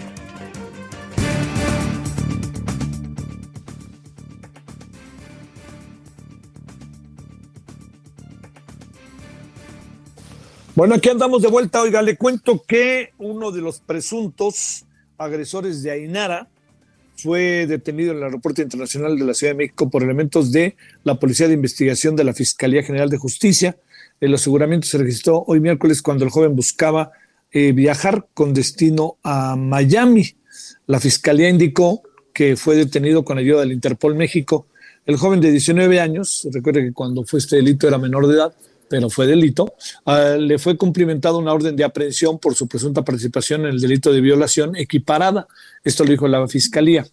Bueno, 10.75 10.96
aquí 10.96 11.09
andamos 11.09 11.42
de 11.42 11.49
vuelta. 11.49 11.83
Oiga, 11.83 12.03
le 12.03 12.16
cuento 12.16 12.64
que 12.66 13.12
uno 13.18 13.53
de 13.53 13.61
los 13.61 13.79
presuntos 13.79 14.87
agresores 15.16 15.85
de 15.85 15.92
Ainara 15.92 16.49
fue 17.16 17.66
detenido 17.68 18.11
en 18.11 18.18
el 18.18 18.25
Aeropuerto 18.25 18.61
Internacional 18.61 19.16
de 19.16 19.25
la 19.25 19.35
Ciudad 19.35 19.53
de 19.53 19.59
México 19.59 19.88
por 19.88 20.03
elementos 20.03 20.51
de 20.51 20.75
la 21.05 21.20
Policía 21.20 21.46
de 21.46 21.55
Investigación 21.55 22.16
de 22.16 22.25
la 22.25 22.35
Fiscalía 22.35 22.83
General 22.83 23.09
de 23.09 23.18
Justicia. 23.18 23.77
El 24.20 24.35
aseguramiento 24.35 24.88
se 24.88 24.99
registró 24.99 25.44
hoy 25.46 25.61
miércoles 25.61 26.03
cuando 26.03 26.25
el 26.25 26.31
joven 26.31 26.57
buscaba 26.57 27.12
eh, 27.52 27.72
viajar 27.72 28.26
con 28.34 28.54
destino 28.54 29.16
a 29.22 29.56
Miami. 29.56 30.34
La 30.86 31.00
fiscalía 31.00 31.48
indicó 31.48 32.02
que 32.32 32.56
fue 32.56 32.76
detenido 32.76 33.24
con 33.24 33.38
ayuda 33.38 33.60
del 33.60 33.72
Interpol 33.72 34.14
México. 34.14 34.66
El 35.06 35.16
joven 35.16 35.40
de 35.40 35.50
19 35.50 36.00
años, 36.00 36.46
recuerde 36.52 36.82
que 36.82 36.92
cuando 36.92 37.24
fue 37.24 37.38
este 37.38 37.56
delito 37.56 37.88
era 37.88 37.98
menor 37.98 38.26
de 38.26 38.34
edad, 38.34 38.54
pero 38.88 39.08
fue 39.08 39.26
delito, 39.26 39.74
ah, 40.04 40.36
le 40.38 40.58
fue 40.58 40.76
cumplimentada 40.76 41.36
una 41.36 41.52
orden 41.52 41.76
de 41.76 41.84
aprehensión 41.84 42.38
por 42.38 42.56
su 42.56 42.66
presunta 42.66 43.04
participación 43.04 43.62
en 43.62 43.68
el 43.68 43.80
delito 43.80 44.12
de 44.12 44.20
violación 44.20 44.74
equiparada. 44.74 45.46
Esto 45.84 46.04
lo 46.04 46.10
dijo 46.10 46.26
la 46.26 46.46
fiscalía. 46.48 47.06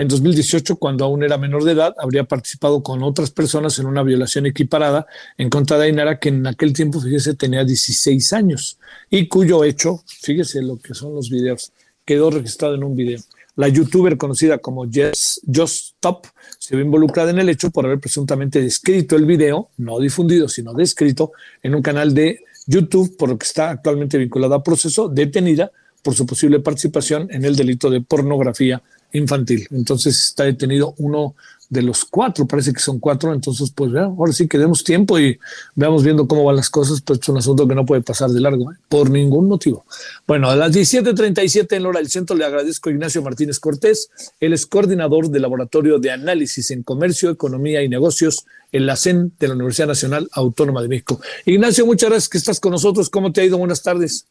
En 0.00 0.06
2018, 0.06 0.76
cuando 0.76 1.04
aún 1.04 1.24
era 1.24 1.38
menor 1.38 1.64
de 1.64 1.72
edad, 1.72 1.92
habría 1.98 2.22
participado 2.22 2.84
con 2.84 3.02
otras 3.02 3.32
personas 3.32 3.80
en 3.80 3.86
una 3.86 4.04
violación 4.04 4.46
equiparada 4.46 5.08
en 5.36 5.50
contra 5.50 5.76
de 5.76 5.86
Ainara, 5.86 6.20
que 6.20 6.28
en 6.28 6.46
aquel 6.46 6.72
tiempo, 6.72 7.00
fíjese, 7.00 7.34
tenía 7.34 7.64
16 7.64 8.32
años 8.32 8.78
y 9.10 9.26
cuyo 9.26 9.64
hecho, 9.64 10.04
fíjese 10.06 10.62
lo 10.62 10.78
que 10.78 10.94
son 10.94 11.16
los 11.16 11.30
videos, 11.30 11.72
quedó 12.04 12.30
registrado 12.30 12.76
en 12.76 12.84
un 12.84 12.94
video. 12.94 13.18
La 13.56 13.66
youtuber 13.66 14.16
conocida 14.16 14.58
como 14.58 14.84
Just, 14.84 15.40
Just 15.52 15.96
Top 15.98 16.28
se 16.60 16.76
ve 16.76 16.82
involucrada 16.82 17.32
en 17.32 17.40
el 17.40 17.48
hecho 17.48 17.72
por 17.72 17.84
haber 17.84 17.98
presuntamente 17.98 18.62
descrito 18.62 19.16
el 19.16 19.26
video, 19.26 19.70
no 19.78 19.98
difundido, 19.98 20.48
sino 20.48 20.74
descrito, 20.74 21.32
en 21.60 21.74
un 21.74 21.82
canal 21.82 22.14
de 22.14 22.44
YouTube, 22.68 23.16
por 23.16 23.30
lo 23.30 23.36
que 23.36 23.46
está 23.46 23.70
actualmente 23.70 24.16
vinculada 24.16 24.54
a 24.54 24.62
proceso, 24.62 25.08
detenida 25.08 25.72
por 26.04 26.14
su 26.14 26.24
posible 26.24 26.60
participación 26.60 27.26
en 27.32 27.44
el 27.44 27.56
delito 27.56 27.90
de 27.90 28.00
pornografía 28.00 28.80
infantil. 29.12 29.66
Entonces 29.70 30.16
está 30.22 30.44
detenido 30.44 30.94
uno 30.98 31.34
de 31.70 31.82
los 31.82 32.04
cuatro, 32.04 32.46
parece 32.46 32.72
que 32.72 32.80
son 32.80 32.98
cuatro, 32.98 33.32
entonces 33.32 33.70
pues 33.74 33.92
vean, 33.92 34.14
ahora 34.18 34.32
sí 34.32 34.48
que 34.48 34.56
demos 34.56 34.82
tiempo 34.82 35.18
y 35.18 35.38
veamos 35.74 36.02
viendo 36.02 36.26
cómo 36.26 36.44
van 36.44 36.56
las 36.56 36.70
cosas, 36.70 37.02
pues 37.02 37.18
es 37.20 37.28
un 37.28 37.36
asunto 37.36 37.68
que 37.68 37.74
no 37.74 37.84
puede 37.84 38.00
pasar 38.00 38.30
de 38.30 38.40
largo, 38.40 38.72
¿eh? 38.72 38.76
por 38.88 39.10
ningún 39.10 39.48
motivo. 39.48 39.84
Bueno, 40.26 40.48
a 40.48 40.56
las 40.56 40.72
17.37 40.72 41.76
en 41.76 41.86
hora 41.86 42.00
del 42.00 42.08
centro 42.08 42.36
le 42.36 42.46
agradezco 42.46 42.88
a 42.88 42.92
Ignacio 42.92 43.22
Martínez 43.22 43.60
Cortés, 43.60 44.10
él 44.40 44.54
es 44.54 44.64
coordinador 44.64 45.28
del 45.28 45.42
Laboratorio 45.42 45.98
de 45.98 46.10
Análisis 46.10 46.70
en 46.70 46.82
Comercio, 46.82 47.30
Economía 47.30 47.82
y 47.82 47.88
Negocios 47.88 48.46
en 48.72 48.86
la 48.86 48.96
CEN 48.96 49.32
de 49.38 49.48
la 49.48 49.54
Universidad 49.54 49.88
Nacional 49.88 50.28
Autónoma 50.32 50.80
de 50.80 50.88
México. 50.88 51.20
Ignacio, 51.44 51.84
muchas 51.84 52.08
gracias 52.08 52.28
que 52.30 52.38
estás 52.38 52.60
con 52.60 52.72
nosotros, 52.72 53.10
¿cómo 53.10 53.30
te 53.30 53.42
ha 53.42 53.44
ido? 53.44 53.58
Buenas 53.58 53.82
tardes. 53.82 54.26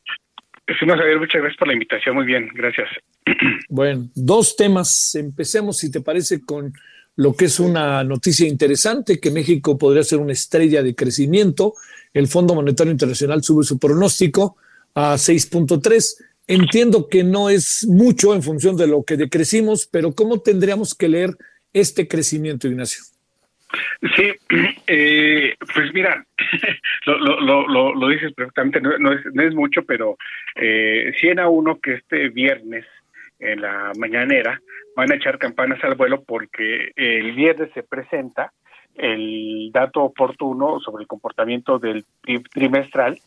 Javier, 0.68 1.20
muchas 1.20 1.42
gracias 1.42 1.58
por 1.58 1.68
la 1.68 1.74
invitación, 1.74 2.16
muy 2.16 2.26
bien, 2.26 2.50
gracias. 2.54 2.90
Bueno, 3.70 4.10
dos 4.16 4.56
temas. 4.56 5.16
Empecemos, 5.16 5.78
si 5.78 5.92
te 5.92 6.02
parece, 6.02 6.42
con 6.42 6.74
lo 7.16 7.34
que 7.36 7.46
es 7.46 7.60
una 7.60 8.04
noticia 8.04 8.48
interesante, 8.48 9.20
que 9.20 9.32
México 9.32 9.78
podría 9.78 10.04
ser 10.04 10.20
una 10.20 10.34
estrella 10.34 10.84
de 10.84 10.96
crecimiento. 10.96 11.74
El 12.14 12.28
Fondo 12.28 12.56
Monetario 12.56 12.92
Internacional 12.92 13.44
sube 13.44 13.64
su 13.64 13.78
pronóstico 13.78 14.58
a 14.94 15.16
6.3. 15.16 16.24
Entiendo 16.48 17.08
que 17.10 17.24
no 17.24 17.50
es 17.50 17.86
mucho 17.88 18.34
en 18.34 18.44
función 18.44 18.78
de 18.78 18.88
lo 18.88 19.04
que 19.04 19.18
decrecimos, 19.18 19.88
pero 19.92 20.14
¿cómo 20.14 20.40
tendríamos 20.40 20.96
que 20.96 21.10
leer 21.10 21.38
este 21.74 22.08
crecimiento, 22.08 22.68
Ignacio? 22.68 23.04
Sí, 24.16 24.34
eh, 24.88 25.56
pues 25.74 25.94
mira, 25.94 26.26
lo, 27.06 27.18
lo, 27.18 27.68
lo, 27.68 27.96
lo, 27.96 28.08
dices 28.08 28.34
perfectamente, 28.34 28.82
no, 28.82 29.14
es, 29.14 29.22
no 29.34 29.44
es 29.44 29.54
mucho, 29.54 29.84
pero 29.84 30.18
eh, 30.56 31.14
100 31.20 31.40
a 31.40 31.50
1 31.50 31.80
que 31.80 31.94
este 31.94 32.30
viernes 32.30 32.86
en 33.40 33.62
la 33.62 33.92
mañanera 33.98 34.60
van 34.96 35.12
a 35.12 35.16
echar 35.16 35.38
campanas 35.38 35.84
al 35.84 35.96
vuelo 35.96 36.24
porque 36.24 36.92
el 36.96 37.34
viernes 37.34 37.70
se 37.74 37.84
presenta 37.84 38.52
el 38.96 39.70
dato 39.72 40.02
oportuno 40.02 40.80
sobre 40.80 41.04
el 41.04 41.08
comportamiento 41.08 41.78
del 41.78 42.04
trimestral 42.52 43.20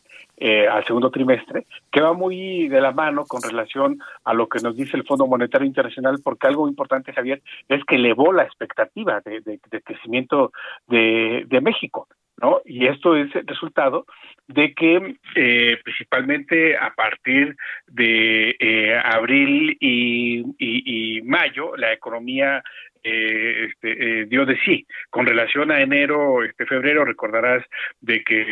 eh, 0.43 0.67
al 0.67 0.83
segundo 0.85 1.11
trimestre, 1.11 1.67
que 1.91 2.01
va 2.01 2.13
muy 2.13 2.67
de 2.67 2.81
la 2.81 2.91
mano 2.91 3.25
con 3.27 3.43
relación 3.43 3.99
a 4.23 4.33
lo 4.33 4.49
que 4.49 4.57
nos 4.59 4.75
dice 4.75 4.97
el 4.97 5.05
Fondo 5.05 5.27
Monetario 5.27 5.67
Internacional, 5.67 6.19
porque 6.23 6.47
algo 6.47 6.67
importante, 6.67 7.13
Javier, 7.13 7.43
es 7.69 7.85
que 7.85 7.97
elevó 7.97 8.33
la 8.33 8.41
expectativa 8.41 9.21
de, 9.21 9.59
crecimiento 9.83 10.51
de, 10.87 11.61
México. 11.61 12.07
¿No? 12.41 12.61
Y 12.65 12.87
esto 12.87 13.15
es 13.15 13.33
el 13.35 13.45
resultado 13.45 14.05
de 14.47 14.73
que 14.73 15.15
eh, 15.35 15.77
principalmente 15.83 16.75
a 16.75 16.93
partir 16.93 17.55
de 17.87 18.55
eh, 18.59 18.95
abril 19.03 19.77
y, 19.79 20.43
y, 20.57 21.21
mayo 21.21 21.75
la 21.77 21.93
economía 21.93 22.63
eh, 23.03 23.67
este, 23.69 24.21
eh, 24.21 24.25
dio 24.25 24.45
de 24.45 24.57
sí. 24.65 24.85
Con 25.09 25.25
relación 25.25 25.71
a 25.71 25.81
enero, 25.81 26.43
este 26.43 26.65
febrero, 26.65 27.05
recordarás 27.05 27.63
de 27.99 28.23
que 28.23 28.45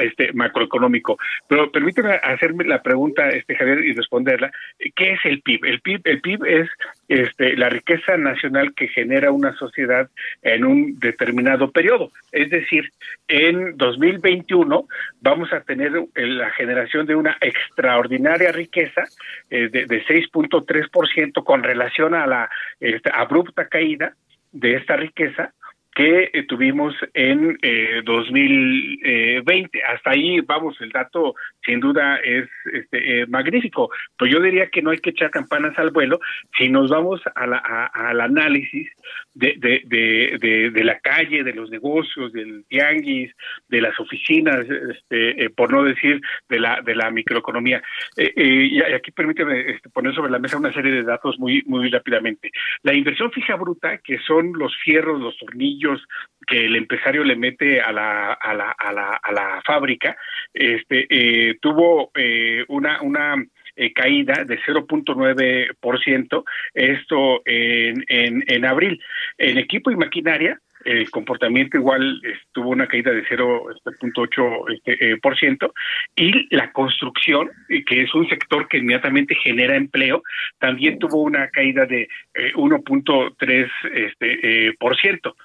este 0.00 0.32
macroeconómico. 0.32 1.18
Pero 1.48 1.72
permíteme 1.72 2.20
hacerme 2.22 2.64
la 2.64 2.82
pregunta, 2.82 3.28
este 3.30 3.56
Javier, 3.56 3.84
y 3.84 3.92
responderla. 3.92 4.52
¿Qué 4.94 5.15
es 5.16 5.24
el 5.24 5.42
PIB? 5.42 5.64
El 5.64 5.80
PIB, 5.80 6.00
el 6.04 6.20
PIB 6.20 6.44
es 6.46 6.70
este, 7.08 7.56
la 7.56 7.68
riqueza 7.68 8.16
nacional 8.16 8.74
que 8.74 8.88
genera 8.88 9.30
una 9.30 9.52
sociedad 9.54 10.08
en 10.42 10.64
un 10.64 10.98
determinado 10.98 11.70
periodo. 11.70 12.10
Es 12.32 12.50
decir, 12.50 12.90
en 13.28 13.76
2021 13.76 14.86
vamos 15.20 15.52
a 15.52 15.60
tener 15.60 15.92
la 16.14 16.50
generación 16.50 17.06
de 17.06 17.14
una 17.14 17.36
extraordinaria 17.40 18.52
riqueza 18.52 19.04
eh, 19.50 19.68
de, 19.68 19.86
de 19.86 20.04
6.3% 20.04 21.44
con 21.44 21.62
relación 21.62 22.14
a 22.14 22.26
la 22.26 22.50
este, 22.80 23.10
abrupta 23.12 23.66
caída 23.68 24.14
de 24.52 24.74
esta 24.74 24.96
riqueza 24.96 25.52
que 25.96 26.30
eh, 26.30 26.42
tuvimos 26.42 26.94
en 27.14 27.58
2020. 28.04 29.78
Eh, 29.78 29.82
Hasta 29.82 30.10
ahí, 30.10 30.40
vamos, 30.42 30.78
el 30.82 30.90
dato 30.90 31.34
sin 31.64 31.80
duda 31.80 32.16
es 32.16 32.46
este, 32.70 33.22
eh, 33.22 33.26
magnífico, 33.26 33.88
pero 34.18 34.30
yo 34.30 34.40
diría 34.42 34.68
que 34.68 34.82
no 34.82 34.90
hay 34.90 34.98
que 34.98 35.10
echar 35.10 35.30
campanas 35.30 35.76
al 35.78 35.92
vuelo 35.92 36.20
si 36.58 36.68
nos 36.68 36.90
vamos 36.90 37.22
a 37.34 37.46
la, 37.46 37.56
al 37.86 38.20
análisis 38.20 38.90
de, 39.36 39.82
de, 39.84 40.70
de, 40.70 40.84
la 40.84 40.98
calle, 41.00 41.44
de 41.44 41.52
los 41.52 41.70
negocios, 41.70 42.32
del 42.32 42.64
tianguis, 42.68 43.32
de 43.68 43.80
las 43.80 43.98
oficinas, 44.00 44.66
este, 44.68 45.50
por 45.50 45.70
no 45.72 45.84
decir 45.84 46.20
de 46.48 46.58
la, 46.58 46.80
de 46.82 46.94
la 46.94 47.10
microeconomía. 47.10 47.82
y 48.16 48.80
aquí 48.82 49.10
permíteme 49.10 49.72
este, 49.72 49.90
poner 49.90 50.14
sobre 50.14 50.30
la 50.30 50.38
mesa 50.38 50.56
una 50.56 50.72
serie 50.72 50.92
de 50.92 51.02
datos 51.02 51.38
muy, 51.38 51.62
muy 51.66 51.90
rápidamente. 51.90 52.50
La 52.82 52.94
inversión 52.94 53.30
fija 53.30 53.56
bruta, 53.56 53.98
que 53.98 54.18
son 54.20 54.52
los 54.54 54.74
fierros, 54.82 55.20
los 55.20 55.36
tornillos, 55.36 56.02
que 56.46 56.64
el 56.64 56.76
empresario 56.76 57.24
le 57.24 57.36
mete 57.36 57.80
a 57.80 57.92
la, 57.92 58.32
a 58.32 58.54
la, 58.54 58.70
a 58.70 58.92
la, 58.92 59.20
a 59.22 59.32
la 59.32 59.62
fábrica, 59.66 60.16
este, 60.54 61.06
eh, 61.10 61.58
tuvo 61.60 62.10
eh, 62.14 62.64
una, 62.68 63.02
una 63.02 63.36
eh, 63.76 63.92
caída 63.92 64.44
de 64.44 64.58
0.9%, 64.60 66.44
esto 66.74 67.42
en, 67.44 68.04
en, 68.08 68.44
en 68.46 68.64
abril. 68.64 69.00
En 69.38 69.58
equipo 69.58 69.90
y 69.90 69.96
maquinaria, 69.96 70.58
el 70.84 71.10
comportamiento 71.10 71.76
igual 71.76 72.20
tuvo 72.52 72.70
una 72.70 72.86
caída 72.86 73.10
de 73.10 73.24
0.8% 73.24 74.72
este, 74.72 75.12
eh, 75.12 75.16
por 75.18 75.36
ciento, 75.36 75.74
y 76.14 76.54
la 76.54 76.70
construcción, 76.72 77.50
que 77.68 78.02
es 78.02 78.14
un 78.14 78.28
sector 78.28 78.68
que 78.68 78.78
inmediatamente 78.78 79.34
genera 79.34 79.76
empleo, 79.76 80.22
también 80.58 80.98
tuvo 80.98 81.22
una 81.22 81.48
caída 81.48 81.86
de 81.86 82.08
1.3%. 82.54 83.70
este, 83.92 84.74
por 84.78 84.96
ciento. 84.96 85.36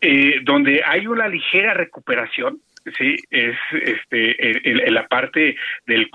Eh, 0.00 0.40
donde 0.42 0.82
hay 0.84 1.06
una 1.06 1.28
ligera 1.28 1.74
recuperación, 1.74 2.60
sí, 2.96 3.16
es 3.30 3.56
este 3.72 4.90
la 4.90 5.06
parte 5.06 5.56
del, 5.86 6.10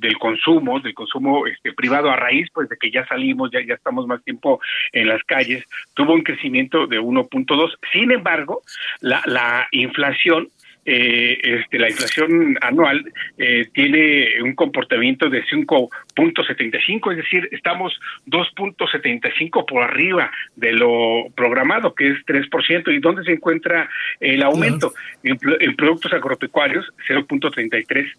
del, 0.00 0.18
consumo, 0.18 0.80
del 0.80 0.94
consumo 0.94 1.46
este, 1.46 1.72
privado 1.72 2.10
a 2.10 2.16
raíz, 2.16 2.48
pues 2.52 2.68
de 2.68 2.76
que 2.76 2.90
ya 2.90 3.06
salimos, 3.06 3.50
ya, 3.50 3.60
ya 3.64 3.74
estamos 3.74 4.06
más 4.06 4.22
tiempo 4.24 4.60
en 4.92 5.08
las 5.08 5.22
calles, 5.24 5.64
tuvo 5.94 6.14
un 6.14 6.22
crecimiento 6.22 6.86
de 6.86 7.00
1.2. 7.00 7.78
Sin 7.92 8.10
embargo, 8.10 8.62
la, 9.00 9.22
la 9.26 9.68
inflación 9.72 10.48
eh, 10.84 11.38
este, 11.42 11.78
la 11.78 11.88
inflación 11.88 12.58
anual 12.60 13.04
eh, 13.38 13.68
tiene 13.72 14.42
un 14.42 14.54
comportamiento 14.54 15.30
de 15.30 15.44
5.75, 15.44 17.12
es 17.12 17.16
decir, 17.18 17.48
estamos 17.52 18.00
2.75 18.26 19.64
por 19.64 19.84
arriba 19.84 20.32
de 20.56 20.72
lo 20.72 21.26
programado, 21.36 21.94
que 21.94 22.08
es 22.08 22.26
3%. 22.26 22.92
¿Y 22.92 22.98
dónde 22.98 23.22
se 23.22 23.32
encuentra 23.32 23.88
el 24.18 24.42
aumento? 24.42 24.92
En, 25.22 25.38
productos 25.76 26.12
agropecuarios, 26.12 26.86
0.33, 27.08 28.12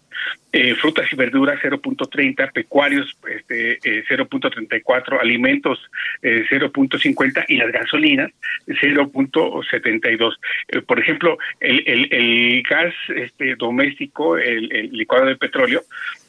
eh, 0.52 0.74
frutas 0.76 1.12
y 1.12 1.16
verduras, 1.16 1.60
0.30, 1.62 2.50
pecuarios, 2.52 3.14
este, 3.28 3.78
0.34, 3.80 5.20
alimentos, 5.20 5.78
0.50 6.22 7.44
y 7.48 7.56
las 7.56 7.72
gasolinas, 7.72 8.30
0.72. 8.66 10.34
por 10.86 10.98
ejemplo, 10.98 11.38
el, 11.60 11.82
el, 11.86 12.08
el 12.10 12.53
gas 12.62 12.94
este, 13.14 13.54
doméstico, 13.56 14.36
el, 14.36 14.90
licuado 14.92 15.26
de 15.26 15.36
petróleo, 15.36 15.82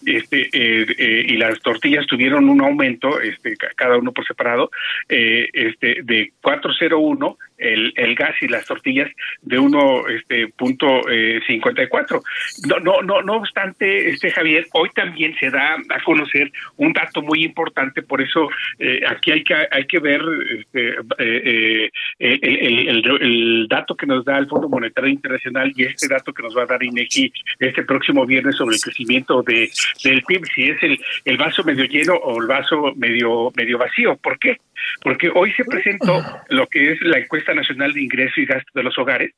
este, 0.06 0.50
eh, 0.54 0.86
eh, 0.98 1.26
y 1.28 1.38
las 1.38 1.60
tortillas 1.62 2.06
tuvieron 2.06 2.50
un 2.50 2.62
aumento, 2.62 3.20
este, 3.20 3.56
cada 3.76 3.98
uno 3.98 4.12
por 4.12 4.26
separado, 4.26 4.72
eh, 5.10 5.50
este, 5.54 6.02
de 6.04 6.32
401 6.42 7.38
el, 7.58 7.94
el 7.96 8.16
gas 8.16 8.36
y 8.42 8.48
las 8.48 8.66
tortillas 8.66 9.10
de 9.42 9.60
uno 9.60 10.08
este 10.08 10.48
punto 10.50 11.08
eh, 11.10 11.42
54 11.48 12.22
no 12.68 12.80
no 12.80 13.02
no 13.02 13.22
no 13.22 13.34
obstante 13.38 14.10
este 14.10 14.32
Javier 14.32 14.68
hoy 14.74 14.90
también 14.94 15.36
se 15.40 15.50
da 15.50 15.76
a 15.90 16.04
conocer 16.04 16.52
un 16.78 16.94
dato 16.94 17.22
muy 17.22 17.44
importante 17.44 18.02
por 18.02 18.22
eso 18.22 18.50
eh, 18.80 19.02
aquí 19.08 19.32
hay 19.32 19.44
que 19.44 19.56
hay 19.72 19.86
que 19.86 20.00
ver 20.00 20.22
este, 20.60 20.96
eh, 21.20 21.90
eh, 22.20 22.40
el, 22.40 23.68
dato 23.70 23.96
que 23.96 24.06
nos 24.06 24.26
da 24.26 24.38
el 24.38 24.48
Fondo 24.48 24.70
Monetario 24.70 25.10
Internacional 25.10 25.72
y 25.76 25.84
este 25.84 26.08
dato 26.08 26.34
que 26.34 26.44
nos 26.44 26.56
va 26.56 26.64
a 26.64 26.68
dar 26.68 26.84
INEGI 26.84 27.32
este 27.60 27.84
próximo 27.84 28.26
viernes 28.26 28.56
sobre 28.56 28.76
el 28.76 28.82
crecimiento 28.82 29.42
de 29.44 29.70
del 30.04 30.22
PIB 30.24 30.46
si 30.54 30.70
es 30.70 30.84
el, 30.84 31.00
el 31.26 31.38
vaso 31.38 31.64
medio 31.64 31.86
lleno 31.86 32.16
o 32.16 32.42
el 32.42 32.48
vaso 32.48 32.94
medio 32.96 33.52
medio 33.56 33.78
vacío 33.78 34.16
¿por 34.18 34.38
qué? 34.40 34.58
Porque 35.02 35.30
hoy 35.34 35.52
se 35.54 35.66
presentó 35.66 36.24
lo 36.50 36.68
que 36.68 36.92
es 36.92 37.02
la 37.02 37.20
encuesta 37.20 37.54
nacional 37.54 37.94
de 37.94 38.02
ingreso 38.02 38.40
y 38.40 38.46
gasto 38.46 38.72
de 38.74 38.84
los 38.84 38.98
hogares, 38.98 39.32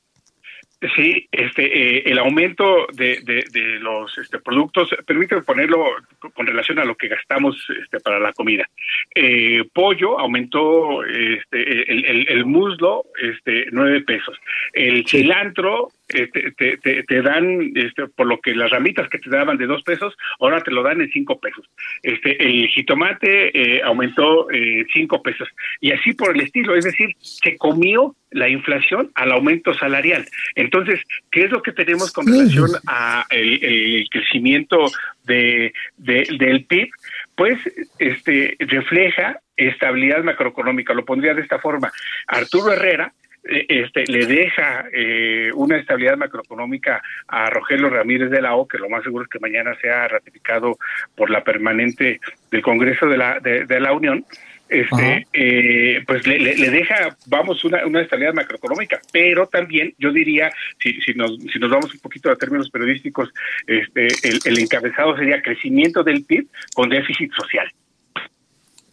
Sí, 0.95 1.27
este, 1.31 1.65
eh, 1.65 2.03
el 2.05 2.19
aumento 2.19 2.87
de, 2.93 3.21
de, 3.21 3.79
los 3.79 4.17
este, 4.17 4.39
productos, 4.39 4.89
permíteme 5.05 5.41
ponerlo 5.41 5.85
con 6.33 6.45
relación 6.45 6.79
a 6.79 6.85
lo 6.85 6.95
que 6.95 7.07
gastamos 7.07 7.55
este, 7.81 7.99
para 7.99 8.19
la 8.19 8.33
comida. 8.33 8.69
Eh, 9.13 9.63
pollo 9.73 10.19
aumentó 10.19 11.03
este, 11.05 11.91
el, 11.91 12.27
el, 12.27 12.45
muslo 12.45 13.05
este, 13.21 13.67
nueve 13.71 14.01
pesos. 14.01 14.37
El 14.73 15.07
cilantro 15.07 15.89
eh, 16.09 16.29
te, 16.31 16.77
te, 16.77 17.03
te, 17.03 17.21
dan, 17.21 17.71
este, 17.75 18.07
por 18.07 18.27
lo 18.27 18.39
que 18.39 18.53
las 18.55 18.69
ramitas 18.69 19.09
que 19.09 19.19
te 19.19 19.29
daban 19.29 19.57
de 19.57 19.65
dos 19.65 19.83
pesos, 19.83 20.15
ahora 20.39 20.61
te 20.61 20.71
lo 20.71 20.83
dan 20.83 21.01
en 21.01 21.11
cinco 21.11 21.39
pesos. 21.39 21.65
Este, 22.03 22.41
el 22.43 22.67
jitomate 22.67 23.81
aumentó 23.83 24.47
cinco 24.93 25.21
pesos. 25.21 25.47
Y 25.81 25.91
así 25.91 26.13
por 26.13 26.35
el 26.35 26.41
estilo, 26.41 26.75
es 26.75 26.85
decir, 26.85 27.15
se 27.19 27.57
comió 27.57 28.15
la 28.31 28.49
inflación 28.49 29.11
al 29.15 29.31
aumento 29.31 29.73
salarial. 29.73 30.25
Entonces, 30.55 31.01
¿qué 31.31 31.45
es 31.45 31.51
lo 31.51 31.61
que 31.61 31.71
tenemos 31.71 32.11
con 32.11 32.27
relación 32.27 32.69
a 32.85 33.25
el, 33.29 34.07
crecimiento 34.11 34.91
de, 35.23 35.73
del 35.97 36.65
PIB? 36.65 36.89
Pues 37.35 37.57
este 37.97 38.55
refleja 38.59 39.39
estabilidad 39.55 40.23
macroeconómica. 40.23 40.93
Lo 40.93 41.05
pondría 41.05 41.33
de 41.33 41.41
esta 41.41 41.59
forma. 41.59 41.91
Arturo 42.27 42.73
Herrera 42.73 43.13
eh, 43.13 43.24
este, 43.47 44.05
le 44.07 44.25
deja 44.25 44.85
eh, 44.91 45.51
una 45.53 45.77
estabilidad 45.77 46.17
macroeconómica 46.17 47.01
a 47.27 47.49
Rogelio 47.49 47.89
Ramírez 47.89 48.29
de 48.31 48.41
la 48.41 48.55
O, 48.55 48.67
que 48.67 48.77
lo 48.77 48.89
más 48.89 49.03
seguro 49.03 49.23
es 49.23 49.29
que 49.29 49.39
mañana 49.39 49.75
sea 49.81 50.07
ratificado 50.07 50.77
por 51.15 51.29
la 51.29 51.43
permanente 51.43 52.19
del 52.51 52.61
Congreso 52.61 53.07
de 53.07 53.17
la, 53.17 53.39
de 53.39 53.79
la 53.79 53.93
Unión. 53.93 54.25
Este, 54.67 55.27
eh, 55.31 56.03
pues 56.07 56.25
le, 56.25 56.69
deja, 56.71 57.15
vamos, 57.27 57.63
una, 57.63 57.85
una 57.85 58.01
estabilidad 58.01 58.33
macroeconómica, 58.33 58.99
pero 59.11 59.45
también 59.45 59.93
yo 59.99 60.11
diría, 60.11 60.51
si, 60.81 60.99
si, 61.01 61.13
nos, 61.13 61.37
si 61.53 61.59
nos 61.59 61.69
vamos 61.69 61.93
un 61.93 61.99
poquito 61.99 62.31
a 62.31 62.35
términos 62.35 62.71
periodísticos, 62.71 63.29
este, 63.67 64.07
el, 64.23 64.57
encabezado 64.57 65.15
sería 65.17 65.41
crecimiento 65.41 66.03
del 66.03 66.25
PIB 66.25 66.47
con 66.73 66.89
déficit 66.89 67.31
social. 67.33 67.71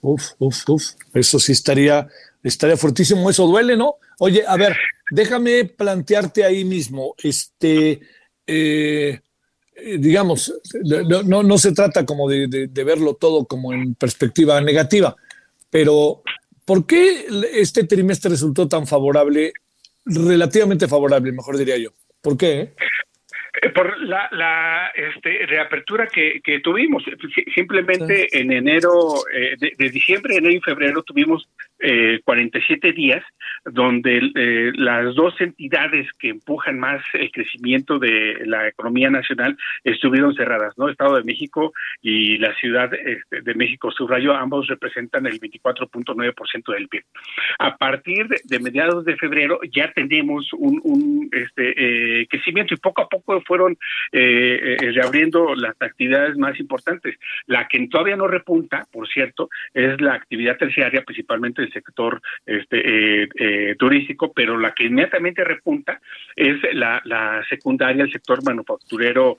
Uf, 0.03 0.33
uf, 0.39 0.69
uf, 0.69 0.83
eso 1.15 1.39
sí 1.39 1.53
estaría, 1.53 2.07
estaría 2.43 2.77
fuertísimo, 2.77 3.31
eso 3.31 3.47
duele, 3.47 3.77
¿no? 3.77 3.97
Oye, 4.19 4.45
a 4.47 4.57
ver, 4.57 4.77
déjame 5.11 5.65
plantearte 5.65 6.45
ahí 6.45 6.65
mismo, 6.65 7.15
este, 7.23 8.01
eh, 8.47 9.21
eh, 9.75 9.99
digamos, 9.99 10.53
no, 11.17 11.43
no, 11.43 11.59
se 11.59 11.73
trata 11.73 12.05
como 12.05 12.29
de, 12.29 12.47
de 12.49 12.85
verlo 12.85 13.15
todo 13.15 13.47
como 13.47 13.73
en 13.73 13.95
perspectiva 13.95 14.61
negativa, 14.61 15.17
pero, 15.73 16.23
¿por 16.67 16.87
qué 16.87 17.27
este 17.55 17.85
trimestre 17.85 18.31
resultó 18.31 18.69
tan 18.69 18.87
favorable, 18.87 19.55
relativamente 20.05 20.87
favorable, 20.87 21.33
mejor 21.33 21.57
diría 21.57 21.79
yo? 21.79 21.91
¿Por 22.21 22.37
qué? 22.37 22.61
Eh, 22.61 22.75
por 23.75 24.01
la, 24.01 24.29
la 24.33 24.93
este, 24.95 25.45
reapertura 25.47 26.07
que, 26.07 26.41
que 26.43 26.61
tuvimos. 26.61 27.05
Simplemente 27.55 28.27
en 28.39 28.51
enero, 28.51 28.91
eh, 29.33 29.57
de, 29.59 29.91
diciembre, 29.91 30.37
enero 30.37 30.55
y 30.55 30.61
febrero 30.61 31.03
tuvimos 31.03 31.47
eh, 31.79 32.21
47 32.25 32.93
días 32.93 33.23
donde 33.65 34.31
eh, 34.35 34.73
las 34.75 35.15
dos 35.15 35.39
entidades 35.41 36.09
que 36.19 36.31
empujan 36.31 36.79
más 36.79 37.03
el 37.13 37.31
crecimiento 37.31 37.99
de 37.99 38.43
la 38.47 38.69
economía 38.69 39.11
nacional 39.11 39.57
estuvieron 39.85 40.35
cerradas, 40.35 40.77
¿no? 40.79 40.89
Estado 40.89 41.17
de 41.17 41.25
México 41.25 41.73
y 42.01 42.39
la 42.39 42.55
Ciudad 42.55 42.93
este, 42.95 43.43
de 43.43 43.55
México 43.55 43.91
subrayo, 43.91 44.35
ambos 44.35 44.67
representan 44.69 45.27
el 45.27 45.39
24.9% 45.39 46.73
del 46.73 46.89
PIB. 46.89 47.05
A 47.59 47.77
partir 47.77 48.29
de, 48.29 48.61
mediados 48.61 49.05
de 49.05 49.17
febrero 49.17 49.61
ya 49.71 49.93
tenemos 49.93 50.49
un, 50.55 50.81
un 50.85 51.29
este, 51.33 52.27
crecimiento 52.29 52.75
y 52.75 52.79
poco 52.79 53.03
a 53.03 53.09
poco 53.09 53.42
fueron 53.43 53.79
eh, 54.13 54.77
eh, 54.81 54.93
reabriendo 54.93 55.55
las 55.55 55.75
actividades 55.81 56.37
más 56.37 56.59
importantes. 56.61 57.17
La 57.47 57.69
que 57.69 57.87
todavía 57.89 58.17
no 58.17 58.27
repunta, 58.27 58.87
por 58.91 59.09
cierto, 59.09 59.49
es 59.75 60.01
la 60.01 60.15
actividad 60.15 60.57
terciaria, 60.57 61.03
principalmente 61.03 61.63
el 61.63 61.73
sector 61.73 62.21
este, 62.47 63.25
eh, 63.25 63.75
turístico, 63.77 64.33
pero 64.33 64.59
la 64.59 64.73
que 64.73 64.85
inmediatamente 64.85 65.45
repunta 65.45 66.01
es 66.37 66.57
la 66.73 67.45
secundaria, 67.49 68.05
el 68.05 68.13
sector 68.13 68.45
manufacturero 68.45 69.37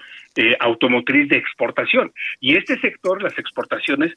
automotriz 0.59 1.29
de 1.29 1.37
exportación. 1.37 2.11
Y 2.39 2.55
este 2.55 2.79
sector, 2.79 3.21
las 3.21 3.37
exportaciones, 3.37 4.13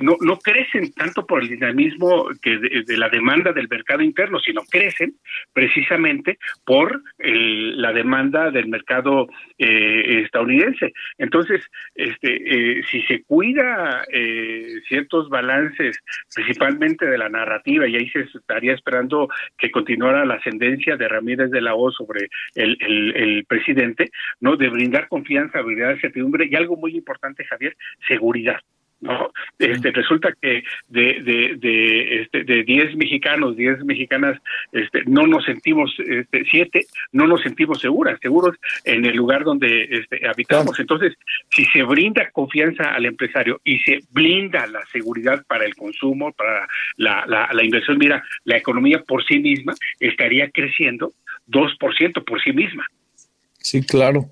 no, 0.00 0.16
no 0.20 0.38
crecen 0.38 0.92
tanto 0.92 1.26
por 1.26 1.42
el 1.42 1.48
dinamismo 1.48 2.28
que 2.40 2.58
de, 2.58 2.96
la 2.96 3.08
demanda 3.08 3.52
del 3.52 3.68
mercado 3.68 4.02
interno, 4.02 4.38
sino 4.40 4.62
crecen 4.62 5.14
precisamente 5.52 6.38
por 6.64 7.02
la 7.18 7.92
demanda 7.92 8.50
del 8.50 8.68
mercado 8.68 9.28
eh, 9.58 10.22
estadounidense. 10.24 10.92
Entonces, 11.18 11.62
este, 11.94 12.78
eh, 12.78 12.82
si 12.90 13.02
se 13.02 13.22
cuida 13.22 14.04
eh, 14.12 14.80
ciertos 14.88 15.28
balances, 15.28 15.98
principalmente 16.34 17.06
de 17.06 17.18
la 17.18 17.28
narrativa, 17.28 17.86
y 17.86 17.96
ahí 17.96 18.08
se 18.10 18.20
estaría 18.20 18.72
esperando 18.72 19.28
que 19.58 19.70
continuara 19.70 20.24
la 20.24 20.34
ascendencia 20.34 20.96
de 20.96 21.08
Ramírez 21.08 21.50
de 21.50 21.60
la 21.60 21.74
O 21.74 21.90
sobre 21.90 22.28
el, 22.54 22.76
el, 22.80 23.44
presidente, 23.46 24.10
no 24.40 24.56
de 24.56 24.68
brindar 24.68 25.08
confianza, 25.08 25.41
habilidad, 25.54 25.98
certidumbre 26.00 26.48
y 26.50 26.54
algo 26.54 26.76
muy 26.76 26.96
importante, 26.96 27.44
Javier, 27.44 27.76
seguridad. 28.06 28.60
¿no? 29.02 29.32
Este, 29.58 29.90
resulta 29.90 30.32
que 30.40 30.62
de, 30.88 31.20
de, 31.22 31.56
de, 31.58 32.22
este, 32.22 32.44
de 32.44 32.62
10 32.62 32.96
mexicanos, 32.96 33.56
10 33.56 33.84
mexicanas, 33.84 34.40
este, 34.70 35.02
no 35.06 35.26
nos 35.26 35.44
sentimos, 35.44 35.92
este, 35.98 36.44
7, 36.50 36.86
no 37.10 37.26
nos 37.26 37.42
sentimos 37.42 37.80
seguras, 37.80 38.18
seguros 38.22 38.56
en 38.84 39.04
el 39.04 39.16
lugar 39.16 39.44
donde 39.44 39.88
este, 39.90 40.26
habitamos. 40.26 40.78
Entonces, 40.78 41.14
si 41.50 41.64
se 41.66 41.82
brinda 41.82 42.30
confianza 42.30 42.94
al 42.94 43.04
empresario 43.04 43.60
y 43.64 43.80
se 43.80 44.00
blinda 44.12 44.66
la 44.68 44.84
seguridad 44.86 45.44
para 45.46 45.64
el 45.64 45.74
consumo, 45.74 46.32
para 46.32 46.68
la, 46.96 47.26
la, 47.26 47.64
inversión, 47.64 47.98
mira, 47.98 48.22
la 48.44 48.56
economía 48.56 49.02
por 49.06 49.24
sí 49.24 49.40
misma 49.40 49.74
estaría 49.98 50.48
creciendo 50.50 51.12
2% 51.48 52.24
por 52.24 52.40
sí 52.40 52.52
misma. 52.52 52.86
Sí, 53.62 53.82
claro. 53.82 54.30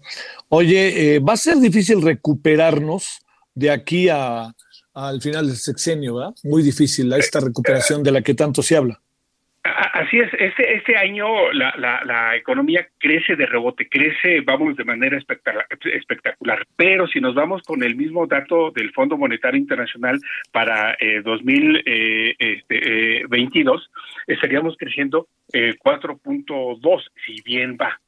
Oye, 0.49 1.17
eh, 1.17 1.19
va 1.21 1.35
a 1.35 1.37
ser 1.37 1.57
difícil 1.59 2.03
recuperarnos 2.03 3.21
de 3.55 3.71
aquí 3.71 4.09
a, 4.09 4.53
al 4.95 5.21
final 5.21 5.47
del 5.47 5.57
sexenio, 5.57 6.17
¿verdad? 6.17 6.35
Muy 6.43 6.63
difícil 6.63 7.13
esta 7.13 7.41
recuperación 7.41 8.03
de 8.03 8.13
la 8.13 8.23
que 8.23 8.35
tanto 8.35 8.63
se 8.63 8.77
habla. 8.77 9.01
Así 9.63 10.19
es, 10.19 10.31
este, 10.39 10.75
este 10.75 10.97
año 10.97 11.53
la, 11.53 11.75
la, 11.77 12.35
economía 12.35 12.89
crece 12.97 13.37
de 13.37 13.45
rebote, 13.45 13.91
crece, 13.91 14.41
vamos, 14.41 14.75
de 14.75 14.85
manera 14.85 15.19
espectacular, 15.19 16.67
pero 16.77 17.07
si 17.07 17.21
nos 17.21 17.35
vamos 17.35 17.63
con 17.65 17.83
el 17.83 17.95
mismo 17.95 18.27
dato 18.27 18.71
del 18.71 18.91
Fondo 18.93 19.19
Monetario 19.19 19.61
Internacional 19.61 20.19
para 20.51 20.97
eh, 20.99 21.21
2022, 21.23 21.83
eh, 21.85 22.35
este, 22.39 23.21
eh, 23.21 23.27
estaríamos 24.29 24.77
creciendo 24.79 25.29
eh, 25.53 25.75
4.2, 25.79 27.05
si 27.27 27.43
bien 27.43 27.77
va. 27.79 28.01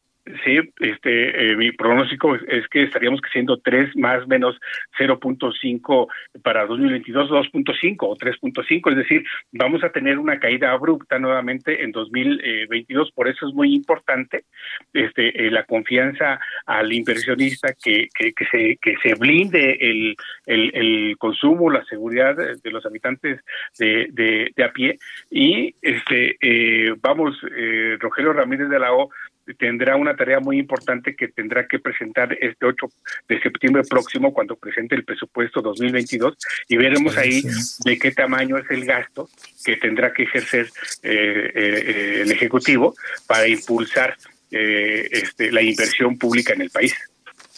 Sí, 0.45 0.61
este, 0.79 1.51
eh, 1.51 1.57
mi 1.57 1.73
pronóstico 1.73 2.37
es, 2.37 2.68
que 2.68 2.85
estaríamos 2.85 3.20
creciendo 3.20 3.59
3 3.59 3.97
más 3.97 4.27
menos 4.29 4.57
0.5 4.97 6.07
para 6.45 6.64
2022, 6.66 7.29
2.5 7.29 7.97
o 8.03 8.16
3.5, 8.16 8.91
es 8.93 8.97
decir, 8.97 9.25
vamos 9.51 9.83
a 9.83 9.91
tener 9.91 10.20
una 10.20 10.39
caída 10.39 10.70
abrupta 10.70 11.18
nuevamente 11.18 11.83
en 11.83 11.91
2022, 11.91 13.11
por 13.11 13.27
eso 13.27 13.49
es 13.49 13.55
muy 13.55 13.75
importante 13.75 14.45
este, 14.93 15.47
eh, 15.47 15.51
la 15.51 15.64
confianza 15.64 16.39
al 16.66 16.93
inversionista 16.93 17.75
que, 17.83 18.09
que, 18.14 18.33
que, 18.33 18.45
se, 18.47 18.79
que 18.81 18.97
se 19.03 19.14
blinde 19.14 19.77
el, 19.81 20.16
el, 20.47 20.70
el, 20.75 21.16
consumo, 21.18 21.68
la 21.68 21.85
seguridad 21.87 22.37
de 22.37 22.70
los 22.70 22.87
habitantes 22.87 23.41
de, 23.77 24.07
de, 24.12 24.53
de 24.55 24.64
a 24.64 24.73
pie. 24.73 24.99
Y 25.33 25.75
este, 25.83 26.37
eh, 26.41 26.95
vamos, 27.01 27.37
eh, 27.57 27.97
Rogelio 27.99 28.33
Ramírez 28.33 28.68
de 28.68 28.79
la 28.79 28.93
O 28.93 29.11
tendrá 29.59 29.97
una 29.97 30.14
tarea 30.14 30.40
muy 30.40 30.59
importante 30.59 31.14
que 31.16 31.28
tendrá 31.28 31.66
que 31.66 31.78
presentar 31.78 32.36
este 32.40 32.66
8 32.66 32.86
de 33.28 33.40
septiembre 33.40 33.82
próximo 33.88 34.32
cuando 34.32 34.57
presente 34.57 34.95
el 34.95 35.05
presupuesto 35.05 35.61
2022 35.61 36.36
y 36.68 36.76
veremos 36.76 37.16
ahí 37.16 37.43
de 37.84 37.99
qué 37.99 38.12
tamaño 38.12 38.59
es 38.59 38.70
el 38.70 38.84
gasto 38.84 39.28
que 39.64 39.76
tendrá 39.76 40.12
que 40.12 40.24
ejercer 40.24 40.70
eh, 41.03 41.53
eh, 41.55 42.18
el 42.22 42.32
Ejecutivo 42.32 42.95
para 43.26 43.49
impulsar 43.49 44.16
eh, 44.51 45.09
este, 45.11 45.51
la 45.51 45.62
inversión 45.62 46.18
pública 46.18 46.53
en 46.53 46.62
el 46.62 46.70
país. 46.70 46.95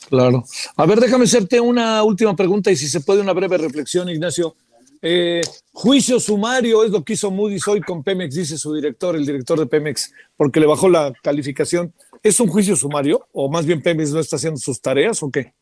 Claro. 0.09 0.45
A 0.77 0.87
ver, 0.87 1.01
déjame 1.01 1.25
hacerte 1.25 1.61
una 1.61 2.03
última 2.03 2.37
pregunta 2.37 2.71
y 2.71 2.77
si 2.77 2.89
se 2.89 3.01
puede 3.01 3.21
una 3.21 3.33
breve 3.33 3.59
reflexión, 3.59 4.09
Ignacio. 4.09 4.55
Eh, 5.07 5.43
juicio 5.71 6.19
sumario 6.19 6.83
es 6.83 6.91
lo 6.91 7.05
que 7.05 7.13
hizo 7.13 7.31
Moody's 7.31 7.69
hoy 7.69 7.83
con 7.83 8.03
Pemex, 8.03 8.35
dice 8.35 8.57
su 8.57 8.73
director, 8.73 9.15
el 9.15 9.27
director 9.27 9.59
de 9.59 9.67
Pemex, 9.67 10.11
porque 10.35 10.61
le 10.61 10.67
bajó 10.67 10.89
la 10.89 11.13
calificación. 11.23 11.93
¿Es 12.23 12.41
un 12.41 12.49
juicio 12.49 12.75
sumario 12.75 13.29
o 13.33 13.51
más 13.51 13.67
bien 13.67 13.83
Pemex 13.83 14.13
no 14.13 14.21
está 14.21 14.37
haciendo 14.37 14.59
sus 14.59 14.81
tareas 14.81 15.23
o 15.23 15.31
qué? 15.31 15.53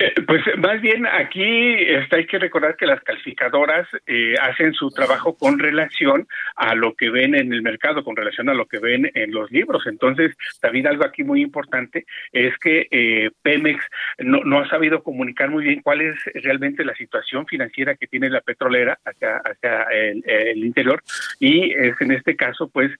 Eh, 0.00 0.14
pues 0.28 0.42
más 0.58 0.80
bien 0.80 1.06
aquí 1.06 1.74
está, 1.74 2.18
hay 2.18 2.26
que 2.26 2.38
recordar 2.38 2.76
que 2.76 2.86
las 2.86 3.02
calificadoras 3.02 3.88
eh, 4.06 4.34
hacen 4.40 4.72
su 4.72 4.90
trabajo 4.90 5.36
con 5.36 5.58
relación 5.58 6.28
a 6.54 6.76
lo 6.76 6.94
que 6.94 7.10
ven 7.10 7.34
en 7.34 7.52
el 7.52 7.62
mercado, 7.62 8.04
con 8.04 8.14
relación 8.14 8.48
a 8.48 8.54
lo 8.54 8.66
que 8.66 8.78
ven 8.78 9.10
en 9.14 9.32
los 9.32 9.50
libros. 9.50 9.88
Entonces, 9.88 10.36
también 10.60 10.86
algo 10.86 11.04
aquí 11.04 11.24
muy 11.24 11.42
importante 11.42 12.06
es 12.30 12.56
que 12.58 12.86
eh, 12.92 13.30
Pemex 13.42 13.84
no, 14.18 14.44
no, 14.44 14.60
ha 14.60 14.68
sabido 14.68 15.02
comunicar 15.02 15.50
muy 15.50 15.64
bien 15.64 15.82
cuál 15.82 16.00
es 16.00 16.16
realmente 16.44 16.84
la 16.84 16.94
situación 16.94 17.46
financiera 17.46 17.96
que 17.96 18.06
tiene 18.06 18.30
la 18.30 18.40
petrolera 18.40 19.00
hacia, 19.04 19.38
hacia 19.38 19.82
el, 19.82 20.64
interior 20.64 21.02
y 21.40 21.72
es 21.72 22.00
en 22.00 22.12
este 22.12 22.36
caso 22.36 22.68
pues 22.68 22.90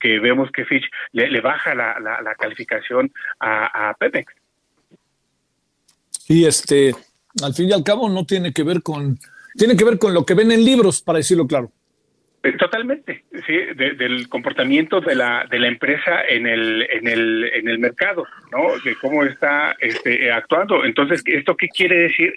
que 0.00 0.18
vemos 0.18 0.50
que 0.50 0.64
Fitch 0.64 0.84
le, 1.12 1.40
baja 1.40 1.74
la, 1.74 1.98
la, 2.00 2.34
calificación 2.34 3.10
a, 3.38 3.90
a 3.90 3.94
Pemex. 3.94 4.41
Y 6.28 6.44
este, 6.46 6.94
al 7.42 7.54
fin 7.54 7.68
y 7.68 7.72
al 7.72 7.84
cabo 7.84 8.08
no 8.08 8.24
tiene 8.24 8.52
que 8.52 8.62
ver 8.62 8.82
con, 8.82 9.18
tiene 9.56 9.76
que 9.76 9.84
ver 9.84 9.98
con 9.98 10.14
lo 10.14 10.24
que 10.24 10.34
ven 10.34 10.52
en 10.52 10.64
libros, 10.64 11.02
para 11.02 11.18
decirlo 11.18 11.46
claro. 11.46 11.72
Eh, 12.44 12.56
totalmente, 12.56 13.22
sí, 13.46 13.56
del 13.76 14.28
comportamiento 14.28 15.00
de 15.00 15.14
la 15.14 15.46
de 15.48 15.60
la 15.60 15.68
empresa 15.68 16.24
en 16.28 16.48
el 16.48 16.82
en 16.90 17.06
el 17.06 17.44
en 17.44 17.68
el 17.68 17.78
mercado, 17.78 18.26
¿no? 18.50 18.76
De 18.84 18.96
cómo 18.96 19.22
está 19.22 19.76
este, 19.78 20.32
actuando. 20.32 20.84
Entonces, 20.84 21.22
¿esto 21.24 21.56
qué 21.56 21.68
quiere 21.68 21.98
decir? 21.98 22.34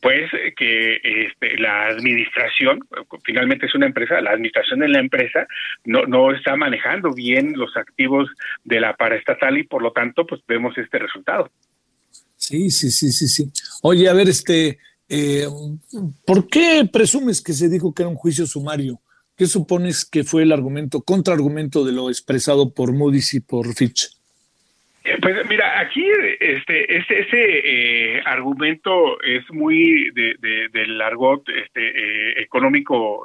Pues 0.00 0.30
que 0.56 1.00
este, 1.02 1.58
la 1.58 1.86
administración, 1.86 2.80
finalmente 3.24 3.66
es 3.66 3.74
una 3.74 3.86
empresa, 3.86 4.20
la 4.20 4.30
administración 4.30 4.78
de 4.78 4.88
la 4.88 5.00
empresa 5.00 5.48
no 5.84 6.04
no 6.06 6.32
está 6.32 6.54
manejando 6.54 7.12
bien 7.12 7.54
los 7.56 7.76
activos 7.76 8.30
de 8.62 8.78
la 8.78 8.94
paraestatal 8.94 9.58
y 9.58 9.64
por 9.64 9.82
lo 9.82 9.90
tanto, 9.90 10.24
pues 10.24 10.40
vemos 10.46 10.78
este 10.78 11.00
resultado. 11.00 11.50
Sí, 12.48 12.70
sí, 12.70 12.90
sí, 12.90 13.12
sí, 13.12 13.28
sí. 13.28 13.52
Oye, 13.82 14.08
a 14.08 14.14
ver, 14.14 14.26
este, 14.30 14.78
eh, 15.06 15.46
¿por 16.24 16.48
qué 16.48 16.88
presumes 16.90 17.42
que 17.42 17.52
se 17.52 17.68
dijo 17.68 17.92
que 17.92 18.04
era 18.04 18.08
un 18.08 18.16
juicio 18.16 18.46
sumario? 18.46 19.02
¿Qué 19.36 19.46
supones 19.46 20.06
que 20.06 20.24
fue 20.24 20.44
el 20.44 20.52
argumento, 20.52 21.02
contraargumento 21.02 21.84
de 21.84 21.92
lo 21.92 22.08
expresado 22.08 22.72
por 22.72 22.94
Moody's 22.94 23.34
y 23.34 23.40
por 23.40 23.74
Fitch? 23.74 24.17
Eh, 25.08 25.16
pues 25.22 25.48
mira, 25.48 25.80
aquí 25.80 26.04
este 26.38 26.98
ese 26.98 27.26
eh, 27.32 28.22
argumento 28.26 29.18
es 29.22 29.42
muy 29.50 30.10
de, 30.10 30.68
del 30.70 31.00
argot 31.00 31.48
este 31.48 31.80
eh, 31.80 32.42
económico 32.42 33.22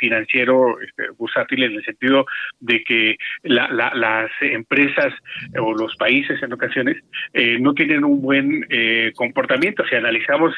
financiero 0.00 0.80
este, 0.80 1.10
bursátil 1.16 1.62
en 1.62 1.72
el 1.74 1.84
sentido 1.84 2.26
de 2.60 2.82
que 2.82 3.16
las 3.42 4.30
empresas 4.40 5.14
o 5.60 5.74
los 5.74 5.94
países 5.96 6.42
en 6.42 6.52
ocasiones 6.52 6.96
no 7.60 7.74
tienen 7.74 8.04
un 8.04 8.20
buen 8.20 8.66
comportamiento. 9.14 9.84
Si 9.88 9.94
analizamos, 9.94 10.54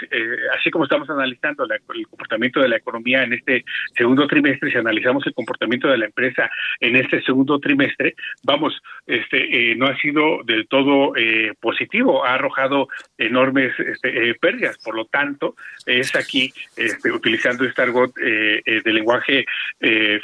así 0.59 0.70
como 0.70 0.84
estamos 0.84 1.09
analizando 1.11 1.64
el 1.64 2.07
comportamiento 2.09 2.61
de 2.61 2.68
la 2.68 2.76
economía 2.76 3.22
en 3.22 3.34
este 3.34 3.64
segundo 3.96 4.26
trimestre, 4.26 4.70
si 4.70 4.78
analizamos 4.78 5.26
el 5.26 5.34
comportamiento 5.34 5.88
de 5.88 5.99
la 5.99 6.07
empresa 6.07 6.51
en 6.80 6.96
este 6.96 7.22
segundo 7.22 7.59
trimestre, 7.59 8.14
vamos, 8.44 8.80
este 9.07 9.74
no 9.76 9.86
ha 9.86 9.96
sido 9.99 10.38
del 10.45 10.68
todo 10.68 11.16
eh, 11.16 11.53
positivo, 11.61 12.24
ha 12.24 12.34
arrojado 12.34 12.89
enormes 13.16 13.72
este, 13.78 14.30
eh, 14.30 14.34
pérdidas. 14.41 14.78
Por 14.78 14.95
lo 14.95 15.07
tanto, 15.07 15.55
es 15.86 16.14
aquí, 16.14 16.53
este, 16.76 17.12
utilizando 17.12 17.64
este 17.64 17.82
argot 17.82 18.12
eh, 18.18 18.62
de 18.64 18.93
lenguaje 18.93 19.45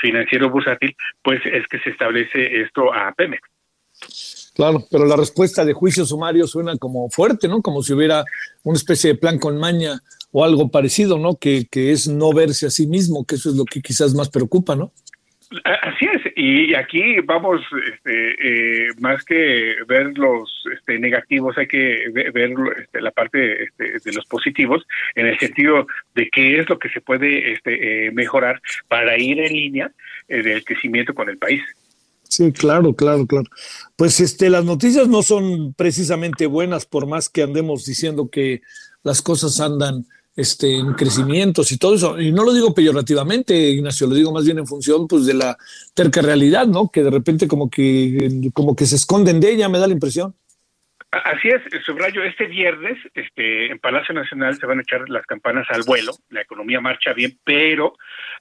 financiero 0.01 0.51
bursátil, 0.51 0.97
pues 1.23 1.41
es 1.45 1.67
que 1.69 1.79
se 1.81 1.91
establece 1.91 2.61
esto 2.63 2.93
a 2.93 3.13
Pemex. 3.13 3.43
Claro, 4.55 4.85
pero 4.91 5.05
la 5.05 5.17
respuesta 5.17 5.65
de 5.65 5.73
juicio 5.73 6.05
sumario 6.05 6.47
suena 6.47 6.77
como 6.77 7.11
fuerte, 7.11 7.49
¿no? 7.49 7.61
Como 7.61 7.83
si 7.83 7.93
hubiera 7.93 8.25
una 8.63 8.77
especie 8.77 9.13
de 9.13 9.19
plan 9.19 9.39
con 9.39 9.59
maña 9.59 10.01
o 10.31 10.45
algo 10.45 10.69
parecido, 10.69 11.19
¿no? 11.19 11.37
Que, 11.37 11.67
que 11.71 11.93
es 11.93 12.07
no 12.09 12.33
verse 12.33 12.67
a 12.67 12.71
sí 12.71 12.87
mismo, 12.87 13.25
que 13.25 13.35
eso 13.37 13.51
es 13.51 13.57
lo 13.57 13.65
que 13.65 13.81
quizás 13.81 14.15
más 14.15 14.29
preocupa, 14.31 14.77
¿no? 14.77 14.93
Así 15.63 16.07
es, 16.07 16.33
y 16.37 16.75
aquí 16.75 17.21
vamos, 17.21 17.61
este, 17.93 18.87
eh, 18.89 18.89
más 18.99 19.25
que 19.25 19.77
ver 19.87 20.17
los 20.17 20.51
este, 20.73 20.99
negativos, 20.99 21.57
hay 21.59 21.67
que 21.67 22.09
ver 22.33 22.55
este, 22.79 23.01
la 23.01 23.11
parte 23.11 23.65
este, 23.65 23.99
de 24.05 24.13
los 24.13 24.25
positivos, 24.27 24.87
en 25.15 25.27
el 25.27 25.39
sentido 25.39 25.87
de 26.15 26.29
qué 26.31 26.59
es 26.59 26.69
lo 26.69 26.79
que 26.79 26.89
se 26.89 27.01
puede 27.01 27.53
este, 27.53 28.07
eh, 28.07 28.11
mejorar 28.11 28.61
para 28.89 29.17
ir 29.19 29.39
en 29.39 29.53
línea 29.53 29.93
eh, 30.29 30.43
del 30.43 30.65
crecimiento 30.65 31.15
con 31.15 31.29
el 31.29 31.39
país. 31.39 31.63
Sí, 32.23 32.51
claro, 32.53 32.95
claro, 32.95 33.27
claro. 33.27 33.47
Pues 33.97 34.19
este, 34.21 34.51
las 34.51 34.65
noticias 34.65 35.09
no 35.09 35.23
son 35.23 35.75
precisamente 35.75 36.47
buenas, 36.47 36.87
por 36.87 37.07
más 37.07 37.29
que 37.29 37.43
andemos 37.43 37.85
diciendo 37.85 38.29
que 38.31 38.63
las 39.03 39.23
cosas 39.23 39.61
andan 39.61 40.07
este, 40.37 40.77
en 40.77 40.95
crecimientos 40.95 41.71
y 41.73 41.79
todo 41.79 41.95
eso. 41.95 42.21
Y 42.21 42.33
no 42.33 42.45
lo 42.45 42.53
digo 42.53 42.75
peyorativamente, 42.75 43.71
Ignacio, 43.71 44.07
lo 44.07 44.15
digo 44.15 44.33
más 44.33 44.45
bien 44.45 44.59
en 44.59 44.67
función 44.67 45.07
pues, 45.07 45.27
de 45.27 45.35
la 45.35 45.57
terca 45.95 46.23
realidad, 46.23 46.67
¿no? 46.67 46.91
Que 46.91 47.03
de 47.03 47.11
repente 47.11 47.47
como 47.49 47.71
que, 47.71 48.51
como 48.53 48.75
que 48.75 48.87
se 48.87 48.97
esconden 48.97 49.41
de 49.41 49.53
ella, 49.53 49.69
me 49.69 49.79
da 49.79 49.87
la 49.87 49.95
impresión. 49.95 50.35
Así 51.25 51.49
es, 51.49 51.63
subrayo, 51.85 52.25
este 52.25 52.47
viernes 52.47 52.99
este, 53.15 53.71
en 53.71 53.79
Palacio 53.79 54.15
Nacional 54.15 54.57
se 54.57 54.67
van 54.67 54.79
a 54.79 54.83
echar 54.83 55.09
las 55.09 55.25
campanas 55.27 55.67
al 55.71 55.83
vuelo, 55.87 56.13
la 56.31 56.41
economía 56.41 56.81
marcha 56.81 57.13
bien, 57.13 57.39
pero 57.45 57.95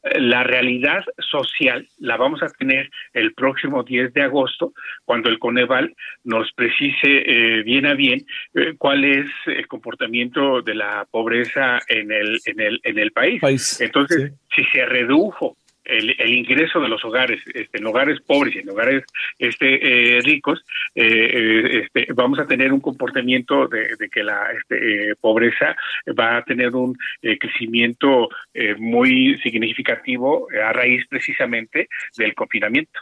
eh, 0.04 0.20
la 0.20 0.44
realidad 0.44 1.04
social 1.20 1.88
la 2.00 2.18
vamos 2.18 2.42
a 2.42 2.50
tener 2.50 2.90
el 3.14 3.34
próximo 3.34 3.84
10 3.84 4.14
de 4.14 4.22
agosto, 4.24 4.74
cuando 5.06 5.30
el 5.30 5.40
Coneval 5.40 5.96
nos 6.24 6.52
precise 6.54 7.04
eh, 7.04 7.64
bien 7.64 7.86
a 7.86 7.94
bien 7.94 8.26
eh, 8.56 8.74
cuál 8.78 9.06
es 9.06 9.30
el 9.46 9.68
comportamiento 9.68 10.62
de 10.62 10.76
la 10.76 11.06
pobreza 11.12 11.80
en 11.88 12.12
el, 12.12 12.40
en 12.46 12.60
el, 12.60 12.80
en 12.84 12.98
el 12.98 13.12
país. 13.12 13.42
Entonces, 13.82 14.34
si 14.56 14.64
se 14.66 14.86
redujo 14.86 15.58
el, 15.86 16.16
el, 16.20 16.34
ingreso 16.34 16.80
de 16.80 16.90
los 16.90 17.04
hogares, 17.04 17.42
este, 17.54 17.78
en 17.78 17.86
hogares 17.86 18.20
pobres 18.22 18.56
y 18.56 18.60
en 18.60 18.70
hogares 18.70 19.04
este, 19.40 20.18
eh, 20.18 20.22
ricos, 20.22 20.64
eh, 20.96 21.04
eh, 21.06 21.84
este, 21.84 22.14
vamos 22.14 22.40
a 22.40 22.46
tener 22.46 22.72
un 22.72 22.80
comportamiento 22.80 23.68
de, 23.68 24.10
que 24.12 24.24
la 24.24 24.52
este, 24.52 25.16
pobreza 25.20 25.76
va 26.18 26.38
a 26.38 26.44
tener 26.44 26.76
un 26.76 26.98
crecimiento 27.22 28.30
muy 28.78 29.38
significativo 29.40 30.48
a 30.52 30.74
raíz 30.74 31.06
precisamente 31.08 31.88
del 32.18 32.34
confinamiento. 32.34 33.00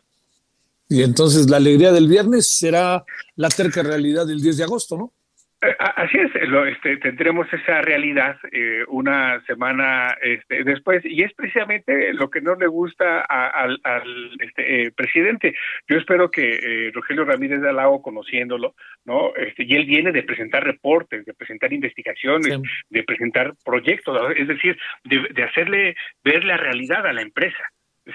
Y 0.89 1.03
entonces 1.03 1.49
la 1.49 1.57
alegría 1.57 1.91
del 1.91 2.07
viernes 2.07 2.57
será 2.57 3.03
la 3.35 3.49
terca 3.49 3.81
realidad 3.81 4.27
del 4.27 4.41
10 4.41 4.57
de 4.57 4.63
agosto, 4.63 4.97
¿no? 4.97 5.13
Eh, 5.63 5.75
así 5.77 6.17
es, 6.17 6.31
este, 6.35 6.97
tendremos 6.97 7.45
esa 7.53 7.81
realidad 7.81 8.35
eh, 8.51 8.83
una 8.87 9.39
semana 9.45 10.17
este, 10.21 10.63
después 10.63 11.03
y 11.05 11.21
es 11.21 11.33
precisamente 11.33 12.13
lo 12.13 12.31
que 12.31 12.41
no 12.41 12.55
le 12.55 12.65
gusta 12.65 13.21
al, 13.21 13.79
este, 14.39 14.85
eh, 14.87 14.91
presidente. 14.91 15.53
Yo 15.87 15.97
espero 15.97 16.31
que 16.31 16.91
Rogelio 16.93 17.25
Ramírez 17.25 17.61
de 17.61 17.69
Alao, 17.69 18.01
conociéndolo, 18.01 18.73
no, 19.05 19.35
este, 19.35 19.63
y 19.63 19.75
él 19.75 19.85
viene 19.85 20.11
de 20.11 20.23
presentar 20.23 20.63
reportes, 20.63 21.25
de 21.25 21.33
presentar 21.35 21.71
investigaciones, 21.71 22.59
de 22.89 23.03
presentar 23.03 23.53
proyectos, 23.63 24.33
es 24.35 24.47
decir, 24.47 24.77
de, 25.03 25.27
de 25.31 25.43
hacerle 25.43 25.95
ver 26.23 26.43
la 26.43 26.57
realidad 26.57 27.05
a 27.05 27.13
la 27.13 27.21
empresa. 27.21 27.63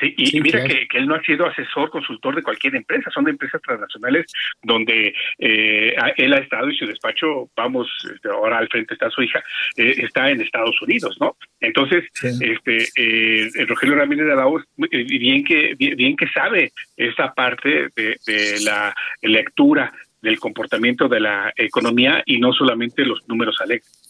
Sí, 0.00 0.14
y, 0.16 0.40
mira 0.40 0.64
que, 0.64 0.88
él 0.94 1.06
no 1.06 1.14
ha 1.14 1.22
sido 1.22 1.46
asesor, 1.46 1.90
consultor 1.90 2.34
de 2.34 2.42
cualquier 2.42 2.74
empresa, 2.74 3.08
son 3.10 3.24
de 3.24 3.30
empresas 3.30 3.62
transnacionales 3.62 4.26
donde 4.62 5.14
eh, 5.38 5.94
él 6.16 6.32
ha 6.32 6.38
estado 6.38 6.68
y 6.68 6.76
su 6.76 6.86
despacho, 6.86 7.50
vamos, 7.56 7.88
este, 8.12 8.28
ahora 8.28 8.58
al 8.58 8.68
frente 8.68 8.94
está 8.94 9.08
su 9.10 9.22
hija, 9.22 9.42
eh, 9.76 9.94
está 9.98 10.28
en 10.30 10.40
Estados 10.40 10.80
Unidos, 10.82 11.16
¿no? 11.20 11.36
Entonces, 11.60 12.04
este 12.40 12.88
eh, 12.96 13.48
Rogelio 13.68 13.94
Ramírez 13.94 14.26
de 14.26 14.32
Arauz, 14.32 14.64
eh, 14.90 15.04
bien 15.04 15.44
que, 15.44 15.74
bien, 15.76 16.16
que 16.16 16.28
sabe 16.28 16.72
esa 16.96 17.32
parte 17.32 17.88
de, 17.94 18.18
de 18.26 18.60
la 18.62 18.92
lectura 19.22 19.92
del 20.20 20.40
comportamiento 20.40 21.06
de 21.06 21.20
la 21.20 21.52
economía 21.54 22.24
y 22.26 22.40
no 22.40 22.52
solamente 22.52 23.04
los 23.04 23.20
números 23.28 23.60
alegres. 23.60 24.06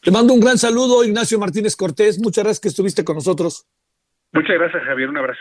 Te 0.00 0.10
mando 0.10 0.32
un 0.32 0.40
gran 0.40 0.56
saludo, 0.56 1.04
Ignacio 1.04 1.38
Martínez 1.38 1.76
Cortés. 1.76 2.18
Muchas 2.18 2.44
gracias 2.44 2.60
que 2.60 2.68
estuviste 2.68 3.04
con 3.04 3.16
nosotros. 3.16 3.66
Muchas 4.34 4.58
gracias, 4.58 4.82
Javier. 4.84 5.08
Un 5.08 5.16
abrazo. 5.18 5.40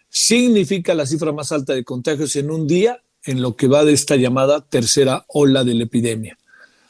Significa 0.09 0.93
la 0.93 1.07
cifra 1.07 1.31
más 1.31 1.51
alta 1.51 1.73
de 1.73 1.83
contagios 1.83 2.35
en 2.35 2.51
un 2.51 2.67
día 2.67 3.01
en 3.23 3.41
lo 3.41 3.55
que 3.55 3.67
va 3.67 3.83
de 3.83 3.93
esta 3.93 4.15
llamada 4.15 4.61
tercera 4.61 5.25
ola 5.27 5.63
de 5.63 5.73
la 5.73 5.81
epidemia. 5.83 6.37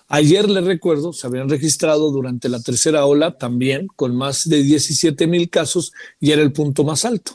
Ayer, 0.10 0.50
les 0.50 0.64
recuerdo, 0.64 1.12
se 1.12 1.28
habían 1.28 1.50
registrado 1.50 2.12
durante 2.12 2.48
la 2.48 2.62
tercera 2.62 3.06
ola 3.06 3.38
también 3.38 3.88
con 3.88 4.16
más 4.16 4.48
de 4.48 4.64
17 4.64 5.28
mil 5.28 5.50
casos 5.50 5.92
y 6.20 6.32
era 6.32 6.42
el 6.42 6.54
punto 6.54 6.86
más 6.86 7.04
alto. 7.04 7.34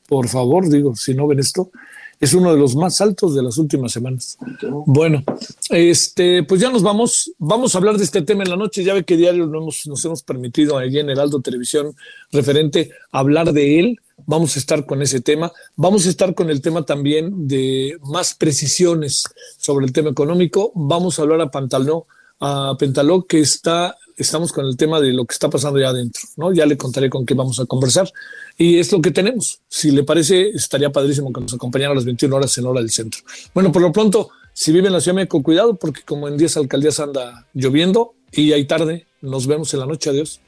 por 0.07 0.27
favor, 0.27 0.69
digo, 0.69 0.95
si 0.95 1.13
no 1.13 1.27
ven 1.27 1.39
esto, 1.39 1.71
es 2.19 2.33
uno 2.33 2.51
de 2.51 2.59
los 2.59 2.75
más 2.75 2.99
altos 3.01 3.35
de 3.35 3.43
las 3.43 3.57
últimas 3.57 3.91
semanas. 3.91 4.37
Bueno, 4.85 5.23
este, 5.69 6.43
pues 6.43 6.61
ya 6.61 6.71
nos 6.71 6.81
vamos. 6.81 7.31
Vamos 7.37 7.75
a 7.75 7.77
hablar 7.77 7.97
de 7.97 8.03
este 8.03 8.23
tema 8.23 8.43
en 8.43 8.49
la 8.49 8.55
noche. 8.55 8.83
Ya 8.83 8.95
ve 8.95 9.03
que 9.03 9.17
diario 9.17 9.45
nos 9.45 9.61
hemos, 9.61 9.87
nos 9.87 10.05
hemos 10.05 10.23
permitido 10.23 10.77
allí 10.77 10.97
en 10.97 11.11
Heraldo 11.11 11.41
Televisión 11.41 11.95
referente 12.31 12.91
hablar 13.11 13.53
de 13.53 13.79
él. 13.79 13.99
Vamos 14.25 14.55
a 14.55 14.59
estar 14.59 14.85
con 14.85 15.01
ese 15.01 15.21
tema. 15.21 15.51
Vamos 15.75 16.05
a 16.05 16.09
estar 16.09 16.33
con 16.33 16.49
el 16.49 16.61
tema 16.61 16.83
también 16.83 17.47
de 17.47 17.97
más 18.01 18.33
precisiones 18.33 19.23
sobre 19.57 19.85
el 19.85 19.93
tema 19.93 20.09
económico. 20.09 20.71
Vamos 20.75 21.19
a 21.19 21.21
hablar 21.21 21.39
a 21.41 21.51
Pantaló, 21.51 22.07
a 22.39 22.75
Pentaló, 22.79 23.25
que 23.25 23.39
está, 23.39 23.95
estamos 24.17 24.51
con 24.51 24.65
el 24.65 24.75
tema 24.75 24.99
de 24.99 25.13
lo 25.13 25.25
que 25.25 25.33
está 25.33 25.49
pasando 25.49 25.79
ya 25.79 25.89
adentro, 25.89 26.23
¿no? 26.35 26.51
Ya 26.51 26.65
le 26.65 26.77
contaré 26.77 27.09
con 27.09 27.25
qué 27.25 27.35
vamos 27.35 27.59
a 27.59 27.65
conversar. 27.65 28.11
Y 28.57 28.79
es 28.79 28.91
lo 28.91 29.01
que 29.01 29.11
tenemos. 29.11 29.61
Si 29.69 29.91
le 29.91 30.03
parece, 30.03 30.49
estaría 30.49 30.91
padrísimo 30.91 31.31
que 31.31 31.41
nos 31.41 31.53
acompañara 31.53 31.91
a 31.91 31.95
las 31.95 32.05
21 32.05 32.35
horas 32.35 32.57
en 32.57 32.65
hora 32.65 32.81
del 32.81 32.89
centro. 32.89 33.21
Bueno, 33.53 33.71
por 33.71 33.83
lo 33.83 33.91
pronto, 33.91 34.31
si 34.51 34.71
vive 34.71 34.87
en 34.87 34.93
la 34.93 34.99
Ciudad 34.99 35.13
de 35.13 35.21
México, 35.21 35.43
cuidado, 35.43 35.75
porque 35.75 36.01
como 36.01 36.27
en 36.27 36.37
10 36.37 36.57
alcaldías 36.57 36.99
anda 36.99 37.45
lloviendo 37.53 38.15
y 38.31 38.51
hay 38.51 38.65
tarde, 38.65 39.05
nos 39.21 39.45
vemos 39.45 39.71
en 39.75 39.79
la 39.79 39.85
noche. 39.85 40.09
Adiós. 40.09 40.41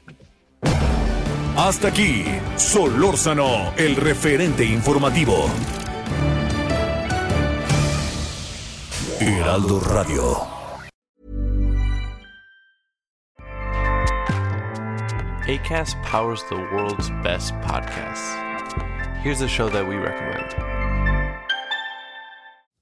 Hasta 1.56 1.88
aquí, 1.88 2.24
Solórzano, 2.56 3.72
el 3.76 3.96
referente 3.96 4.64
informativo. 4.64 5.46
Heraldo 9.20 9.80
Radio. 9.80 10.46
ACAST 15.46 16.00
powers 16.04 16.44
the 16.48 16.56
world's 16.56 17.10
best 17.22 17.52
podcasts. 17.56 18.36
Here's 19.22 19.40
a 19.40 19.48
show 19.48 19.68
that 19.68 19.86
we 19.86 19.96
recommend. 19.96 20.69